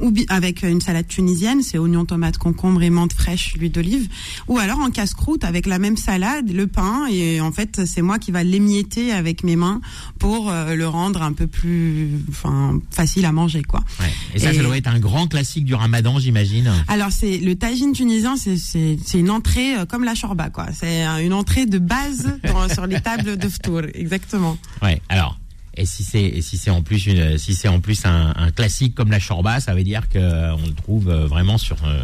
ou 0.00 0.12
avec 0.28 0.62
une 0.62 0.80
salade 0.80 1.06
tunisienne, 1.06 1.62
c'est 1.62 1.78
oignons, 1.78 2.04
tomates, 2.04 2.38
concombre 2.38 2.82
et 2.82 2.90
menthe 2.90 3.12
fraîche, 3.12 3.54
l'huile 3.58 3.72
d'olive, 3.72 4.08
ou 4.48 4.58
alors 4.58 4.78
en 4.78 4.90
casse-croûte 4.90 5.44
avec 5.44 5.66
la 5.66 5.78
même 5.78 5.96
salade, 5.96 6.50
le 6.50 6.66
pain, 6.66 7.06
et 7.10 7.40
en 7.40 7.52
fait, 7.52 7.82
c'est 7.86 8.02
moi 8.02 8.18
qui 8.18 8.30
va 8.30 8.42
l'émietter 8.44 9.12
avec 9.12 9.44
mes 9.44 9.56
mains 9.56 9.80
pour 10.18 10.50
euh, 10.50 10.74
le 10.74 10.86
rendre 10.88 11.22
un 11.22 11.32
peu 11.32 11.46
plus, 11.46 12.08
enfin, 12.28 12.78
facile 12.90 13.24
à 13.26 13.32
manger, 13.32 13.62
quoi. 13.62 13.80
Ouais. 14.00 14.06
Et 14.34 14.38
ça, 14.38 14.52
ça 14.54 14.62
doit 14.62 14.76
être 14.76 14.88
un 14.88 14.98
grand 15.00 15.26
classique 15.26 15.64
du 15.64 15.74
ramadan, 15.74 16.18
j'imagine. 16.18 16.70
Alors 16.88 17.10
c'est 17.12 17.38
le 17.38 17.54
tagine 17.56 17.92
tunisien, 17.92 18.36
c'est 18.36 19.18
une 19.18 19.30
entrée 19.30 19.76
euh, 19.76 19.84
comme 19.86 20.04
la 20.04 20.14
shorba 20.14 20.50
quoi. 20.50 20.66
C'est 20.72 21.06
euh, 21.06 21.18
une 21.24 21.32
entrée 21.32 21.66
de 21.66 21.78
base 21.78 22.38
dans- 22.44 22.68
sur 22.68 22.86
les 22.86 23.00
tables 23.00 23.36
de 23.36 23.48
ftour, 23.48 23.82
exactement. 23.94 24.56
Ouais. 24.82 25.00
Alors, 25.08 25.39
et 25.80 25.86
si 25.86 26.04
c'est, 26.04 26.22
et 26.22 26.42
si 26.42 26.58
c'est 26.58 26.70
en 26.70 26.82
plus 26.82 27.06
une, 27.06 27.38
si 27.38 27.54
c'est 27.54 27.68
en 27.68 27.80
plus 27.80 28.04
un, 28.04 28.32
un 28.36 28.50
classique 28.50 28.94
comme 28.94 29.10
la 29.10 29.18
shorba, 29.18 29.60
ça 29.60 29.74
veut 29.74 29.82
dire 29.82 30.08
que 30.08 30.18
euh, 30.18 30.54
on 30.54 30.66
le 30.66 30.74
trouve 30.74 31.08
euh, 31.08 31.26
vraiment 31.26 31.56
sur, 31.58 31.76
euh, 31.84 32.02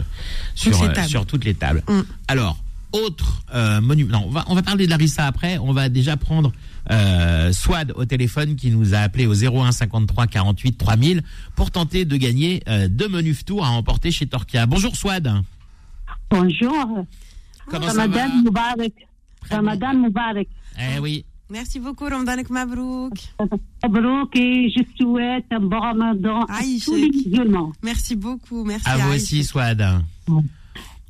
sur, 0.55 0.73
Toutes 0.73 0.81
les 0.83 0.89
euh, 0.89 0.93
tables. 0.95 1.09
sur 1.09 1.27
toutes 1.27 1.45
les 1.45 1.55
tables. 1.55 1.83
Mm. 1.89 2.01
Alors, 2.29 2.59
autre 2.93 3.43
euh, 3.55 3.81
monument. 3.83 4.13
Non, 4.21 4.25
on 4.29 4.31
va, 4.31 4.45
on 4.49 4.55
va 4.55 4.63
parler 4.63 4.87
de 4.87 4.91
Larissa 4.91 5.27
après. 5.27 5.59
On 5.59 5.73
va 5.73 5.89
déjà 5.91 6.17
prendre 6.17 6.53
euh, 6.91 7.53
Swad 7.53 7.93
au 7.97 8.05
téléphone 8.07 8.57
qui 8.57 8.71
nous 8.71 8.95
a 8.95 8.99
appelé 8.99 9.27
au 9.27 9.35
01 9.35 9.73
53 9.73 10.27
48 10.27 10.79
3000 10.79 11.23
pour 11.55 11.71
tenter 11.71 12.05
de 12.07 12.17
gagner 12.17 12.63
euh, 12.69 12.89
deux 12.89 13.09
menus 13.09 13.45
tours 13.45 13.65
à 13.67 13.71
emporter 13.71 14.11
chez 14.11 14.27
Torquia. 14.27 14.65
Bonjour 14.67 14.97
Swad. 14.97 15.31
Bonjour, 16.31 17.05
Comment 17.69 17.89
ça 17.89 17.95
va 17.95 18.03
Ramadan 18.23 18.29
Moubarak. 18.43 18.93
Très 19.43 19.55
Ramadan 19.57 19.95
Moubarak. 19.95 20.49
Eh 20.81 20.99
oui. 21.01 21.25
Merci 21.49 21.79
beaucoup 21.79 22.05
Ramdanek 22.07 22.51
Mabrouk. 22.51 23.13
Mabrouk 23.83 24.35
et 24.37 24.69
je 24.71 24.83
souhaite 24.99 25.45
un 25.51 25.61
bon 25.61 25.79
Ramadan 25.79 26.41
à 26.45 26.61
tous 26.85 26.95
les 26.95 27.09
musulmans. 27.09 27.73
Merci 27.83 28.17
beaucoup, 28.17 28.65
merci. 28.65 28.89
À 28.89 28.97
vous 28.97 29.03
Aïcha. 29.13 29.15
aussi 29.15 29.45
Swad. 29.45 29.81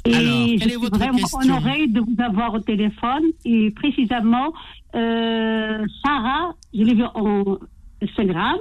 Et 0.05 0.15
Alors, 0.15 0.47
je 0.49 0.69
suis 0.69 0.77
vraiment 0.77 1.19
question 1.19 1.39
honorée 1.41 1.87
de 1.89 2.01
vous 2.01 2.23
avoir 2.23 2.55
au 2.55 2.61
téléphone. 2.61 3.25
Et 3.45 3.71
précisément, 3.73 4.53
euh, 4.95 5.85
Sarah, 6.05 6.55
je 6.73 6.83
l'ai 6.83 6.95
vue 6.95 7.05
en 7.15 7.59
Instagram. 8.03 8.57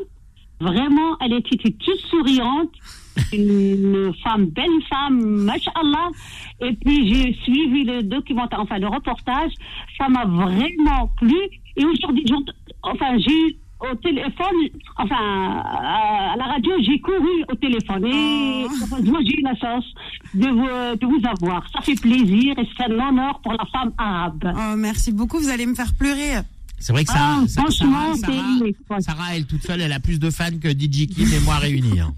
Vraiment, 0.62 1.18
elle 1.22 1.34
était 1.34 1.58
toute 1.58 2.00
souriante. 2.10 2.72
Une 3.34 4.14
femme, 4.24 4.46
belle 4.48 4.82
femme, 4.90 5.20
mashallah. 5.44 6.10
Et 6.62 6.74
puis, 6.74 7.14
j'ai 7.14 7.34
suivi 7.44 7.84
le 7.86 8.04
documentaire, 8.04 8.60
enfin, 8.60 8.78
le 8.78 8.88
reportage. 8.88 9.52
Ça 9.98 10.10
m'a 10.10 10.26
vraiment 10.26 11.10
plu. 11.18 11.36
Et 11.78 11.86
aujourd'hui, 11.86 12.26
enfin, 12.84 13.18
j'ai 13.20 13.32
eu 13.32 13.56
au 13.82 13.94
téléphone, 13.96 14.56
enfin, 14.98 15.16
à 15.20 16.32
à 16.34 16.36
la 16.38 16.44
radio, 16.46 16.72
j'ai 16.80 17.00
couru 17.00 17.44
au 17.52 17.56
téléphone. 17.56 18.06
Et 18.06 18.66
Oh. 18.66 18.96
moi, 19.04 19.20
j'ai 19.24 19.38
eu 19.40 19.42
la 19.44 19.56
chance 19.56 19.86
de 20.34 20.48
vous, 20.48 20.98
de 20.98 21.06
vous 21.06 21.22
avoir. 21.28 21.68
Ça 21.72 21.82
fait 21.82 22.00
plaisir 22.00 22.58
et 22.58 22.68
c'est 22.76 22.84
un 22.86 22.92
honneur 23.10 23.40
pour 23.42 23.54
la 23.54 23.66
femme 23.72 23.92
arabe. 23.98 24.52
Oh, 24.56 24.76
merci 24.78 25.12
beaucoup, 25.14 25.38
vous 25.40 25.50
allez 25.50 25.66
me 25.66 25.76
faire 25.76 25.94
pleurer. 25.98 26.40
C'est 26.80 26.94
vrai 26.94 27.04
que 27.06 27.12
ça, 27.12 27.18
Ah, 27.20 27.44
ça- 27.48 27.62
franchement, 27.62 28.16
Sarah, 28.16 28.34
c'est- 28.60 28.76
Sarah, 28.88 29.02
Sarah, 29.02 29.36
elle 29.36 29.46
toute 29.46 29.64
seule, 29.64 29.82
elle 29.82 29.94
a 29.94 30.00
plus 30.00 30.20
de 30.20 30.30
fans 30.30 30.58
que 30.62 30.70
DJ 30.70 31.08
Kim 31.08 31.28
et 31.34 31.40
moi 31.40 31.56
réunis. 31.56 32.00
hein. 32.00 32.14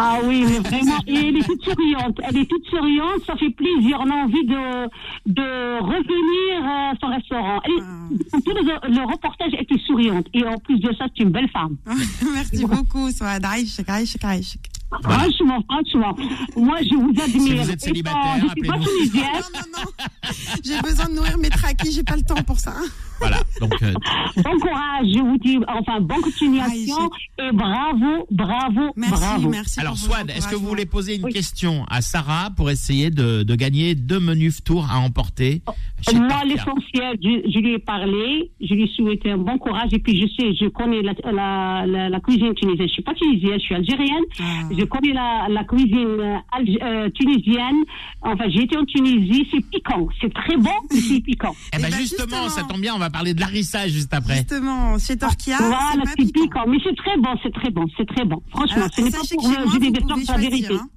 Ah 0.00 0.18
oui, 0.22 0.44
mais 0.48 0.60
vraiment, 0.60 0.98
et 1.08 1.14
elle 1.14 1.36
est 1.38 1.42
toute 1.44 1.60
souriante. 1.64 2.20
Elle 2.22 2.36
est 2.36 2.46
toute 2.48 2.64
souriante, 2.66 3.20
ça 3.26 3.34
fait 3.36 3.50
plaisir. 3.50 3.98
On 4.00 4.08
a 4.08 4.14
envie 4.14 4.44
de, 4.46 4.86
de 5.26 5.82
revenir 5.82 6.64
à 6.64 6.92
son 7.00 7.08
restaurant. 7.08 7.60
Et, 7.66 7.82
Ah. 7.82 8.36
tout 8.44 8.52
le, 8.54 8.94
le 8.94 9.04
reportage 9.12 9.54
était 9.58 9.78
souriante. 9.84 10.26
Et 10.34 10.44
en 10.44 10.56
plus 10.58 10.78
de 10.78 10.92
ça, 10.96 11.06
c'est 11.08 11.24
une 11.24 11.30
belle 11.30 11.48
femme. 11.50 11.76
merci 12.32 12.64
beaucoup, 12.64 13.08
Aïchek, 13.20 13.88
Aïchek. 13.88 14.60
Franchement, 15.02 15.62
franchement, 15.68 16.16
moi 16.56 16.78
je 16.82 16.94
vous 16.94 17.12
admire. 17.20 17.62
vous 17.64 17.70
êtes 17.70 17.82
Et, 17.82 17.86
célibataire, 17.86 18.36
euh, 18.36 18.40
je 18.42 18.48
suis 18.60 18.70
pas 18.70 18.78
tunisienne. 18.78 19.24
Non, 19.34 19.60
non, 19.60 19.82
non. 19.84 20.32
J'ai 20.64 20.80
besoin 20.80 21.06
de 21.10 21.14
nourrir 21.14 21.38
mes 21.38 21.50
traquis, 21.50 21.92
j'ai 21.92 22.04
pas 22.04 22.16
le 22.16 22.22
temps 22.22 22.42
pour 22.42 22.58
ça. 22.60 22.72
Voilà. 23.20 23.38
Donc, 23.60 23.72
euh, 23.82 23.92
Bon 24.36 24.58
courage, 24.60 25.06
je 25.12 25.18
vous 25.20 25.38
dis, 25.38 25.58
enfin, 25.68 26.00
bonne 26.00 26.20
continuation. 26.20 27.10
Et 27.38 27.52
bravo, 27.52 28.26
bravo, 28.30 28.92
Merci, 28.96 29.12
bravo. 29.14 29.48
merci. 29.48 29.80
alors 29.80 29.96
Swad, 29.96 30.30
est-ce 30.30 30.46
que 30.48 30.54
vous 30.54 30.66
voulez 30.66 30.86
poser 30.86 31.16
une 31.16 31.24
Oui. 31.24 31.32
question 31.32 31.84
à 31.90 32.00
Sarah 32.00 32.50
pour 32.56 32.70
essayer 32.70 33.10
de, 33.10 33.42
de 33.42 33.54
gagner 33.54 33.94
deux 33.94 34.20
menus 34.20 34.62
tours 34.62 34.86
à 34.90 34.98
emporter 35.00 35.62
chez 36.08 36.16
Moi, 36.16 36.44
l'essentiel, 36.44 37.18
je, 37.22 37.50
je 37.50 37.58
lui 37.58 37.72
ai 37.74 37.78
parlé, 37.80 38.50
je 38.60 38.72
lui 38.74 38.84
ai 38.84 38.88
souhaité 38.94 39.32
un 39.32 39.38
bon 39.38 39.58
courage, 39.58 39.88
et 39.92 39.98
puis 39.98 40.20
je 40.20 40.26
sais, 40.28 40.54
je 40.54 40.68
connais 40.68 41.02
la, 41.02 41.12
la, 41.32 41.84
la, 41.86 42.08
la 42.08 42.20
cuisine 42.20 42.54
tunisienne. 42.54 42.86
Je 42.88 42.92
suis 42.92 43.02
pas 43.02 43.14
tunisienne, 43.14 43.54
je 43.58 43.64
suis 43.64 43.74
algérienne. 43.74 44.24
Ah. 44.40 44.44
Je 44.70 44.84
connais 44.84 45.12
la, 45.12 45.46
la 45.50 45.64
cuisine 45.64 46.06
euh, 46.20 46.36
alg- 46.56 46.78
euh, 46.82 47.10
tunisienne. 47.10 47.76
Enfin, 48.22 48.44
j'ai 48.48 48.62
été 48.62 48.76
en 48.76 48.84
Tunisie, 48.84 49.46
c'est 49.52 49.64
piquant. 49.70 50.08
C'est 50.20 50.32
très 50.32 50.56
bon, 50.56 50.70
mais 50.92 51.00
c'est 51.00 51.20
piquant. 51.20 51.54
Eh 51.72 51.78
ben 51.78 51.86
Eh 51.88 51.90
ben, 51.90 51.98
justement, 51.98 52.26
justement. 52.44 52.48
ça 52.48 52.62
tombe 52.62 52.80
bien, 52.80 52.94
on 52.94 52.98
va 52.98 53.07
parler 53.10 53.34
de 53.34 53.40
Larissa 53.40 53.88
juste 53.88 54.12
après. 54.12 54.36
Justement, 54.36 54.98
chez 54.98 55.16
Torquia, 55.16 55.56
voilà, 55.58 55.78
c'est 56.06 56.14
piquant. 56.16 56.42
piquant. 56.42 56.64
Mais 56.68 56.78
c'est 56.84 56.96
très 56.96 57.16
bon, 57.16 57.30
c'est 57.42 57.52
très 57.52 57.70
bon, 57.70 57.84
c'est 57.96 58.06
très 58.06 58.24
bon. 58.24 58.42
Franchement, 58.50 58.76
Alors, 58.76 58.88
ce 58.94 59.00
n'est 59.00 59.10
pas 59.10 59.18
pour 59.30 59.46
euh, 59.48 59.64
vous 59.66 59.78
des 59.78 59.92
c'est 60.24 60.32
la 60.32 60.38
vérité. 60.38 60.74
hein. 60.74 60.88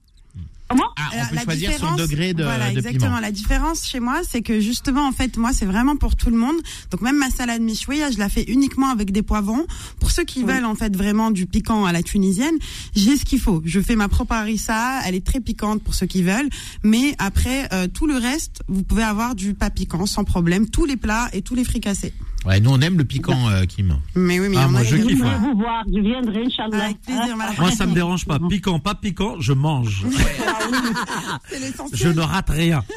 Comment 0.72 0.90
Ah, 0.98 1.10
on 1.14 1.30
peut 1.30 1.36
la 1.36 1.42
choisir 1.44 1.70
son 1.72 1.76
différence- 1.76 1.98
degré 2.00 2.34
de, 2.34 2.44
voilà, 2.44 2.72
de 2.72 2.78
exactement. 2.78 3.06
piment. 3.08 3.20
La 3.20 3.32
différence 3.32 3.86
chez 3.88 4.00
moi, 4.00 4.22
c'est 4.30 4.42
que 4.42 4.60
justement, 4.60 5.08
en 5.08 5.12
fait, 5.12 5.38
moi, 5.38 5.52
c'est 5.54 5.66
vraiment 5.66 5.96
pour 5.96 6.16
tout 6.16 6.30
le 6.30 6.38
monde. 6.38 6.56
Donc 6.92 7.02
même 7.02 7.18
ma 7.18 7.30
salade 7.30 7.62
michouia, 7.62 8.12
je 8.12 8.18
la 8.18 8.30
fais 8.30 8.44
uniquement 8.44 8.90
avec 8.90 9.12
des 9.12 9.22
poivrons. 9.22 9.66
Pour 10.00 10.12
ceux 10.12 10.24
qui 10.24 10.44
veulent 10.44 10.66
en 10.66 10.76
fait 10.76 10.96
vraiment 10.96 11.32
du 11.32 11.46
piquant 11.46 11.86
à 11.86 11.92
la 11.92 12.04
tunisienne, 12.04 12.56
j'ai 12.96 13.18
ce 13.18 13.26
qu'il 13.26 13.40
faut. 13.40 13.62
Je 13.66 13.80
fais 13.80 13.96
ma 13.96 14.08
propre 14.08 14.34
harissa, 14.34 15.02
elle 15.06 15.16
est 15.16 15.26
très 15.26 15.40
piquante 15.40 15.82
pour 15.84 15.94
ceux 15.94 16.06
qui 16.08 16.24
veulent. 16.24 16.50
Mais 16.84 17.16
après, 17.20 17.68
euh, 17.74 17.88
tout 17.88 18.08
le 18.08 18.16
reste, 18.16 18.62
vous 18.68 18.84
pouvez 18.84 19.04
avoir 19.04 19.36
du 19.36 19.54
pas 19.54 19.70
piquant 19.70 20.06
sans 20.06 20.24
problème. 20.24 20.70
Tous 20.70 20.86
les 20.86 20.98
plats 20.98 21.30
et 21.34 21.42
tous 21.42 21.56
les 21.56 21.64
fricassés. 21.64 22.14
Ouais, 22.46 22.60
nous 22.60 22.72
on 22.72 22.82
aime 22.82 22.98
le 22.98 23.04
piquant, 23.06 23.50
euh, 23.50 23.66
Kim. 23.66 23.96
Mais 24.16 24.40
oui, 24.40 24.48
mais 24.50 24.58
Ah, 24.58 24.68
moi, 24.68 24.80
a 24.80 24.84
je 24.84 24.96
kiffe, 24.98 25.22
ouais. 25.22 25.38
vous 25.40 25.56
voir, 25.58 25.84
je 25.94 26.00
viendrai, 26.00 26.44
Inch'Allah. 26.46 26.86
Avec 26.86 27.02
plaisir, 27.02 27.38
madame. 27.38 27.56
Moi, 27.60 27.72
ça 27.72 27.86
me 27.86 27.94
dérange 27.94 28.26
pas. 28.26 28.40
Piquant, 28.50 28.80
pas 28.80 28.96
piquant, 28.96 29.36
je 29.40 29.54
mange. 29.54 30.06
Je 31.94 32.08
ne 32.10 32.22
rate 32.22 32.50
rien. 32.50 32.84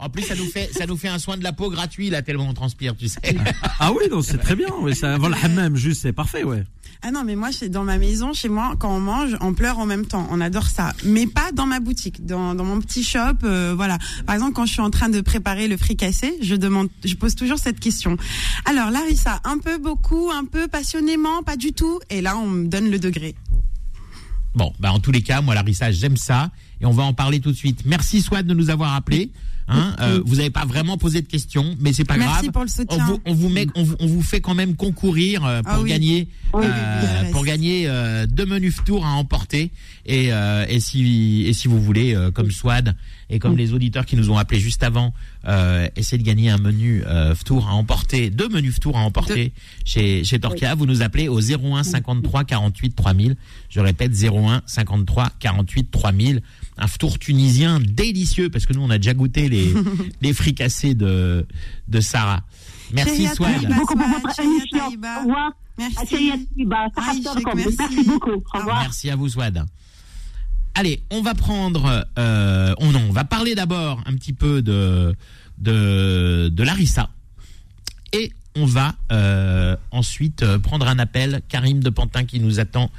En 0.00 0.08
plus, 0.08 0.22
ça 0.22 0.36
nous 0.36 0.46
fait, 0.46 0.70
ça 0.72 0.86
nous 0.86 0.96
fait 0.96 1.08
un 1.08 1.18
soin 1.18 1.36
de 1.36 1.42
la 1.42 1.52
peau 1.52 1.70
gratuit 1.70 2.08
là 2.08 2.22
tellement 2.22 2.46
on 2.48 2.54
transpire, 2.54 2.96
tu 2.96 3.08
sais. 3.08 3.18
Ah 3.80 3.90
oui, 3.90 4.04
non, 4.08 4.22
c'est 4.22 4.38
très 4.38 4.54
bien. 4.54 4.68
Ouais, 4.80 4.94
ça, 4.94 5.12
avant 5.12 5.26
le 5.28 5.34
hammam, 5.42 5.74
juste, 5.74 6.02
c'est 6.02 6.12
parfait, 6.12 6.44
ouais. 6.44 6.62
Ah 7.02 7.12
non, 7.12 7.22
mais 7.24 7.36
moi, 7.36 7.50
dans 7.68 7.84
ma 7.84 7.96
maison, 7.96 8.32
chez 8.32 8.48
moi, 8.48 8.74
quand 8.78 8.90
on 8.94 8.98
mange, 9.00 9.36
on 9.40 9.54
pleure 9.54 9.78
en 9.78 9.86
même 9.86 10.04
temps. 10.04 10.26
On 10.30 10.40
adore 10.40 10.66
ça. 10.66 10.92
Mais 11.04 11.26
pas 11.26 11.52
dans 11.52 11.66
ma 11.66 11.78
boutique, 11.78 12.26
dans, 12.26 12.54
dans 12.54 12.64
mon 12.64 12.80
petit 12.80 13.04
shop. 13.04 13.44
euh, 13.44 13.72
voilà. 13.76 13.98
Par 14.26 14.34
exemple, 14.34 14.52
quand 14.54 14.66
je 14.66 14.72
suis 14.72 14.82
en 14.82 14.90
train 14.90 15.08
de 15.08 15.20
préparer 15.20 15.68
le 15.68 15.76
fricassé, 15.76 16.36
je 16.42 16.56
demande, 16.56 16.88
je 17.04 17.14
pose 17.14 17.36
toujours 17.36 17.58
cette 17.58 17.78
question. 17.78 18.16
Alors, 18.64 18.90
Larissa, 18.90 19.40
un 19.44 19.58
peu, 19.58 19.78
beaucoup, 19.78 20.30
un 20.32 20.44
peu, 20.44 20.66
passionnément, 20.66 21.42
pas 21.44 21.56
du 21.56 21.72
tout. 21.72 22.00
Et 22.10 22.20
là, 22.20 22.36
on 22.36 22.46
me 22.46 22.66
donne 22.66 22.90
le 22.90 22.98
degré. 22.98 23.36
Bon, 24.54 24.72
bah 24.80 24.90
en 24.92 24.98
tous 24.98 25.12
les 25.12 25.22
cas, 25.22 25.40
moi 25.40 25.54
Larissa, 25.54 25.92
j'aime 25.92 26.16
ça 26.16 26.50
et 26.80 26.86
on 26.86 26.92
va 26.92 27.02
en 27.04 27.12
parler 27.12 27.40
tout 27.40 27.50
de 27.52 27.56
suite. 27.56 27.82
Merci 27.84 28.20
Swad 28.22 28.46
de 28.46 28.54
nous 28.54 28.70
avoir 28.70 28.94
appelés. 28.94 29.30
Hein, 29.70 29.94
euh, 30.00 30.22
vous 30.24 30.36
n'avez 30.36 30.48
pas 30.48 30.64
vraiment 30.64 30.96
posé 30.96 31.20
de 31.20 31.26
questions, 31.26 31.76
mais 31.78 31.92
c'est 31.92 32.04
pas 32.06 32.16
Merci 32.16 32.44
grave. 32.48 32.52
pour 32.52 32.62
le 32.64 32.68
on 32.70 32.74
soutien. 32.74 33.04
vous, 33.04 33.20
on 33.26 33.34
vous 33.34 33.48
met, 33.50 33.66
on 33.74 33.82
vous, 33.82 33.96
on 34.00 34.06
vous 34.06 34.22
fait 34.22 34.40
quand 34.40 34.54
même 34.54 34.76
concourir 34.76 35.44
euh, 35.44 35.60
pour 35.62 35.72
Ah 35.74 35.80
oui. 35.82 35.90
gagner, 35.90 36.28
Oui, 36.54 36.64
euh, 36.64 37.22
oui, 37.26 37.30
pour 37.32 37.44
gagner 37.44 37.84
euh, 37.86 38.24
deux 38.24 38.46
menus 38.46 38.76
tours 38.86 39.04
à 39.04 39.10
emporter. 39.10 39.70
Et, 40.06 40.32
euh, 40.32 40.64
et 40.70 40.80
si, 40.80 41.44
et 41.46 41.52
si 41.52 41.68
vous 41.68 41.82
voulez, 41.82 42.14
euh, 42.14 42.30
comme 42.30 42.50
Swad 42.50 42.96
et 43.28 43.38
comme 43.38 43.58
les 43.58 43.74
auditeurs 43.74 44.06
qui 44.06 44.16
nous 44.16 44.30
ont 44.30 44.38
appelés 44.38 44.58
juste 44.58 44.82
avant, 44.82 45.12
euh, 45.46 45.86
essayer 45.96 46.16
de 46.16 46.26
gagner 46.26 46.48
un 46.48 46.56
menu 46.56 47.02
euh, 47.06 47.34
tour 47.44 47.68
à 47.68 47.72
emporter, 47.74 48.30
deux 48.30 48.48
menus 48.48 48.80
tours 48.80 48.96
à 48.96 49.00
emporter 49.00 49.52
chez 49.84 50.24
chez 50.24 50.38
Torquia, 50.40 50.74
vous 50.76 50.86
nous 50.86 51.02
appelez 51.02 51.28
au 51.28 51.40
01 51.42 51.82
53 51.82 52.44
48 52.44 52.96
3000. 52.96 53.36
Je 53.68 53.80
répète 53.80 54.12
01 54.18 54.62
53 54.64 55.28
48 55.38 55.90
3000 55.90 56.40
un 56.78 56.88
tour 56.88 57.18
tunisien 57.18 57.80
délicieux 57.80 58.50
parce 58.50 58.66
que 58.66 58.72
nous 58.72 58.82
on 58.82 58.90
a 58.90 58.98
déjà 58.98 59.14
goûté 59.14 59.48
les 59.48 59.72
les 60.22 60.32
fricassés 60.32 60.94
de 60.94 61.46
de 61.88 62.00
Sarah. 62.00 62.42
Merci 62.92 63.26
Swad. 63.26 63.50
Merci 63.52 63.74
beaucoup. 63.74 63.98
Au 63.98 65.20
revoir. 65.20 65.52
Merci. 65.78 66.32
Beaucoup. 68.06 68.30
Au 68.30 68.58
revoir. 68.58 68.90
À 69.10 69.16
vous 69.16 69.28
Swad. 69.28 69.64
Allez, 70.74 71.02
on 71.10 71.22
va 71.22 71.34
prendre 71.34 72.06
euh, 72.18 72.74
on 72.78 72.92
non, 72.92 73.02
on 73.08 73.12
va 73.12 73.24
parler 73.24 73.54
d'abord 73.54 74.00
un 74.06 74.14
petit 74.14 74.32
peu 74.32 74.62
de 74.62 75.14
de 75.58 76.48
de 76.52 76.62
Larissa. 76.62 77.10
Et 78.12 78.32
on 78.54 78.64
va 78.64 78.94
euh, 79.12 79.76
ensuite 79.90 80.42
euh, 80.42 80.58
prendre 80.58 80.86
un 80.88 80.98
appel. 80.98 81.42
Karim 81.48 81.82
de 81.82 81.90
Pantin 81.90 82.24
qui 82.24 82.40
nous 82.40 82.60
attend 82.60 82.90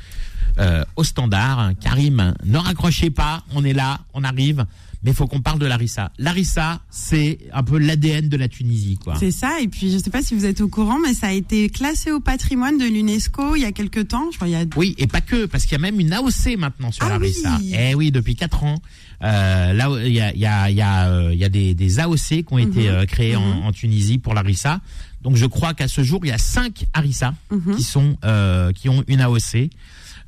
euh, 0.58 0.84
au 0.95 1.04
standard. 1.04 1.72
Karim, 1.82 2.34
ne 2.45 2.58
raccrochez 2.58 3.10
pas, 3.10 3.43
on 3.54 3.64
est 3.64 3.74
là, 3.74 4.00
on 4.14 4.24
arrive. 4.24 4.66
Mais 5.02 5.12
il 5.12 5.14
faut 5.16 5.28
qu'on 5.28 5.39
parle 5.39 5.60
de 5.60 5.66
Larissa. 5.66 6.12
Larissa, 6.18 6.82
c'est 6.89 7.39
un 7.54 7.64
peu 7.64 7.78
l'ADN 7.78 8.28
de 8.28 8.36
la 8.36 8.50
Tunisie, 8.50 8.97
quoi. 9.02 9.16
C'est 9.18 9.32
ça. 9.32 9.62
Et 9.62 9.70
puis, 9.70 9.93
je 9.93 9.97
sais 9.97 10.10
pas 10.10 10.22
si 10.22 10.36
vous 10.36 10.43
êtes 10.45 10.60
au 10.60 10.68
courant, 10.68 10.97
mais 11.02 11.14
ça 11.14 11.28
a 11.28 11.32
été 11.32 11.70
classé 11.70 12.12
au 12.12 12.20
patrimoine 12.20 12.78
de 12.78 12.84
l'UNESCO 12.84 13.56
il 13.56 13.62
y 13.62 13.66
a 13.66 13.72
quelques 13.72 14.10
temps. 14.10 14.26
Je 14.32 14.36
crois 14.36 14.50
il 14.50 14.52
y 14.52 14.56
a 14.58 14.66
Oui, 14.76 14.95
et 14.97 15.08
pas 15.08 15.22
que, 15.22 15.45
parce 15.45 15.64
qu'il 15.64 15.72
y 15.72 15.76
a 15.76 15.80
même 15.80 16.02
une 16.02 16.12
AOC 16.12 16.58
maintenant 16.58 16.91
sur 16.91 17.06
Ah 17.06 17.10
Larissa. 17.12 17.58
oui. 17.62 17.74
Eh 17.80 17.95
oui, 17.95 18.12
depuis 18.12 18.36
quatre 18.36 18.62
ans. 18.66 18.82
Euh, 19.24 19.72
là, 19.72 19.89
il 20.06 20.12
y 20.12 20.20
a, 20.20 20.36
y 20.36 20.45
a, 20.45 20.70
y 20.70 20.82
a, 20.82 21.08
euh, 21.08 21.34
y 21.34 21.45
a 21.45 21.50
des, 21.50 21.74
des 21.76 22.00
AOC 22.02 22.18
qui 22.28 22.45
ont 22.52 22.58
été 22.58 22.82
Mhm. 22.89 22.95
euh, 22.95 23.06
créés 23.06 23.38
en, 23.38 23.56
Mhm. 23.56 23.64
en 23.68 23.72
Tunisie 23.72 24.18
pour 24.18 24.34
Larissa. 24.34 24.82
Donc, 25.22 25.38
je 25.38 25.45
crois 25.45 25.74
qu'à 25.74 25.88
ce 25.88 26.04
jour, 26.04 26.20
il 26.26 26.28
y 26.30 26.34
a 26.34 26.38
cinq 26.38 26.86
Harissa 26.93 27.34
Mhm. 27.52 27.76
qui 27.78 27.84
sont, 27.84 28.18
euh, 28.26 28.74
qui 28.74 28.89
ont 28.89 29.06
une 29.08 29.22
AOC. 29.22 29.70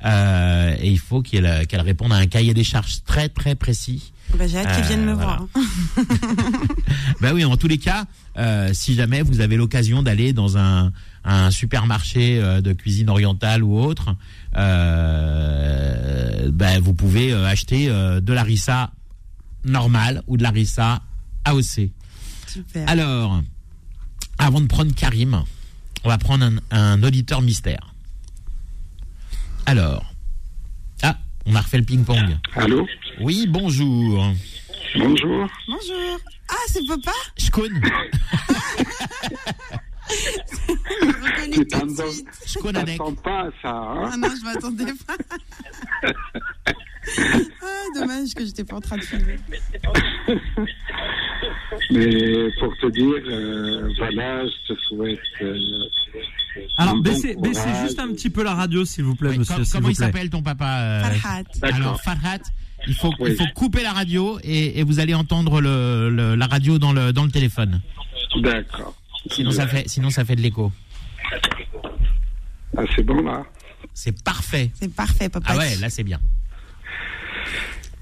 Euh, 0.04 0.74
et 0.80 0.90
il 0.90 0.98
faut 0.98 1.22
qu'elle 1.22 1.66
qu'elle 1.66 1.80
réponde 1.80 2.12
à 2.12 2.16
un 2.16 2.26
cahier 2.26 2.54
des 2.54 2.64
charges 2.64 3.02
très 3.04 3.28
très 3.28 3.54
précis. 3.54 4.12
Bah, 4.36 4.46
j'ai 4.48 4.58
hâte 4.58 4.74
qu'ils 4.74 4.84
Euh, 4.84 4.88
viennent 4.88 5.04
me 5.04 5.12
voilà. 5.12 5.36
voir. 5.36 5.48
Ben 7.20 7.32
oui, 7.34 7.44
en 7.44 7.56
tous 7.56 7.68
les 7.68 7.78
cas, 7.78 8.06
euh, 8.38 8.70
si 8.72 8.94
jamais 8.94 9.22
vous 9.22 9.40
avez 9.40 9.56
l'occasion 9.56 10.02
d'aller 10.02 10.32
dans 10.32 10.56
un, 10.56 10.90
un 11.24 11.50
supermarché 11.50 12.38
euh, 12.40 12.60
de 12.62 12.72
cuisine 12.72 13.10
orientale 13.10 13.62
ou 13.62 13.78
autre, 13.78 14.16
euh, 14.56 16.50
ben 16.52 16.80
vous 16.80 16.94
pouvez 16.94 17.32
euh, 17.32 17.46
acheter 17.46 17.88
euh, 17.88 18.20
de 18.20 18.32
la 18.32 18.42
rissa 18.42 18.90
normale 19.64 20.22
ou 20.26 20.36
de 20.36 20.42
la 20.42 20.50
rissa 20.50 21.02
AOC. 21.44 21.90
Super. 22.46 22.88
Alors, 22.88 23.40
avant 24.38 24.60
de 24.60 24.66
prendre 24.66 24.94
Karim, 24.94 25.42
on 26.04 26.08
va 26.08 26.18
prendre 26.18 26.44
un, 26.44 26.56
un 26.70 27.02
auditeur 27.02 27.42
mystère. 27.42 27.91
Alors, 29.66 30.04
ah, 31.02 31.16
on 31.46 31.54
a 31.54 31.60
refait 31.60 31.78
le 31.78 31.84
ping-pong. 31.84 32.36
Allô 32.56 32.86
Oui, 33.20 33.46
bonjour. 33.48 34.24
Bonjour. 34.96 35.48
Bonjour. 35.68 36.18
Ah, 36.50 36.54
c'est 36.66 36.86
papa 36.86 37.12
Shkoun. 37.38 37.80
Je 40.10 41.06
le 41.06 41.12
reconnais 41.22 41.56
Tu 41.56 41.66
t'attends 41.66 43.14
pas 43.14 43.40
à 43.46 43.50
ça, 43.62 43.70
hein 43.70 44.10
Ah 44.12 44.16
non, 44.18 44.28
je 44.38 44.44
m'attendais 44.44 44.92
pas. 45.06 45.16
ah, 47.62 47.84
dommage 47.94 48.34
que 48.34 48.44
j'étais 48.44 48.64
pas 48.64 48.76
en 48.76 48.80
train 48.80 48.98
de 48.98 49.02
filmer. 49.02 49.36
Mais 51.90 52.50
pour 52.58 52.76
te 52.78 52.86
dire, 52.90 53.22
euh, 53.26 53.88
voilà, 53.96 54.44
je 54.46 54.74
te 54.74 54.80
souhaite. 54.88 55.18
euh, 55.40 55.88
Alors 56.76 56.96
baissez, 57.00 57.34
courage. 57.34 57.50
baissez 57.50 57.68
juste 57.82 57.98
un 57.98 58.08
petit 58.12 58.30
peu 58.30 58.42
la 58.42 58.54
radio, 58.54 58.84
s'il 58.84 59.04
vous 59.04 59.14
plaît, 59.14 59.30
Oui, 59.30 59.38
monsieur. 59.38 59.56
com- 59.56 59.64
comment 59.72 59.88
il 59.88 59.96
s'appelle 59.96 60.28
ton 60.30 60.42
papa 60.42 60.78
euh, 60.80 61.02
Farhat. 61.02 61.42
Alors 61.62 62.00
Farhat, 62.02 62.38
il 62.86 62.94
faut 62.94 63.12
Oui. 63.20 63.30
il 63.30 63.36
faut 63.36 63.50
couper 63.54 63.82
la 63.82 63.92
radio 63.92 64.38
et, 64.42 64.78
et 64.78 64.82
vous 64.82 65.00
allez 65.00 65.14
entendre 65.14 65.60
le, 65.60 66.10
le- 66.10 66.34
la 66.34 66.46
radio 66.46 66.78
dans 66.78 66.92
le 66.92 67.12
dans 67.12 67.24
le 67.24 67.30
téléphone. 67.30 67.80
D'accord. 68.42 68.94
Sinon 69.30 69.50
ça 69.52 69.66
fait 69.66 69.88
sinon 69.88 70.10
ça 70.10 70.24
fait 70.24 70.36
de 70.36 70.40
l'écho. 70.42 70.72
Ah, 72.76 72.82
c'est 72.96 73.02
bon 73.04 73.22
là. 73.22 73.44
C'est 73.94 74.22
parfait. 74.24 74.70
C'est 74.74 74.94
parfait, 74.94 75.28
papa. 75.28 75.48
Ah 75.50 75.56
ouais, 75.58 75.76
là 75.76 75.90
c'est 75.90 76.02
bien. 76.04 76.18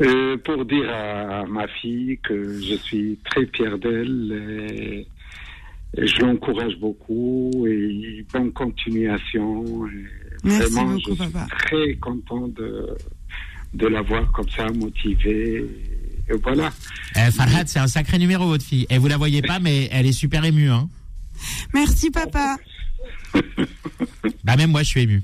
Euh, 0.03 0.39
pour 0.39 0.65
dire 0.65 0.89
à 0.91 1.45
ma 1.47 1.69
fille 1.69 2.19
que 2.23 2.59
je 2.61 2.75
suis 2.77 3.19
très 3.25 3.45
fier 3.55 3.79
d'elle 3.79 4.33
et 4.73 5.07
je 5.97 6.21
l'encourage 6.21 6.77
beaucoup 6.79 7.51
et 7.67 8.25
bonne 8.33 8.53
continuation. 8.53 9.87
Et 9.87 9.91
Merci 10.45 10.73
vraiment, 10.73 10.95
beaucoup, 10.95 11.15
je 11.17 11.23
suis 11.23 11.33
papa. 11.33 11.47
très 11.67 11.95
content 11.97 12.49
de, 12.49 12.97
de 13.75 13.87
la 13.87 14.03
voir 14.03 14.31
comme 14.33 14.49
ça, 14.49 14.67
motivée. 14.73 15.67
Et 16.29 16.35
voilà. 16.43 16.71
Euh, 17.17 17.31
Farhat, 17.33 17.67
c'est 17.67 17.81
un 17.81 17.89
sacré 17.89 18.19
numéro 18.19 18.47
votre 18.47 18.65
fille. 18.65 18.87
Et 18.89 18.99
vous 18.99 19.09
la 19.09 19.17
voyez 19.17 19.43
pas, 19.43 19.59
mais 19.59 19.89
elle 19.91 20.07
est 20.07 20.13
super 20.13 20.45
émue. 20.45 20.71
Hein. 20.71 20.89
Merci, 21.75 22.11
papa. 22.11 22.57
Bah 24.45 24.57
même 24.57 24.71
moi 24.71 24.83
je 24.83 24.89
suis 24.89 25.01
ému. 25.03 25.23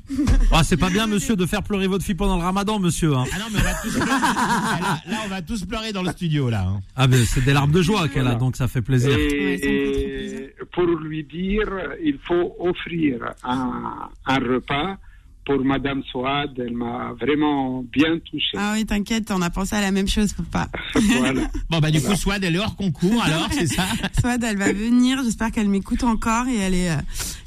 Ah, 0.53 0.63
c'est 0.63 0.77
pas 0.77 0.91
bien, 0.91 1.07
monsieur, 1.07 1.37
de 1.37 1.47
faire 1.47 1.63
pleurer 1.63 1.87
votre 1.87 2.05
fille 2.05 2.15
pendant 2.15 2.37
le 2.37 2.43
ramadan, 2.43 2.79
monsieur. 2.79 3.15
hein. 3.17 3.25
Ah 3.33 3.39
non 3.39 3.45
mais 3.53 3.61
on 3.61 3.63
va 3.65 3.75
tous 3.83 3.93
pleurer. 3.95 4.09
là, 4.11 5.01
là, 5.09 5.17
on 5.25 5.29
va 5.29 5.43
tous 5.43 5.65
pleurer 5.65 5.93
dans 5.93 6.03
le 6.03 6.11
studio 6.13 6.51
là. 6.51 6.67
hein. 6.69 6.81
Ah, 6.95 7.07
mais 7.09 7.25
c'est 7.25 7.45
des 7.45 7.53
larmes 7.53 7.73
de 7.73 7.83
joie 7.83 8.09
qu'elle 8.09 8.21
a, 8.21 8.25
Voilà. 8.25 8.39
donc 8.39 8.57
ça 8.57 8.69
fait 8.69 8.83
plaisir. 8.83 9.11
Ouais, 9.11 9.17
ça 9.17 9.29
me 9.29 9.59
fait 9.59 9.93
trop 9.93 10.01
Et, 10.01 10.13
plaisir. 10.13 10.39
et 10.41 10.65
pour 10.73 10.85
lui 11.01 11.25
dire, 11.25 11.69
il 12.05 12.19
faut 12.27 12.55
offrir 12.61 13.19
un, 13.43 14.11
un 14.27 14.39
repas 14.39 14.97
pour 15.45 15.65
Madame 15.65 16.03
Souad. 16.11 16.51
Elle 16.59 16.75
m'a 16.75 17.13
vraiment 17.19 17.83
bien 17.91 18.19
touché. 18.31 18.57
Ah 18.59 18.73
oui, 18.75 18.85
t'inquiète, 18.85 19.31
on 19.31 19.41
a 19.43 19.51
pensé 19.51 19.75
à 19.77 19.81
la 19.81 19.91
même 19.93 20.09
chose, 20.09 20.35
papa. 20.35 20.69
voilà. 21.19 21.43
Bon 21.71 21.79
bah 21.79 21.91
du 21.91 22.01
coup 22.03 22.15
Swad 22.15 22.45
elle 22.45 22.57
est 22.57 22.59
hors 22.59 22.77
concours 22.77 23.23
alors 23.25 23.49
c'est 23.51 23.67
ça? 23.67 23.85
Swad, 24.21 24.45
elle 24.45 24.59
va 24.59 24.73
venir. 24.73 25.21
J'espère 25.25 25.51
qu'elle 25.51 25.69
m'écoute 25.69 26.05
encore 26.05 26.47
et 26.49 26.57
elle 26.57 26.75
est 26.75 26.91
euh, 26.91 26.97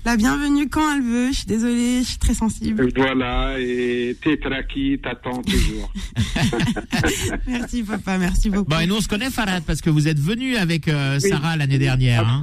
la 0.10 0.18
bienvenue 0.18 0.68
quand 0.68 0.96
elle 0.96 1.04
veut. 1.04 1.28
Je 1.32 1.38
suis 1.38 1.46
désolée, 1.46 2.00
je 2.02 2.08
suis 2.08 2.18
très 2.18 2.34
sensible. 2.34 2.90
Voilà, 2.96 3.60
et 3.60 4.18
Tetraki 4.20 5.00
t'attend 5.04 5.44
toujours. 5.44 5.94
Merci, 7.48 7.84
papa. 7.84 8.18
Merci 8.18 8.50
beaucoup. 8.50 8.72
Bon 8.72 8.80
et 8.80 8.88
nous 8.88 8.96
on 8.96 9.02
se 9.02 9.08
connaît 9.08 9.30
Farhat 9.30 9.62
parce 9.62 9.82
que 9.82 9.92
vous 9.92 10.08
êtes 10.08 10.18
venu 10.20 10.56
avec 10.56 10.88
euh, 10.88 11.20
Sarah 11.20 11.58
l'année 11.58 11.78
dernière. 11.78 12.28
Hein. 12.28 12.42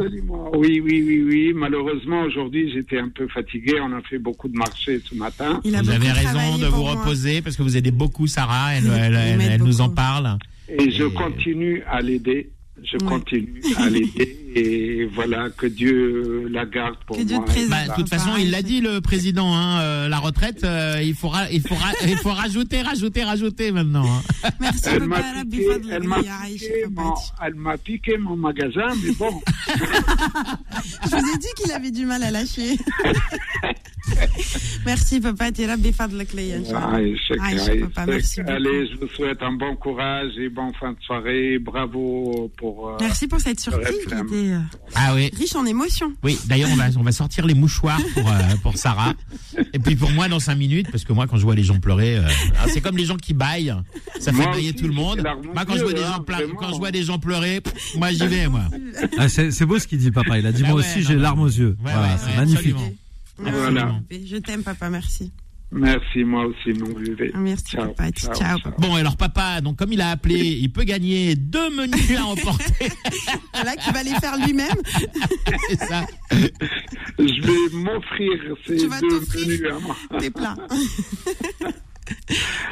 Oui, 0.55 0.81
oui, 0.81 1.03
oui, 1.05 1.25
oui. 1.27 1.53
Malheureusement, 1.57 2.23
aujourd'hui, 2.23 2.71
j'étais 2.73 3.01
un 3.01 3.09
peu 3.09 3.27
fatigué. 3.27 3.75
On 3.83 3.93
a 3.93 4.01
fait 4.03 4.19
beaucoup 4.19 4.47
de 4.47 4.57
marchés 4.57 5.01
ce 5.05 5.17
matin. 5.17 5.61
Il 5.65 5.75
a 5.75 5.83
Vous 5.83 5.91
avez 5.91 6.13
raison 6.13 6.59
de 6.59 6.67
vous 6.67 6.83
moi. 6.83 6.93
reposer 6.93 7.43
parce 7.43 7.57
que 7.57 7.65
vous 7.65 7.77
aidez 7.77 7.91
beaucoup 7.91 8.29
Sarah, 8.29 8.75
elle, 8.75 8.87
elle, 9.41 9.63
nous 9.63 9.81
en 9.81 9.89
parle. 9.89 10.39
Et 10.69 10.93
je 10.93 11.05
continue 11.05 11.83
à 11.91 12.01
l'aider. 12.01 12.51
Je 12.85 12.99
Ouais. 12.99 13.09
continue 13.11 13.63
à 13.79 13.89
l'aider. 13.91 14.43
Et 14.55 15.05
voilà, 15.15 15.51
que 15.51 15.67
Dieu 15.67 16.47
la 16.51 16.65
garde 16.65 16.97
pour 17.07 17.17
Que 17.17 17.23
Dieu 17.23 17.37
te 17.37 17.41
moi. 17.69 17.69
Bah, 17.69 17.89
de 17.89 17.95
toute 18.01 18.09
façon, 18.09 18.37
il 18.39 18.51
l'a 18.51 18.63
dit 18.63 18.81
le 18.81 19.01
président, 19.01 19.55
hein, 19.55 19.81
euh, 19.81 20.09
la 20.09 20.19
retraite, 20.19 20.63
euh, 20.65 21.01
il 21.03 21.15
faut 21.15 21.29
ra- 21.29 21.51
il 21.51 21.61
faut 21.61 21.75
ra- 21.75 21.93
il 22.07 22.17
faut 22.17 22.31
rajouter, 22.33 22.81
rajouter, 22.83 23.25
rajouter 23.25 23.73
maintenant. 23.73 24.07
hein. 24.07 24.23
Merci, 24.61 24.89
m'a 25.01 25.21
piqué, 25.45 25.69
piqué 25.81 25.91
elle 27.43 27.55
m'a 27.55 27.77
piqué 27.79 28.17
mon 28.19 28.37
magasin, 28.37 28.87
mais 29.05 29.13
bon. 29.13 29.41
Je 29.67 31.11
vous 31.11 31.35
ai 31.35 31.39
dit 31.39 31.49
qu'il 31.57 31.73
avait 31.73 31.91
du 31.91 32.07
mal 32.07 32.23
à 32.23 32.31
lâcher. 32.31 32.77
Merci, 34.87 35.21
papa. 35.21 35.51
T'es 35.53 35.67
là, 35.67 35.77
bifade, 35.77 36.13
la 36.13 36.25
clé. 36.25 36.55
Ah, 36.75 36.99
beaucoup. 36.99 38.51
Allez, 38.51 38.89
je 38.89 38.97
vous 39.01 39.09
souhaite 39.15 39.43
un 39.43 39.53
bon 39.53 39.75
courage 39.77 40.33
et 40.39 40.49
bonne 40.49 40.73
fin 40.79 40.93
de 40.93 40.97
soirée. 41.05 41.59
Bravo 41.59 42.51
pour. 42.57 42.91
euh, 42.91 42.97
Merci 43.01 43.27
pour 43.27 43.41
cette 43.41 43.61
surprise 43.61 43.97
qui 44.07 44.15
était 44.15 44.53
euh, 44.53 44.59
Ah 44.95 45.13
oui, 45.15 45.31
riche 45.37 45.55
en 45.57 45.65
émotions. 45.67 46.13
oui. 46.23 46.39
D'ailleurs, 46.47 46.71
on 46.73 46.77
va 46.77 46.85
on 46.99 47.03
va 47.03 47.13
sortir 47.13 47.47
les 47.47 47.55
mouchoirs 47.55 48.01
pour 48.15 48.29
euh, 48.31 48.41
pour 48.63 48.77
Sarah. 48.77 49.15
Et 49.73 49.79
puis 49.79 49.97
pour 49.97 50.11
moi 50.11 50.29
dans 50.29 50.41
cinq 50.41 50.57
minutes, 50.57 50.89
parce 50.91 51.05
que 51.05 51.13
moi 51.13 51.27
quand 51.27 51.37
je 51.37 51.43
vois 51.43 51.55
les 51.55 51.65
gens 51.65 51.79
pleurer, 51.79 52.17
euh, 52.19 52.23
hein, 52.27 52.67
c'est 52.69 52.81
comme 52.81 52.97
les 52.97 53.05
gens 53.05 53.17
qui 53.17 53.35
baillent, 53.35 53.75
ça 54.21 54.33
fait 54.33 54.45
bailler 54.45 54.73
tout 54.75 54.87
le 54.87 54.95
monde. 54.95 55.23
Moi 55.55 55.65
quand 55.65 55.77
je 55.77 55.83
vois 55.85 55.93
des 55.93 56.03
hein, 56.03 56.23
gens 56.29 56.55
quand 56.59 56.73
je 56.73 56.79
vois 56.79 56.91
des 56.91 57.03
gens 57.03 57.19
pleurer, 57.19 57.61
moi 57.97 58.11
j'y 58.13 58.27
vais 58.27 58.49
moi. 58.49 58.63
Ah, 59.19 59.29
c'est 59.29 59.65
beau 59.67 59.79
ce 59.79 59.87
qu'il 59.87 59.99
dit, 59.99 60.11
papa. 60.11 60.39
Il 60.39 60.47
a 60.47 60.53
dit, 60.53 60.63
Ah 60.65 60.69
moi 60.71 60.81
ouais, 60.81 60.87
aussi, 60.87 61.03
j'ai 61.03 61.17
larmes 61.17 61.41
aux 61.41 61.47
yeux. 61.47 61.77
Ouais, 61.85 61.91
Voilà, 61.93 62.01
ouais, 62.03 62.09
c'est 62.19 62.31
ouais, 62.31 62.37
magnifique. 62.37 62.75
absolument. 62.75 62.95
Merci, 63.39 63.59
Voilà. 63.61 64.01
Je 64.11 64.37
t'aime, 64.37 64.63
papa. 64.63 64.89
Merci. 64.91 65.33
Merci, 65.73 66.23
moi 66.25 66.47
aussi, 66.47 66.79
mon 66.79 66.99
bébé. 66.99 67.33
Merci, 67.35 67.65
Ciao, 67.73 67.89
papa. 67.89 68.11
ciao, 68.13 68.35
Ciao, 68.35 68.59
ciao. 68.59 68.59
papa. 68.71 68.77
Bon 68.79 68.95
alors 68.95 69.17
papa, 69.17 69.61
donc 69.61 69.77
comme 69.77 69.93
il 69.93 70.01
a 70.01 70.11
appelé, 70.13 70.39
il 70.61 70.71
peut 70.71 70.85
gagner 70.85 71.35
deux 71.35 71.71
menus 71.77 72.17
à 72.17 72.25
emporter. 72.25 72.89
Voilà, 73.53 73.75
qui 73.75 73.91
va 73.91 74.03
les 74.03 74.15
faire 74.15 74.37
lui-même. 74.37 74.77
c'est 75.69 75.79
ça. 75.81 76.07
Je 76.31 77.43
vais 77.43 77.77
m'offrir 77.77 78.57
ces 78.67 78.77
Tu 78.77 78.87
vas 78.87 79.01
deux 79.01 79.21
menus 79.21 79.63
à 79.75 79.79
moi. 79.81 79.97
T'es 80.21 80.31
plein. 80.31 80.57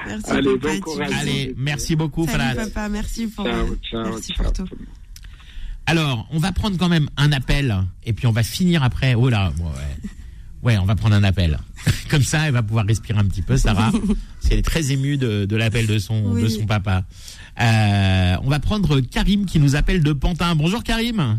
Merci, 0.07 0.31
Allez, 0.31 0.57
papa. 0.59 0.75
bon 0.75 0.81
courage. 0.81 1.11
Allez, 1.21 1.55
merci 1.57 1.97
beaucoup 1.97 2.27
Salut, 2.27 2.57
papa. 2.57 2.89
Merci 2.89 3.27
pour, 3.27 3.45
Ciao, 3.45 3.55
euh, 3.67 3.77
ciao, 3.91 4.05
merci 4.05 4.33
ciao. 4.33 4.45
pour 4.45 4.53
tout. 4.53 4.69
Alors, 5.87 6.27
on 6.31 6.39
va 6.39 6.53
prendre 6.53 6.79
quand 6.79 6.89
même 6.89 7.09
un 7.17 7.33
appel 7.33 7.75
et 8.05 8.13
puis 8.13 8.27
on 8.27 8.33
va 8.33 8.43
finir 8.43 8.83
après. 8.83 9.15
Oh 9.15 9.29
là, 9.29 9.53
bon, 9.57 9.65
ouais. 9.65 10.09
Ouais, 10.65 10.79
on 10.79 10.85
va 10.87 10.95
prendre 10.95 11.15
un 11.15 11.25
appel. 11.25 11.59
Comme 12.11 12.23
ça, 12.23 12.47
elle 12.47 12.55
va 12.55 12.63
pouvoir 12.63 12.87
respirer 12.87 13.19
un 13.19 13.25
petit 13.27 13.43
peu, 13.43 13.57
Sarah. 13.57 13.91
parce 13.93 14.49
qu'elle 14.49 14.59
est 14.59 14.63
très 14.63 14.93
émue 14.93 15.17
de, 15.19 15.45
de 15.45 15.57
l'appel 15.57 15.87
de 15.87 15.99
son, 15.99 16.33
Oui. 16.33 16.43
de 16.43 16.49
son 16.49 16.65
papa. 16.67 17.05
Euh, 17.61 18.35
on 18.43 18.49
va 18.49 18.59
prendre 18.61 19.01
Karim 19.01 19.45
qui 19.47 19.59
nous 19.61 19.77
appelle 19.77 20.03
de 20.03 20.13
Pantin. 20.13 20.55
Bonjour 20.57 20.83
Karim. 20.83 21.39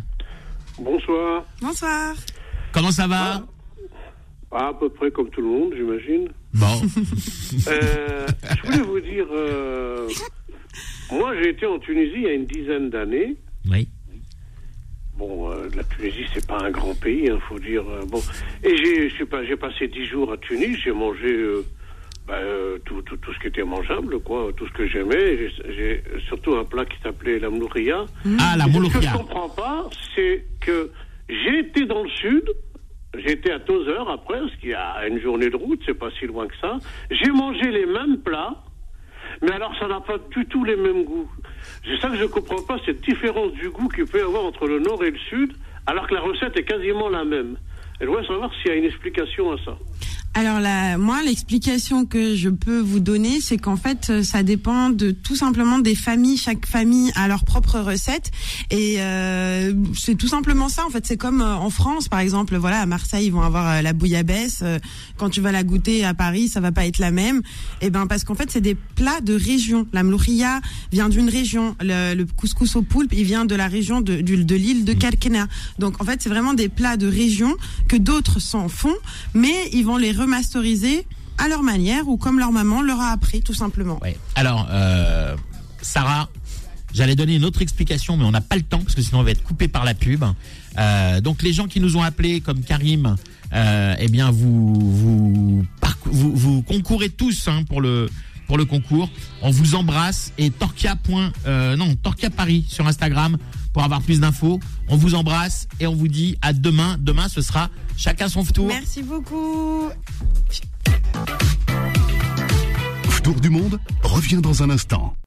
Bonsoir. 0.80 1.43
Bonsoir. 1.61 2.13
Comment 2.71 2.91
ça 2.91 3.07
va 3.07 3.45
Ah, 4.51 4.67
à 4.69 4.73
peu 4.80 4.89
près 4.89 5.09
comme 5.11 5.30
tout 5.30 5.41
le 5.41 5.47
monde, 5.47 5.73
j'imagine. 5.76 6.28
Bon. 6.53 6.82
Euh, 7.67 8.28
je 8.57 8.65
voulais 8.67 8.84
vous 8.84 8.99
dire, 9.01 9.26
euh, 9.34 10.07
moi 11.11 11.34
j'ai 11.41 11.49
été 11.49 11.65
en 11.65 11.80
Tunisie 11.80 12.11
il 12.15 12.21
y 12.23 12.28
a 12.28 12.34
une 12.34 12.45
dizaine 12.45 12.89
d'années. 12.89 13.36
Oui. 13.69 13.88
Bon, 15.18 15.49
euh, 15.51 15.70
la 15.76 15.84
Tunisie, 15.84 16.26
c'est 16.34 16.45
pas 16.45 16.57
un 16.61 16.72
grand 16.72 16.93
pays, 16.99 17.26
il 17.32 17.39
faut 17.47 17.57
dire. 17.59 17.84
euh, 17.89 18.01
bon, 18.07 18.20
et 18.63 18.76
j'ai, 18.76 19.09
je 19.09 19.18
sais 19.18 19.26
pas, 19.26 19.43
j'ai 19.45 19.55
passé 19.55 19.88
dix 19.88 20.05
jours 20.05 20.32
à 20.34 20.38
Tunis, 20.38 20.78
j'ai 20.84 20.91
mangé 20.91 21.32
euh, 21.32 21.63
bah, 22.28 22.39
tout, 22.86 23.01
tout, 23.03 23.16
tout 23.18 23.34
ce 23.34 23.39
qui 23.39 23.47
était 23.47 23.63
mangeable, 23.63 24.20
quoi, 24.20 24.49
tout 24.57 24.68
ce 24.68 24.74
que 24.74 24.88
j'aimais. 24.88 25.38
J'ai, 25.70 26.03
surtout 26.28 26.55
un 26.55 26.66
plat 26.66 26.84
qui 26.86 26.97
s'appelait 27.01 27.39
la 27.39 27.49
mlouria. 27.49 28.05
Ah, 28.39 28.55
la 28.57 28.66
Et 28.66 28.68
Ce 28.68 28.74
que 28.74 28.74
moulouria. 28.74 29.11
je 29.13 29.18
comprends 29.18 29.49
pas, 29.49 29.89
c'est 30.16 30.43
que 30.59 30.91
j'ai 31.30 31.59
été 31.59 31.86
dans 31.86 32.03
le 32.03 32.09
sud. 32.09 32.51
J'ai 33.18 33.32
été 33.32 33.49
à 33.53 33.59
Tozeur 33.61 34.09
après, 34.09 34.39
parce 34.39 34.55
qu'il 34.57 34.72
y 34.72 34.74
a 34.74 35.07
une 35.07 35.22
journée 35.22 35.49
de 35.49 35.55
route, 35.55 35.80
c'est 35.86 35.97
pas 35.97 36.09
si 36.20 36.26
loin 36.26 36.47
que 36.47 36.57
ça. 36.59 36.78
J'ai 37.09 37.32
mangé 37.32 37.72
les 37.72 37.86
mêmes 37.86 38.18
plats, 38.18 38.55
mais 39.41 39.51
alors 39.53 39.74
ça 39.80 39.88
n'a 39.88 40.01
pas 40.01 40.18
du 40.36 40.45
tout 40.47 40.66
les 40.66 40.76
mêmes 40.76 41.05
goûts. 41.05 41.32
C'est 41.86 41.99
ça 41.99 42.09
que 42.09 42.18
je 42.18 42.26
comprends 42.26 42.61
pas, 42.61 42.78
cette 42.86 43.01
différence 43.01 43.53
du 43.53 43.70
goût 43.70 43.88
qu'il 43.89 44.05
peut 44.05 44.20
y 44.20 44.22
avoir 44.22 44.43
entre 44.43 44.68
le 44.68 44.80
nord 44.80 45.03
et 45.03 45.11
le 45.11 45.18
sud, 45.30 45.53
alors 45.86 46.07
que 46.07 46.16
la 46.16 46.22
recette 46.22 46.57
est 46.57 46.63
quasiment 46.63 47.09
la 47.09 47.24
même. 47.24 47.57
Et 48.01 48.05
je 48.05 48.28
savoir 48.28 48.51
s'il 48.55 48.72
y 48.72 48.74
a 48.74 48.76
une 48.76 48.86
explication 48.86 49.51
à 49.51 49.57
ça. 49.63 49.78
Alors 50.38 50.60
là, 50.60 50.98
moi, 50.98 51.24
l'explication 51.24 52.06
que 52.06 52.36
je 52.36 52.50
peux 52.50 52.82
vous 52.82 53.00
donner, 53.00 53.40
c'est 53.40 53.58
qu'en 53.58 53.78
fait, 53.78 54.10
euh, 54.10 54.22
ça 54.22 54.44
dépend 54.44 54.90
de 54.90 55.12
tout 55.12 55.38
simplement 55.38 55.80
des 55.80 55.96
familles. 55.96 56.36
Chaque 56.38 56.66
famille 56.66 57.10
a 57.16 57.30
leur 57.30 57.46
propre 57.46 57.80
recette, 57.80 58.32
et 58.70 58.96
euh, 59.00 59.74
c'est 59.98 60.16
tout 60.16 60.28
simplement 60.28 60.68
ça. 60.68 60.86
En 60.86 60.90
fait, 60.90 61.06
c'est 61.06 61.16
comme 61.16 61.42
euh, 61.42 61.56
en 61.56 61.70
France, 61.70 62.10
par 62.10 62.20
exemple. 62.20 62.58
Voilà, 62.58 62.82
à 62.82 62.86
Marseille, 62.86 63.28
ils 63.28 63.32
vont 63.32 63.44
avoir 63.44 63.66
euh, 63.66 63.82
la 63.82 63.94
bouillabaisse. 63.94 64.62
Quand 65.16 65.30
tu 65.30 65.40
vas 65.40 65.54
la 65.54 65.64
goûter 65.64 66.04
à 66.04 66.14
Paris, 66.14 66.50
ça 66.50 66.60
va 66.60 66.74
pas 66.74 66.86
être 66.86 67.00
la 67.00 67.12
même. 67.12 67.42
Et 67.80 67.90
ben 67.90 68.06
parce 68.06 68.26
qu'en 68.26 68.36
fait, 68.36 68.52
c'est 68.52 68.60
des 68.60 68.76
plats 68.76 69.22
de 69.22 69.34
région. 69.34 69.88
La 69.94 70.04
mlouria 70.04 70.60
vient 70.92 71.08
d'une 71.08 71.30
région. 71.30 71.78
Le, 71.80 72.14
le 72.14 72.26
couscous 72.26 72.76
au 72.76 72.82
poulpe, 72.82 73.14
il 73.14 73.24
vient 73.24 73.46
de 73.46 73.56
la 73.56 73.70
région 73.70 74.02
de, 74.02 74.20
de 74.20 74.56
l'île 74.56 74.84
de 74.84 74.92
Carquena. 74.92 75.48
Donc 75.80 76.02
en 76.02 76.04
fait, 76.04 76.22
c'est 76.22 76.30
vraiment 76.30 76.54
des 76.54 76.68
plats 76.68 76.98
de 76.98 77.08
région 77.08 77.56
que 77.88 77.96
d'autres 77.96 78.42
s'en 78.42 78.68
font, 78.68 78.96
mais 79.34 79.70
ils 79.72 79.86
vont 79.86 79.96
les 79.96 80.12
remasteriser 80.26 81.05
à 81.38 81.47
leur 81.47 81.63
manière 81.63 82.07
ou 82.07 82.17
comme 82.17 82.39
leur 82.39 82.51
maman 82.51 82.82
leur 82.82 82.99
a 82.99 83.11
appris, 83.11 83.41
tout 83.41 83.53
simplement. 83.53 83.99
Alors, 84.36 84.67
euh, 84.71 85.36
Sarah, 85.82 86.30
j'allais 86.93 87.15
donner 87.15 87.36
une 87.36 87.45
autre 87.45 87.61
explication, 87.61 88.17
mais 88.17 88.26
on 88.26 88.32
n'a 88.32 88.41
pas 88.41 88.55
le 88.55 88.63
temps 88.63 88.80
parce 88.80 88.95
que 88.95 89.01
sinon 89.01 89.19
on 89.19 89.23
va 89.23 89.32
être 89.32 89.43
coupé 89.43 89.67
par 89.67 89.86
la 89.86 89.93
pub. 89.93 90.23
Euh, 90.78 91.21
donc 91.21 91.41
les 91.41 91.53
gens 91.53 91.67
qui 91.67 91.80
nous 91.80 91.95
ont 91.97 92.03
appelés, 92.03 92.41
comme 92.41 92.61
Karim, 92.61 93.15
euh, 93.53 93.95
eh 93.99 94.07
bien 94.07 94.32
vous 94.32 95.63
vous, 96.05 96.61
concourez 96.63 97.09
tous 97.09 97.47
hein, 97.47 97.63
pour 97.63 97.82
le 97.82 98.09
pour 98.47 98.57
le 98.57 98.65
concours. 98.65 99.09
On 99.41 99.49
vous 99.49 99.76
embrasse 99.76 100.32
et 100.38 100.51
Torquia. 100.51 100.95
non 101.78 101.95
Torquia 101.95 102.30
Paris 102.30 102.65
sur 102.69 102.88
Instagram 102.88 103.38
pour 103.76 103.84
avoir 103.84 104.01
plus 104.01 104.21
d'infos. 104.21 104.61
On 104.88 104.95
vous 104.95 105.15
embrasse 105.15 105.67
et 105.82 105.86
on 105.86 105.95
vous 105.95 106.07
dit 106.07 106.38
à 106.41 106.53
demain. 106.53 106.95
Demain 106.97 107.28
ce 107.28 107.41
sera 107.41 107.69
chacun 107.97 108.30
son 108.30 108.45
tour. 108.45 108.67
Merci 108.67 109.03
beaucoup. 109.03 109.89
Tour 113.21 113.41
du 113.41 113.49
monde 113.49 113.80
revient 114.01 114.38
dans 114.38 114.63
un 114.63 114.69
instant. 114.69 115.17